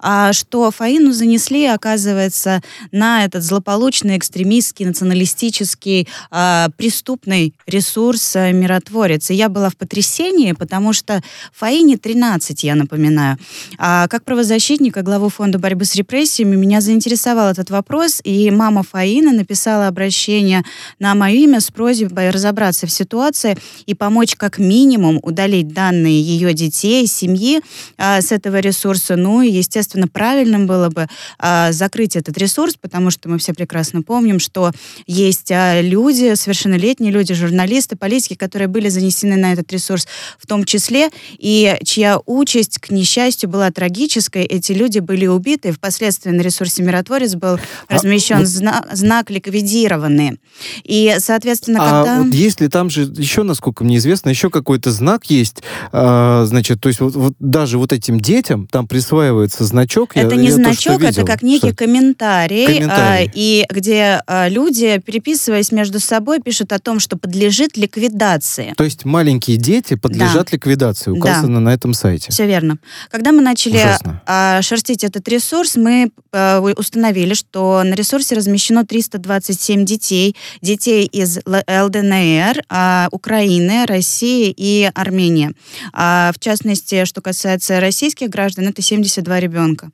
а, 0.00 0.32
что 0.32 0.68
Фаину 0.72 1.12
занесли, 1.12 1.66
оказывается, 1.66 2.62
на 2.90 3.24
этот 3.24 3.44
злополучный, 3.44 4.18
экстремистский, 4.18 4.86
националистический, 4.86 6.08
а, 6.32 6.70
преступный 6.76 7.54
ресурс 7.68 8.34
э, 8.34 8.50
«Миротворец». 8.50 9.30
И 9.30 9.34
я 9.34 9.48
была 9.48 9.70
в 9.70 9.76
потрясении, 9.76 10.50
потому 10.50 10.92
что 10.92 11.22
Фаине 11.52 11.96
13, 11.96 12.64
я 12.64 12.74
напоминаю. 12.74 13.35
А 13.78 14.08
как 14.08 14.24
правозащитника, 14.24 15.02
главу 15.02 15.28
фонда 15.28 15.58
борьбы 15.58 15.84
с 15.84 15.94
репрессиями, 15.94 16.56
меня 16.56 16.80
заинтересовал 16.80 17.50
этот 17.50 17.70
вопрос, 17.70 18.20
и 18.24 18.50
мама 18.50 18.82
Фаина 18.82 19.32
написала 19.32 19.88
обращение 19.88 20.62
на 20.98 21.14
мое 21.14 21.36
имя 21.36 21.60
с 21.60 21.70
просьбой 21.70 22.30
разобраться 22.30 22.86
в 22.86 22.90
ситуации 22.90 23.56
и 23.86 23.94
помочь 23.94 24.34
как 24.36 24.58
минимум 24.58 25.20
удалить 25.22 25.68
данные 25.68 26.20
ее 26.20 26.52
детей, 26.52 27.06
семьи 27.06 27.60
а, 27.96 28.20
с 28.20 28.32
этого 28.32 28.60
ресурса. 28.60 29.16
Ну 29.16 29.42
и, 29.42 29.50
естественно, 29.50 30.08
правильным 30.08 30.66
было 30.66 30.88
бы 30.88 31.06
а, 31.38 31.72
закрыть 31.72 32.16
этот 32.16 32.38
ресурс, 32.38 32.74
потому 32.80 33.10
что 33.10 33.28
мы 33.28 33.38
все 33.38 33.54
прекрасно 33.54 34.02
помним, 34.02 34.38
что 34.38 34.72
есть 35.06 35.50
а, 35.50 35.80
люди, 35.80 36.34
совершеннолетние 36.34 37.12
люди, 37.12 37.34
журналисты, 37.34 37.96
политики, 37.96 38.34
которые 38.34 38.68
были 38.68 38.88
занесены 38.88 39.36
на 39.36 39.52
этот 39.52 39.70
ресурс 39.72 40.06
в 40.38 40.46
том 40.46 40.64
числе, 40.64 41.10
и 41.38 41.76
чья 41.84 42.18
участь, 42.26 42.78
к 42.78 42.90
несчастью, 42.90 43.25
счастью, 43.26 43.50
была 43.50 43.70
трагической. 43.70 44.44
Эти 44.44 44.72
люди 44.72 45.00
были 45.00 45.26
убиты. 45.26 45.72
Впоследствии 45.72 46.30
на 46.30 46.40
ресурсе 46.40 46.82
«Миротворец» 46.82 47.34
был 47.34 47.54
а, 47.54 47.60
размещен 47.88 48.38
вот... 48.38 48.46
знак, 48.46 48.88
знак 48.92 49.30
«Ликвидированные». 49.30 50.38
И, 50.84 51.16
соответственно, 51.18 51.80
а 51.82 52.04
когда... 52.04 52.22
вот 52.22 52.34
если 52.34 52.68
там 52.68 52.88
же 52.90 53.02
еще, 53.02 53.42
насколько 53.42 53.84
мне 53.84 53.96
известно, 53.96 54.30
еще 54.30 54.50
какой-то 54.50 54.90
знак 54.90 55.26
есть, 55.26 55.62
а, 55.92 56.44
значит, 56.46 56.80
то 56.80 56.88
есть 56.88 57.00
вот, 57.00 57.14
вот 57.14 57.34
даже 57.38 57.78
вот 57.78 57.92
этим 57.92 58.20
детям 58.20 58.66
там 58.66 58.86
присваивается 58.86 59.64
значок. 59.64 60.16
Это 60.16 60.34
я, 60.34 60.40
не 60.40 60.48
я 60.48 60.54
значок, 60.54 61.00
то, 61.00 61.06
это 61.06 61.24
как 61.24 61.42
некий 61.42 61.68
что? 61.68 61.76
комментарий, 61.76 62.66
комментарий. 62.66 63.26
А, 63.26 63.30
и 63.34 63.64
где 63.70 64.22
а, 64.26 64.48
люди, 64.48 64.98
переписываясь 65.04 65.72
между 65.72 66.00
собой, 66.00 66.40
пишут 66.40 66.72
о 66.72 66.78
том, 66.78 67.00
что 67.00 67.16
подлежит 67.16 67.76
ликвидации. 67.76 68.74
То 68.76 68.84
есть 68.84 69.04
маленькие 69.04 69.56
дети 69.56 69.94
подлежат 69.94 70.46
да. 70.46 70.56
ликвидации, 70.56 71.10
указано 71.10 71.56
да. 71.56 71.60
на 71.60 71.74
этом 71.74 71.92
сайте. 71.92 72.30
Все 72.30 72.46
верно. 72.46 72.78
Когда 73.16 73.32
мы 73.32 73.40
начали 73.40 73.82
а, 74.26 74.60
шерстить 74.60 75.02
этот 75.02 75.26
ресурс, 75.26 75.76
мы 75.76 76.10
а, 76.32 76.60
установили, 76.60 77.32
что 77.32 77.82
на 77.82 77.94
ресурсе 77.94 78.34
размещено 78.34 78.84
327 78.84 79.86
детей, 79.86 80.36
детей 80.60 81.06
из 81.06 81.38
ЛДНР, 81.46 82.62
а, 82.68 83.08
Украины, 83.12 83.86
России 83.86 84.52
и 84.54 84.90
Армении. 84.94 85.52
А, 85.94 86.30
в 86.34 86.38
частности, 86.38 87.06
что 87.06 87.22
касается 87.22 87.80
российских 87.80 88.28
граждан, 88.28 88.68
это 88.68 88.82
72 88.82 89.40
ребенка. 89.40 89.88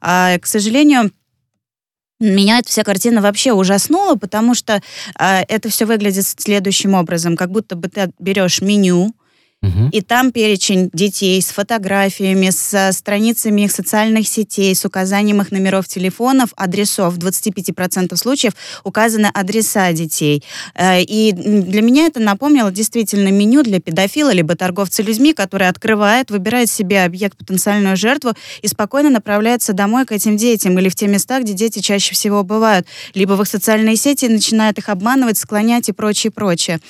К 0.00 0.40
сожалению, 0.42 1.12
меня 2.18 2.58
эта 2.58 2.70
вся 2.70 2.82
картина 2.82 3.20
вообще 3.20 3.52
ужаснула, 3.52 4.16
потому 4.16 4.54
что 4.54 4.82
э, 5.18 5.42
это 5.48 5.68
все 5.68 5.84
выглядит 5.84 6.24
следующим 6.24 6.94
образом, 6.94 7.36
как 7.36 7.50
будто 7.50 7.76
бы 7.76 7.88
ты 7.88 8.10
берешь 8.18 8.60
меню, 8.60 9.14
и 9.92 10.00
там 10.00 10.32
перечень 10.32 10.90
детей 10.92 11.40
с 11.40 11.46
фотографиями, 11.46 12.50
с 12.50 12.92
страницами 12.92 13.62
их 13.62 13.72
социальных 13.72 14.28
сетей, 14.28 14.74
с 14.74 14.84
указанием 14.84 15.40
их 15.40 15.50
номеров 15.50 15.88
телефонов, 15.88 16.50
адресов. 16.56 17.14
В 17.14 17.18
25% 17.18 18.16
случаев 18.16 18.54
указаны 18.82 19.26
адреса 19.32 19.92
детей. 19.92 20.42
Э, 20.74 21.00
и 21.00 21.32
для 21.32 21.82
меня 21.82 22.06
это 22.06 22.20
напомнило 22.20 22.70
действительно 22.70 23.28
меню 23.28 23.62
для 23.62 23.80
педофила, 23.80 24.32
либо 24.32 24.56
торговца 24.56 25.02
людьми, 25.02 25.32
который 25.32 25.68
открывает, 25.68 26.30
выбирает 26.30 26.70
себе 26.70 27.04
объект, 27.04 27.36
потенциальную 27.36 27.96
жертву 27.96 28.32
и 28.62 28.68
спокойно 28.68 29.10
направляется 29.10 29.72
домой 29.72 30.04
к 30.06 30.12
этим 30.12 30.36
детям 30.36 30.78
или 30.78 30.88
в 30.88 30.94
те 30.94 31.06
места, 31.06 31.40
где 31.40 31.52
дети 31.52 31.80
чаще 31.80 32.14
всего 32.14 32.42
бывают, 32.42 32.86
либо 33.14 33.32
в 33.32 33.42
их 33.42 33.48
социальные 33.48 33.96
сети 33.96 34.26
начинает 34.26 34.78
их 34.78 34.88
обманывать, 34.88 35.38
склонять 35.38 35.88
и 35.88 35.92
прочее, 35.92 36.30
прочее. 36.30 36.80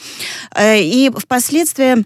Э, 0.55 0.81
и 0.81 1.11
впоследствии 1.16 2.05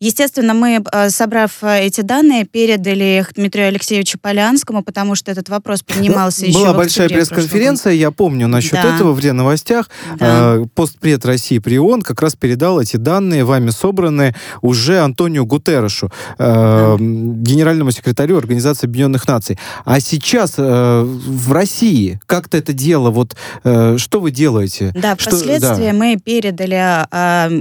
естественно, 0.00 0.54
мы, 0.54 0.82
а, 0.92 1.10
собрав 1.10 1.52
а, 1.62 1.78
эти 1.78 2.00
данные, 2.02 2.44
передали 2.44 3.18
их 3.20 3.34
Дмитрию 3.34 3.68
Алексеевичу 3.68 4.18
Полянскому, 4.18 4.82
потому 4.82 5.14
что 5.14 5.30
этот 5.30 5.48
вопрос 5.48 5.82
принимался 5.82 6.42
ну, 6.42 6.48
еще 6.48 6.58
Была 6.58 6.74
большая 6.74 7.08
пресс-конференция, 7.08 7.92
я 7.94 8.10
помню 8.10 8.48
насчет 8.48 8.72
да. 8.72 8.94
этого 8.94 9.12
в 9.12 9.32
новостях. 9.32 9.90
Да. 10.18 10.58
Постпред 10.74 11.24
России 11.26 11.58
при 11.58 11.78
ООН 11.78 12.02
как 12.02 12.22
раз 12.22 12.34
передал 12.34 12.80
эти 12.80 12.96
данные, 12.96 13.44
вами 13.44 13.70
собранные, 13.70 14.34
уже 14.62 15.00
Антонио 15.00 15.44
Гутеррешу, 15.44 16.10
да. 16.38 16.96
генеральному 16.98 17.90
секретарю 17.90 18.38
Организации 18.38 18.86
Объединенных 18.86 19.26
Наций. 19.26 19.58
А 19.84 20.00
сейчас 20.00 20.54
в 20.56 21.52
России 21.52 22.20
как-то 22.26 22.56
это 22.56 22.72
дело, 22.72 23.10
вот 23.10 23.36
что 23.62 24.20
вы 24.20 24.30
делаете? 24.30 24.92
Да, 24.94 25.16
что, 25.18 25.30
впоследствии 25.30 25.90
да. 25.90 25.92
мы 25.92 26.16
передали, 26.16 27.06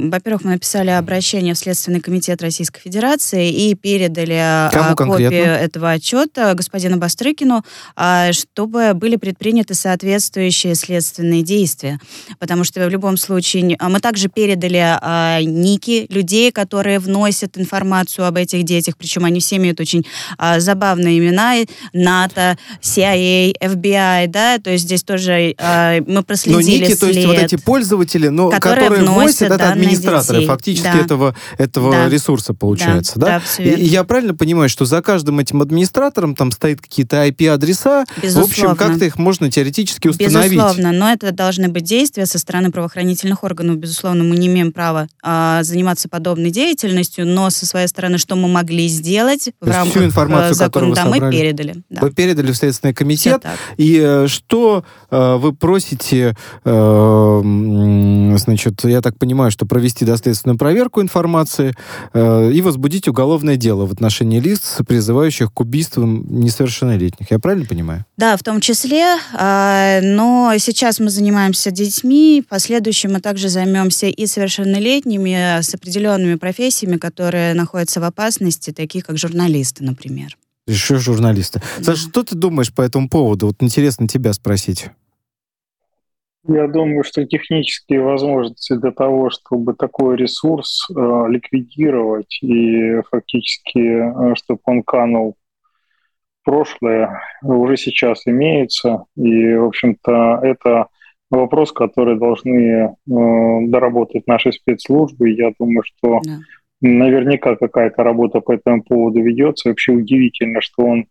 во-первых, 0.10 0.44
мы 0.44 0.52
написали 0.52 0.92
обращение 0.92 1.47
обращение 1.48 1.54
в 1.54 1.58
Следственный 1.58 2.02
комитет 2.02 2.42
Российской 2.42 2.82
Федерации 2.82 3.52
и 3.52 3.76
передали 3.76 4.38
а, 4.40 4.70
Кому 4.72 4.96
копию 4.96 5.30
конкретно? 5.30 5.66
этого 5.66 5.92
отчета 5.92 6.54
господину 6.54 6.98
Бастрыкину, 6.98 7.64
а, 7.96 8.32
чтобы 8.34 8.94
были 8.94 9.16
предприняты 9.16 9.74
соответствующие 9.74 10.76
следственные 10.76 11.44
действия. 11.44 12.00
Потому 12.40 12.64
что 12.64 12.86
в 12.86 12.90
любом 12.90 13.18
случае 13.18 13.76
а, 13.80 13.90
мы 13.90 14.00
также 14.00 14.30
передали 14.30 14.78
ники 15.46 16.08
людей, 16.10 16.52
которые 16.52 17.00
вносят 17.00 17.58
информацию 17.58 18.26
об 18.26 18.36
этих 18.38 18.64
детях, 18.64 18.96
причем 18.98 19.26
они 19.26 19.40
все 19.40 19.58
имеют 19.58 19.80
очень 19.80 20.06
забавные 20.58 21.20
имена. 21.20 21.56
НАТО, 21.94 22.58
CIA, 22.82 23.54
FBI, 23.60 24.28
да, 24.28 24.58
то 24.60 24.70
есть 24.70 24.84
здесь 24.84 25.04
тоже 25.04 25.56
мы 26.08 26.24
проследили 26.24 26.62
но 26.62 26.62
ники, 26.62 26.86
след, 26.86 27.00
то 27.00 27.08
есть 27.08 27.26
вот 27.26 27.38
эти 27.38 27.56
пользователи, 27.56 28.28
но 28.28 28.50
которые, 28.50 28.90
которые 28.90 29.02
вносят, 29.02 29.52
это 29.52 29.72
администраторы 29.72 30.40
детей. 30.40 30.48
фактически 30.48 30.88
да. 30.92 31.00
этого, 31.00 31.36
этого 31.58 31.92
да. 31.92 32.10
ресурса 32.10 32.54
получается, 32.54 33.20
да? 33.20 33.26
Да, 33.28 33.42
да 33.58 33.64
и, 33.64 33.82
и 33.82 33.86
я 33.86 34.04
правильно 34.04 34.34
понимаю, 34.34 34.70
что 34.70 34.86
за 34.86 35.02
каждым 35.02 35.40
этим 35.40 35.62
администратором 35.62 36.36
там 36.36 36.52
стоит 36.52 36.82
какие-то 36.82 37.28
IP-адреса, 37.28 38.06
в 38.24 38.40
общем, 38.40 38.76
как-то 38.76 39.06
их 39.06 39.18
можно 39.18 39.52
теоретически 39.52 40.08
установить? 40.08 40.54
Безусловно, 40.54 40.92
но 40.92 41.12
это 41.12 41.32
должны 41.32 41.68
быть 41.70 41.84
действия 41.84 42.26
со 42.26 42.40
стороны 42.40 42.72
правоохранительных 42.72 43.44
органов. 43.44 43.78
Безусловно, 43.78 44.24
мы 44.24 44.38
не 44.38 44.48
имеем 44.48 44.72
права 44.72 45.08
а, 45.24 45.64
заниматься 45.64 46.10
подобной 46.10 46.52
деятельностью, 46.52 47.26
но 47.28 47.50
со 47.50 47.66
своей 47.66 47.88
стороны, 47.88 48.18
что 48.18 48.36
мы 48.36 48.48
могли 48.48 48.88
сделать 48.88 49.50
в 49.62 49.68
рамках 49.68 49.94
всю 49.94 50.06
информацию, 50.06 50.56
закона, 50.56 50.96
да, 50.96 51.06
мы 51.06 51.32
передали. 51.32 51.84
Да. 51.90 52.02
Вы 52.02 52.12
передали 52.12 52.52
в 52.52 52.56
Следственный 52.56 52.94
комитет, 52.94 53.44
и 53.78 54.00
э, 54.02 54.28
что 54.28 54.84
э, 55.10 55.36
вы 55.36 55.54
просите, 55.54 56.36
э, 56.66 57.42
значит, 58.38 58.84
я 58.84 59.02
так 59.02 59.18
понимаю, 59.18 59.52
что 59.52 59.66
провести 59.66 60.06
доследственную 60.06 60.58
проверку 60.58 61.02
информации 61.02 61.17
э, 62.14 62.52
и 62.52 62.62
возбудить 62.62 63.08
уголовное 63.08 63.56
дело 63.56 63.86
в 63.86 63.92
отношении 63.92 64.40
лиц, 64.40 64.78
призывающих 64.88 65.54
к 65.54 65.60
убийствам 65.60 66.26
несовершеннолетних. 66.30 67.32
Я 67.32 67.40
правильно 67.40 67.66
понимаю? 67.66 68.06
Да, 68.18 68.38
в 68.38 68.44
том 68.44 68.62
числе. 68.62 69.18
Э, 69.34 70.00
но 70.02 70.54
сейчас 70.60 71.00
мы 71.00 71.10
занимаемся 71.10 71.72
детьми, 71.72 72.44
в 72.46 72.50
последующем 72.50 73.14
мы 73.14 73.22
также 73.22 73.50
займемся 73.50 74.08
и 74.08 74.26
совершеннолетними 74.26 75.62
с 75.62 75.74
определенными 75.74 76.36
профессиями, 76.36 76.98
которые 76.98 77.54
находятся 77.54 78.00
в 78.00 78.04
опасности, 78.04 78.72
такие 78.72 79.04
как 79.04 79.18
журналисты, 79.18 79.84
например. 79.84 80.38
Еще 80.68 80.98
журналисты. 80.98 81.62
Да. 81.78 81.86
Саша, 81.86 82.10
что 82.10 82.24
ты 82.24 82.36
думаешь 82.36 82.74
по 82.74 82.82
этому 82.82 83.08
поводу? 83.08 83.48
Вот 83.48 83.56
интересно 83.62 84.08
тебя 84.08 84.34
спросить. 84.34 84.88
Я 86.48 86.68
думаю, 86.68 87.04
что 87.04 87.26
технические 87.26 88.02
возможности 88.02 88.74
для 88.76 88.92
того, 88.92 89.30
чтобы 89.30 89.74
такой 89.74 90.16
ресурс 90.16 90.88
э, 90.90 90.94
ликвидировать 91.28 92.40
и 92.42 93.02
фактически, 93.12 93.80
э, 94.32 94.36
чтобы 94.36 94.62
он 94.64 94.84
канул 94.84 95.36
прошлое, 96.46 97.22
уже 97.44 97.76
сейчас 97.76 98.26
имеется. 98.26 99.04
И, 99.18 99.56
в 99.56 99.66
общем-то, 99.66 100.40
это 100.42 100.88
вопрос, 101.30 101.74
который 101.74 102.18
должны 102.18 102.62
э, 102.62 102.94
доработать 103.06 104.26
наши 104.26 104.54
спецслужбы. 104.54 105.32
Я 105.32 105.52
думаю, 105.60 105.84
что 105.84 106.22
да. 106.24 106.40
наверняка 106.80 107.58
какая-то 107.58 108.04
работа 108.04 108.40
по 108.40 108.54
этому 108.54 108.84
поводу 108.84 109.22
ведется. 109.22 109.68
Вообще 109.68 109.92
удивительно, 109.92 110.62
что 110.62 110.84
он 110.84 111.08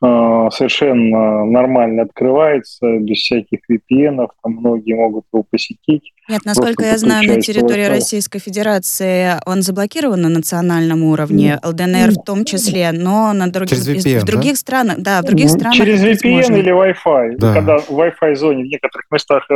совершенно 0.00 1.44
нормально 1.44 2.02
открывается, 2.02 2.98
без 2.98 3.18
всяких 3.18 3.60
VPN, 3.70 4.28
там 4.42 4.52
многие 4.54 4.94
могут 4.94 5.26
его 5.32 5.44
посетить. 5.48 6.12
Нет, 6.30 6.44
насколько 6.44 6.84
я 6.84 6.96
знаю, 6.96 7.26
на 7.28 7.40
территории 7.40 7.86
Российской 7.86 8.38
Федерации 8.38 9.32
он 9.46 9.62
заблокирован 9.62 10.22
на 10.22 10.28
национальном 10.28 11.02
уровне, 11.02 11.58
ЛДНР 11.64 12.12
в 12.12 12.24
том 12.24 12.44
числе, 12.44 12.92
но 12.92 13.32
на 13.32 13.50
друг... 13.50 13.68
Через 13.68 13.88
VPN, 13.88 14.20
в 14.20 14.24
других 14.24 14.52
да? 14.52 14.56
странах, 14.56 14.98
да, 14.98 15.22
в 15.22 15.24
других 15.24 15.50
ну, 15.50 15.58
странах 15.58 15.76
Через 15.76 16.02
VPN 16.02 16.30
можно. 16.30 16.54
или 16.54 16.72
Wi-Fi. 16.72 17.36
Да. 17.36 17.54
Когда 17.54 17.78
в 17.78 17.90
Wi-Fi 17.90 18.34
зоне 18.36 18.62
в 18.62 18.66
некоторых 18.68 19.06
местах 19.10 19.48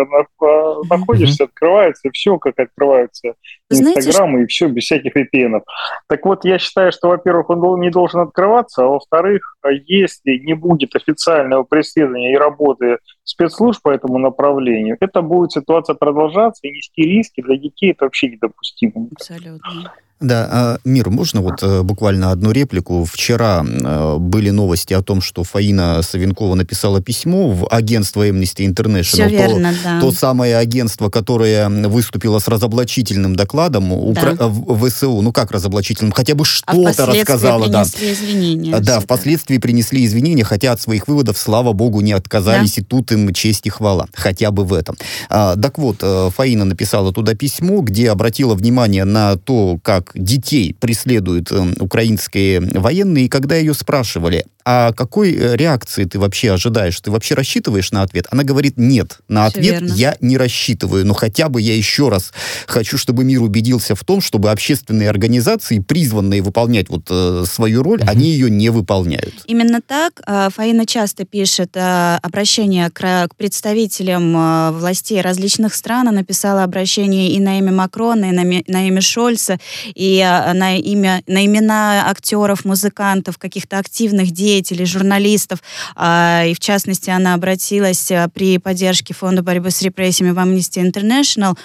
находишься, 0.90 1.44
mm-hmm. 1.44 1.46
открывается, 1.46 2.08
и 2.08 2.10
все, 2.10 2.38
как 2.38 2.58
открывается 2.58 3.34
Инстаграм, 3.70 4.38
и 4.38 4.46
все, 4.46 4.66
без 4.66 4.84
всяких 4.84 5.12
VPN. 5.16 5.60
Так 6.08 6.24
вот, 6.26 6.44
я 6.44 6.58
считаю, 6.58 6.90
что, 6.90 7.08
во-первых, 7.08 7.50
он 7.50 7.80
не 7.80 7.90
должен 7.90 8.20
открываться, 8.20 8.84
а 8.84 8.88
во-вторых, 8.88 9.56
если 9.86 10.38
не 10.38 10.54
будет 10.54 10.96
официального 10.96 11.62
преследования 11.62 12.32
и 12.34 12.36
работы 12.36 12.98
спецслужб 13.24 13.82
по 13.82 13.90
этому 13.90 14.18
направлению, 14.18 14.96
это 15.00 15.22
будет 15.22 15.52
ситуация 15.52 15.94
продолжаться, 15.94 16.60
и 16.66 16.70
нести 16.70 17.02
риски 17.02 17.42
для 17.42 17.56
детей 17.56 17.92
это 17.92 18.04
вообще 18.04 18.28
недопустимо. 18.28 19.08
Абсолютно. 19.12 19.92
Да, 20.20 20.48
а, 20.50 20.78
Мир, 20.84 21.10
можно 21.10 21.40
вот 21.40 21.62
э, 21.62 21.82
буквально 21.82 22.30
одну 22.30 22.52
реплику? 22.52 23.04
Вчера 23.04 23.64
э, 23.64 24.16
были 24.18 24.50
новости 24.50 24.94
о 24.94 25.02
том, 25.02 25.20
что 25.20 25.42
Фаина 25.42 26.00
Савенкова 26.02 26.54
написала 26.54 27.02
письмо 27.02 27.50
в 27.50 27.66
агентство 27.68 28.26
Amnesty 28.26 28.66
International. 28.66 29.02
Все 29.02 29.28
верно, 29.28 29.72
то, 29.72 29.78
да. 29.84 30.00
То 30.00 30.12
самое 30.12 30.56
агентство, 30.56 31.10
которое 31.10 31.68
выступило 31.68 32.38
с 32.38 32.46
разоблачительным 32.46 33.34
докладом 33.34 34.14
да. 34.14 34.46
в 34.46 34.88
ВСУ. 34.88 35.20
Ну 35.20 35.32
как 35.32 35.50
разоблачительным? 35.50 36.12
Хотя 36.12 36.34
бы 36.34 36.44
что-то 36.44 37.04
а 37.04 37.06
рассказала. 37.06 37.68
да. 37.68 37.82
извинения. 37.82 38.78
Да, 38.78 39.00
впоследствии 39.00 39.58
принесли 39.58 40.06
извинения, 40.06 40.44
хотя 40.44 40.72
от 40.72 40.80
своих 40.80 41.08
выводов, 41.08 41.36
слава 41.36 41.72
богу, 41.72 42.00
не 42.00 42.12
отказались, 42.12 42.76
да. 42.76 42.82
и 42.82 42.84
тут 42.84 43.10
им 43.12 43.32
честь 43.34 43.66
и 43.66 43.70
хвала. 43.70 44.06
Хотя 44.14 44.52
бы 44.52 44.64
в 44.64 44.72
этом. 44.72 44.96
А, 45.28 45.56
так 45.56 45.76
вот, 45.78 45.98
э, 46.02 46.30
Фаина 46.34 46.64
написала 46.64 47.12
туда 47.12 47.34
письмо, 47.34 47.80
где 47.80 48.10
обратила 48.10 48.54
внимание 48.54 49.04
на 49.04 49.36
то, 49.36 49.78
как 49.82 50.03
детей 50.14 50.74
преследуют 50.78 51.50
э, 51.52 51.74
украинские 51.80 52.60
военные, 52.60 53.26
и 53.26 53.28
когда 53.28 53.56
ее 53.56 53.74
спрашивали, 53.74 54.44
а 54.64 54.92
какой 54.92 55.32
э, 55.32 55.56
реакции 55.56 56.04
ты 56.04 56.18
вообще 56.18 56.52
ожидаешь? 56.52 56.98
Ты 57.00 57.10
вообще 57.10 57.34
рассчитываешь 57.34 57.92
на 57.92 58.02
ответ? 58.02 58.26
Она 58.30 58.44
говорит, 58.44 58.74
нет, 58.78 59.18
на 59.28 59.48
Все 59.50 59.58
ответ 59.58 59.80
верно. 59.82 59.94
я 59.94 60.16
не 60.20 60.38
рассчитываю, 60.38 61.06
но 61.06 61.12
хотя 61.12 61.50
бы 61.50 61.60
я 61.60 61.76
еще 61.76 62.08
раз 62.08 62.32
хочу, 62.66 62.96
чтобы 62.96 63.24
мир 63.24 63.42
убедился 63.42 63.94
в 63.94 64.02
том, 64.04 64.22
чтобы 64.22 64.50
общественные 64.50 65.10
организации, 65.10 65.80
призванные 65.80 66.40
выполнять 66.40 66.88
вот 66.88 67.08
э, 67.10 67.44
свою 67.46 67.82
роль, 67.82 68.00
mm-hmm. 68.00 68.08
они 68.08 68.30
ее 68.30 68.48
не 68.48 68.70
выполняют. 68.70 69.34
Именно 69.46 69.82
так. 69.82 70.22
Э, 70.26 70.48
Фаина 70.54 70.86
часто 70.86 71.26
пишет 71.26 71.76
э, 71.76 72.18
обращение 72.22 72.88
к, 72.88 73.28
к 73.28 73.36
представителям 73.36 74.34
э, 74.34 74.70
властей 74.70 75.20
различных 75.20 75.74
стран. 75.74 76.08
Она 76.08 76.20
написала 76.20 76.62
обращение 76.62 77.32
и 77.32 77.40
на 77.40 77.58
имя 77.58 77.72
Макрона, 77.72 78.30
и 78.30 78.32
на, 78.32 78.62
на 78.66 78.88
имя 78.88 79.02
Шольца, 79.02 79.58
и 79.94 80.20
на, 80.20 80.76
имя, 80.76 81.22
на 81.26 81.44
имена 81.44 82.04
актеров, 82.08 82.64
музыкантов, 82.64 83.38
каких-то 83.38 83.78
активных 83.78 84.30
деятелей, 84.30 84.84
журналистов. 84.84 85.60
И 85.96 86.52
в 86.54 86.58
частности, 86.58 87.10
она 87.10 87.34
обратилась 87.34 88.10
при 88.34 88.58
поддержке 88.58 89.14
Фонда 89.14 89.42
борьбы 89.42 89.70
с 89.70 89.82
репрессиями 89.82 90.32
в 90.32 90.38
Amnesty 90.38 90.82
International. 90.82 91.56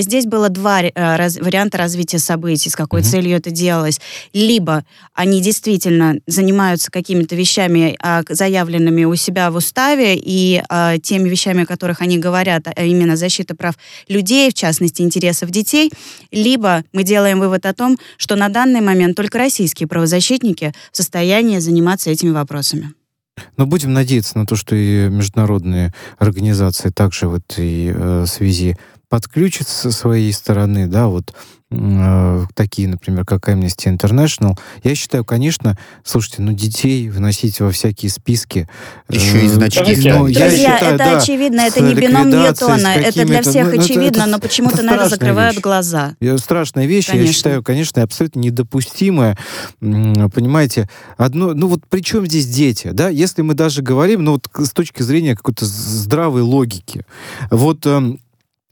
Здесь 0.00 0.26
было 0.26 0.48
два 0.48 0.78
варианта 0.78 1.78
развития 1.78 2.18
событий, 2.18 2.70
с 2.70 2.76
какой 2.76 3.00
mm-hmm. 3.00 3.10
целью 3.10 3.36
это 3.36 3.50
делалось. 3.50 4.00
Либо 4.32 4.84
они 5.14 5.40
действительно 5.40 6.16
занимаются 6.26 6.90
какими-то 6.90 7.36
вещами, 7.36 7.96
заявленными 8.28 9.04
у 9.04 9.14
себя 9.16 9.50
в 9.50 9.56
уставе, 9.56 10.16
и 10.16 10.62
теми 11.02 11.28
вещами, 11.28 11.64
о 11.64 11.66
которых 11.66 12.00
они 12.00 12.18
говорят, 12.18 12.68
а 12.74 12.84
именно 12.84 13.16
защита 13.16 13.54
прав 13.54 13.74
людей, 14.08 14.50
в 14.50 14.54
частности, 14.54 15.02
интересов 15.02 15.50
детей, 15.50 15.90
либо 16.30 16.84
мы 16.92 17.02
делаем 17.02 17.40
вывод 17.40 17.57
о 17.66 17.74
том, 17.74 17.98
что 18.16 18.36
на 18.36 18.48
данный 18.48 18.80
момент 18.80 19.16
только 19.16 19.38
российские 19.38 19.88
правозащитники 19.88 20.72
в 20.92 20.96
состоянии 20.96 21.58
заниматься 21.58 22.10
этими 22.10 22.30
вопросами. 22.30 22.92
Но 23.56 23.66
будем 23.66 23.92
надеяться 23.92 24.36
на 24.36 24.46
то, 24.46 24.56
что 24.56 24.74
и 24.74 25.08
международные 25.08 25.92
организации 26.18 26.90
также 26.90 27.28
в 27.28 27.34
этой 27.34 27.92
э, 27.94 28.26
связи 28.26 28.76
подключит 29.08 29.68
со 29.68 29.90
своей 29.90 30.32
стороны, 30.32 30.86
да, 30.86 31.08
вот 31.08 31.34
Э, 31.70 32.46
такие, 32.54 32.88
например, 32.88 33.26
как 33.26 33.46
Amnesty 33.50 33.94
International, 33.94 34.58
я 34.84 34.94
считаю, 34.94 35.22
конечно, 35.22 35.76
слушайте, 36.02 36.40
ну 36.40 36.52
детей 36.52 37.10
вносить 37.10 37.60
во 37.60 37.70
всякие 37.70 38.10
списки. 38.10 38.66
Еще 39.10 39.44
и 39.44 39.48
значки. 39.48 39.80
Ну, 40.08 40.24
Друзья, 40.24 40.50
считаю, 40.50 40.94
это 40.94 40.96
да, 40.96 41.18
очевидно, 41.18 41.60
это 41.60 41.82
не 41.82 41.94
бином 41.94 42.30
Ньютона, 42.30 42.94
это 42.94 43.26
для 43.26 43.42
всех 43.42 43.74
ну, 43.74 43.82
очевидно, 43.82 44.22
это, 44.22 44.26
но 44.26 44.38
почему-то 44.38 44.82
на 44.82 44.94
это 44.94 45.10
закрывают 45.10 45.56
вещь. 45.56 45.62
глаза. 45.62 46.14
Страшная 46.38 46.86
вещь, 46.86 47.08
конечно. 47.08 47.26
я 47.26 47.32
считаю, 47.34 47.62
конечно, 47.62 48.02
абсолютно 48.02 48.40
недопустимая. 48.40 49.36
Понимаете, 49.80 50.88
одно, 51.18 51.52
ну 51.52 51.68
вот 51.68 51.82
при 51.86 52.00
чем 52.00 52.24
здесь 52.24 52.46
дети, 52.46 52.90
да? 52.92 53.10
Если 53.10 53.42
мы 53.42 53.52
даже 53.52 53.82
говорим, 53.82 54.24
ну 54.24 54.32
вот 54.32 54.48
с 54.56 54.70
точки 54.70 55.02
зрения 55.02 55.36
какой-то 55.36 55.66
здравой 55.66 56.40
логики, 56.40 57.04
вот 57.50 57.84
эм, 57.84 58.20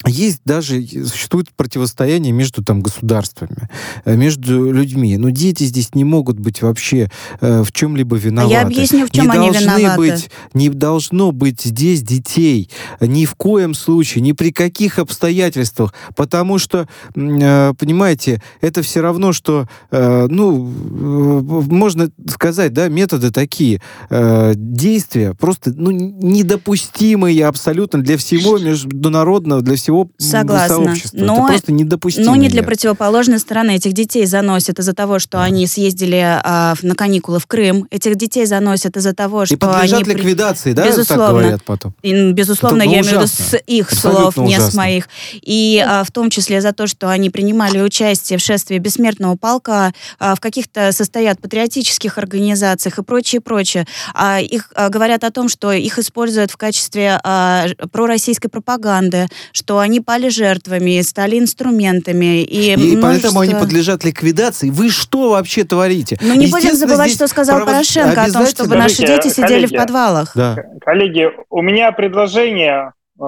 есть 0.06 0.40
даже, 0.44 0.80
существует 0.82 1.48
противостояние 1.56 2.32
между 2.32 2.62
там 2.62 2.80
государствами, 2.80 3.68
э, 4.04 4.16
между 4.16 4.72
людьми. 4.72 5.16
Но 5.16 5.30
дети 5.30 5.64
здесь 5.64 5.94
не 5.94 6.04
могут 6.04 6.38
быть 6.38 6.62
вообще 6.62 7.10
э, 7.40 7.62
в 7.62 7.72
чем-либо 7.72 8.16
виноваты. 8.16 8.52
Я 8.52 8.62
объясню, 8.62 9.06
в 9.06 9.10
чем 9.10 9.26
не 9.26 9.30
они 9.32 9.50
должны 9.50 9.80
виноваты. 9.80 9.96
Быть, 9.96 10.30
не 10.54 10.68
должно 10.68 11.32
быть 11.32 11.62
здесь 11.62 12.02
детей. 12.02 12.70
Ни 13.00 13.24
в 13.24 13.34
коем 13.34 13.74
случае, 13.74 14.22
ни 14.22 14.32
при 14.32 14.52
каких 14.52 14.98
обстоятельствах. 14.98 15.94
Потому 16.14 16.58
что, 16.58 16.88
э, 17.14 17.72
понимаете, 17.78 18.42
это 18.60 18.82
все 18.82 19.00
равно, 19.00 19.32
что, 19.32 19.68
э, 19.90 20.26
ну, 20.28 20.66
э, 20.66 21.72
можно 21.72 22.10
сказать, 22.28 22.72
да, 22.72 22.88
методы 22.88 23.30
такие. 23.30 23.80
Э, 24.10 24.52
действия 24.54 25.34
просто 25.34 25.72
ну, 25.74 25.90
недопустимые 25.90 27.46
абсолютно 27.46 28.02
для 28.02 28.16
всего 28.16 28.58
международного, 28.58 29.62
для 29.62 29.76
всего 29.76 29.95
всего 30.18 30.30
Согласна. 30.30 30.76
сообщества. 30.76 31.18
Но, 31.18 31.34
это 31.34 31.46
просто 31.46 31.72
недопустимо. 31.72 32.26
Но 32.26 32.36
не 32.36 32.48
для 32.48 32.62
противоположной 32.62 33.38
стороны. 33.38 33.76
Этих 33.76 33.92
детей 33.92 34.26
заносят 34.26 34.78
из-за 34.78 34.92
того, 34.92 35.18
что 35.18 35.40
они 35.40 35.66
съездили 35.66 36.22
а, 36.22 36.74
на 36.82 36.94
каникулы 36.94 37.38
в 37.38 37.46
Крым. 37.46 37.86
Этих 37.90 38.16
детей 38.16 38.46
заносят 38.46 38.96
из-за 38.96 39.14
того, 39.14 39.46
что 39.46 39.54
И 39.54 39.58
подлежат 39.58 40.02
они... 40.02 40.14
ликвидации, 40.14 40.72
да, 40.72 40.86
безусловно, 40.86 41.24
так 41.24 41.34
говорят 41.34 41.64
потом? 41.64 41.94
И, 42.02 42.32
безусловно, 42.32 42.82
это, 42.82 42.90
я 42.90 43.00
ужасно. 43.00 43.16
имею 43.16 43.28
в 43.28 43.32
виду 43.32 43.42
с 43.42 43.62
их 43.66 43.92
Абсолютно 43.92 44.20
слов, 44.22 44.38
ужасно. 44.38 44.64
не 44.64 44.70
с 44.70 44.74
моих. 44.74 45.08
И 45.42 45.84
а, 45.86 46.04
в 46.04 46.10
том 46.10 46.30
числе 46.30 46.60
за 46.60 46.72
то, 46.72 46.86
что 46.86 47.08
они 47.08 47.30
принимали 47.30 47.80
участие 47.80 48.38
в 48.38 48.42
шествии 48.42 48.78
бессмертного 48.78 49.36
полка, 49.36 49.92
а, 50.18 50.34
в 50.34 50.40
каких-то 50.40 50.92
состоят 50.92 51.40
патриотических 51.40 52.18
организациях 52.18 52.98
и 52.98 53.02
прочее, 53.02 53.40
прочее. 53.40 53.86
А, 54.14 54.40
их 54.40 54.70
а, 54.74 54.88
говорят 54.88 55.24
о 55.24 55.30
том, 55.30 55.48
что 55.48 55.72
их 55.72 55.98
используют 55.98 56.50
в 56.50 56.56
качестве 56.56 57.20
а, 57.22 57.66
пророссийской 57.92 58.50
пропаганды, 58.50 59.28
что 59.52 59.75
они 59.78 60.00
пали 60.00 60.28
жертвами, 60.28 61.00
стали 61.02 61.38
инструментами. 61.38 62.42
И, 62.42 62.72
и 62.72 62.76
множество... 62.76 63.02
поэтому 63.02 63.40
они 63.40 63.54
подлежат 63.54 64.04
ликвидации. 64.04 64.70
Вы 64.70 64.90
что 64.90 65.30
вообще 65.30 65.64
творите? 65.64 66.18
Ну, 66.20 66.34
не 66.34 66.46
будем 66.46 66.74
забывать, 66.74 67.12
что 67.12 67.28
сказал 67.28 67.56
право... 67.56 67.70
Порошенко 67.70 68.22
о 68.22 68.30
том, 68.30 68.46
чтобы 68.46 68.76
наши 68.76 69.06
дети 69.06 69.28
сидели 69.28 69.66
коллеги, 69.66 69.74
в 69.74 69.78
подвалах. 69.78 70.32
Да. 70.34 70.56
Коллеги, 70.80 71.30
у 71.50 71.62
меня 71.62 71.92
предложение 71.92 72.92
э, 73.20 73.24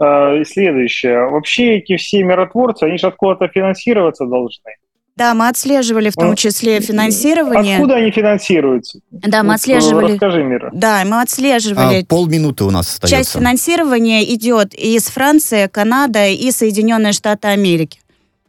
э, 0.00 0.44
следующее. 0.44 1.28
Вообще 1.28 1.78
эти 1.78 1.96
все 1.96 2.22
миротворцы, 2.22 2.84
они 2.84 2.98
же 2.98 3.06
откуда-то 3.06 3.48
финансироваться 3.48 4.26
должны. 4.26 4.72
Да, 5.16 5.32
мы 5.34 5.48
отслеживали 5.48 6.10
в 6.10 6.14
том 6.14 6.30
ну, 6.30 6.34
числе 6.34 6.80
финансирование. 6.80 7.76
Откуда 7.76 7.96
они 7.96 8.10
финансируются? 8.10 8.98
Да, 9.12 9.44
мы 9.44 9.54
отслеживали. 9.54 10.12
Расскажи, 10.12 10.42
Мира. 10.42 10.70
Да, 10.74 11.04
мы 11.04 11.22
отслеживали. 11.22 12.02
А, 12.02 12.04
полминуты 12.04 12.64
у 12.64 12.70
нас 12.72 12.88
остается. 12.88 13.16
Часть 13.16 13.32
финансирования 13.32 14.24
идет 14.34 14.74
из 14.74 15.04
Франции, 15.04 15.68
Канады 15.68 16.34
и 16.34 16.50
Соединенные 16.50 17.12
Штаты 17.12 17.46
Америки. 17.48 18.00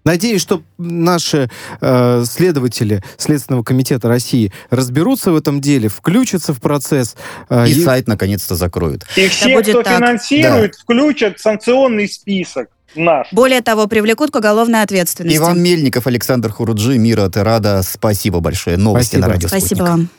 Надеюсь, 0.06 0.42
что 0.42 0.62
наши 0.78 1.50
э, 1.82 2.24
следователи 2.26 3.04
Следственного 3.18 3.64
комитета 3.64 4.08
России 4.08 4.52
разберутся 4.70 5.32
в 5.32 5.36
этом 5.36 5.62
деле, 5.62 5.90
включатся 5.90 6.54
в 6.54 6.62
процесс. 6.62 7.16
Э, 7.50 7.68
и, 7.68 7.72
и 7.72 7.84
сайт 7.84 8.08
наконец-то 8.08 8.56
закроют. 8.56 9.04
И 9.16 9.28
все, 9.28 9.62
кто 9.62 9.82
так. 9.82 9.98
финансирует, 9.98 10.74
да. 10.74 10.78
включат 10.80 11.40
санкционный 11.40 12.08
список 12.08 12.70
наш. 12.96 13.28
Более 13.32 13.62
того, 13.62 13.88
привлекут 13.88 14.32
к 14.32 14.36
уголовной 14.36 14.82
ответственности. 14.82 15.38
Иван 15.38 15.62
Мельников, 15.62 16.08
Александр 16.08 16.52
Хуруджи, 16.52 16.98
Мира 16.98 17.30
Терада. 17.30 17.82
Спасибо 17.84 18.40
большое. 18.40 18.78
Новости 18.78 19.16
Спасибо. 19.16 19.28
на 19.28 19.34
радио 19.34 19.48
Спасибо 19.48 19.84
вам. 19.84 20.10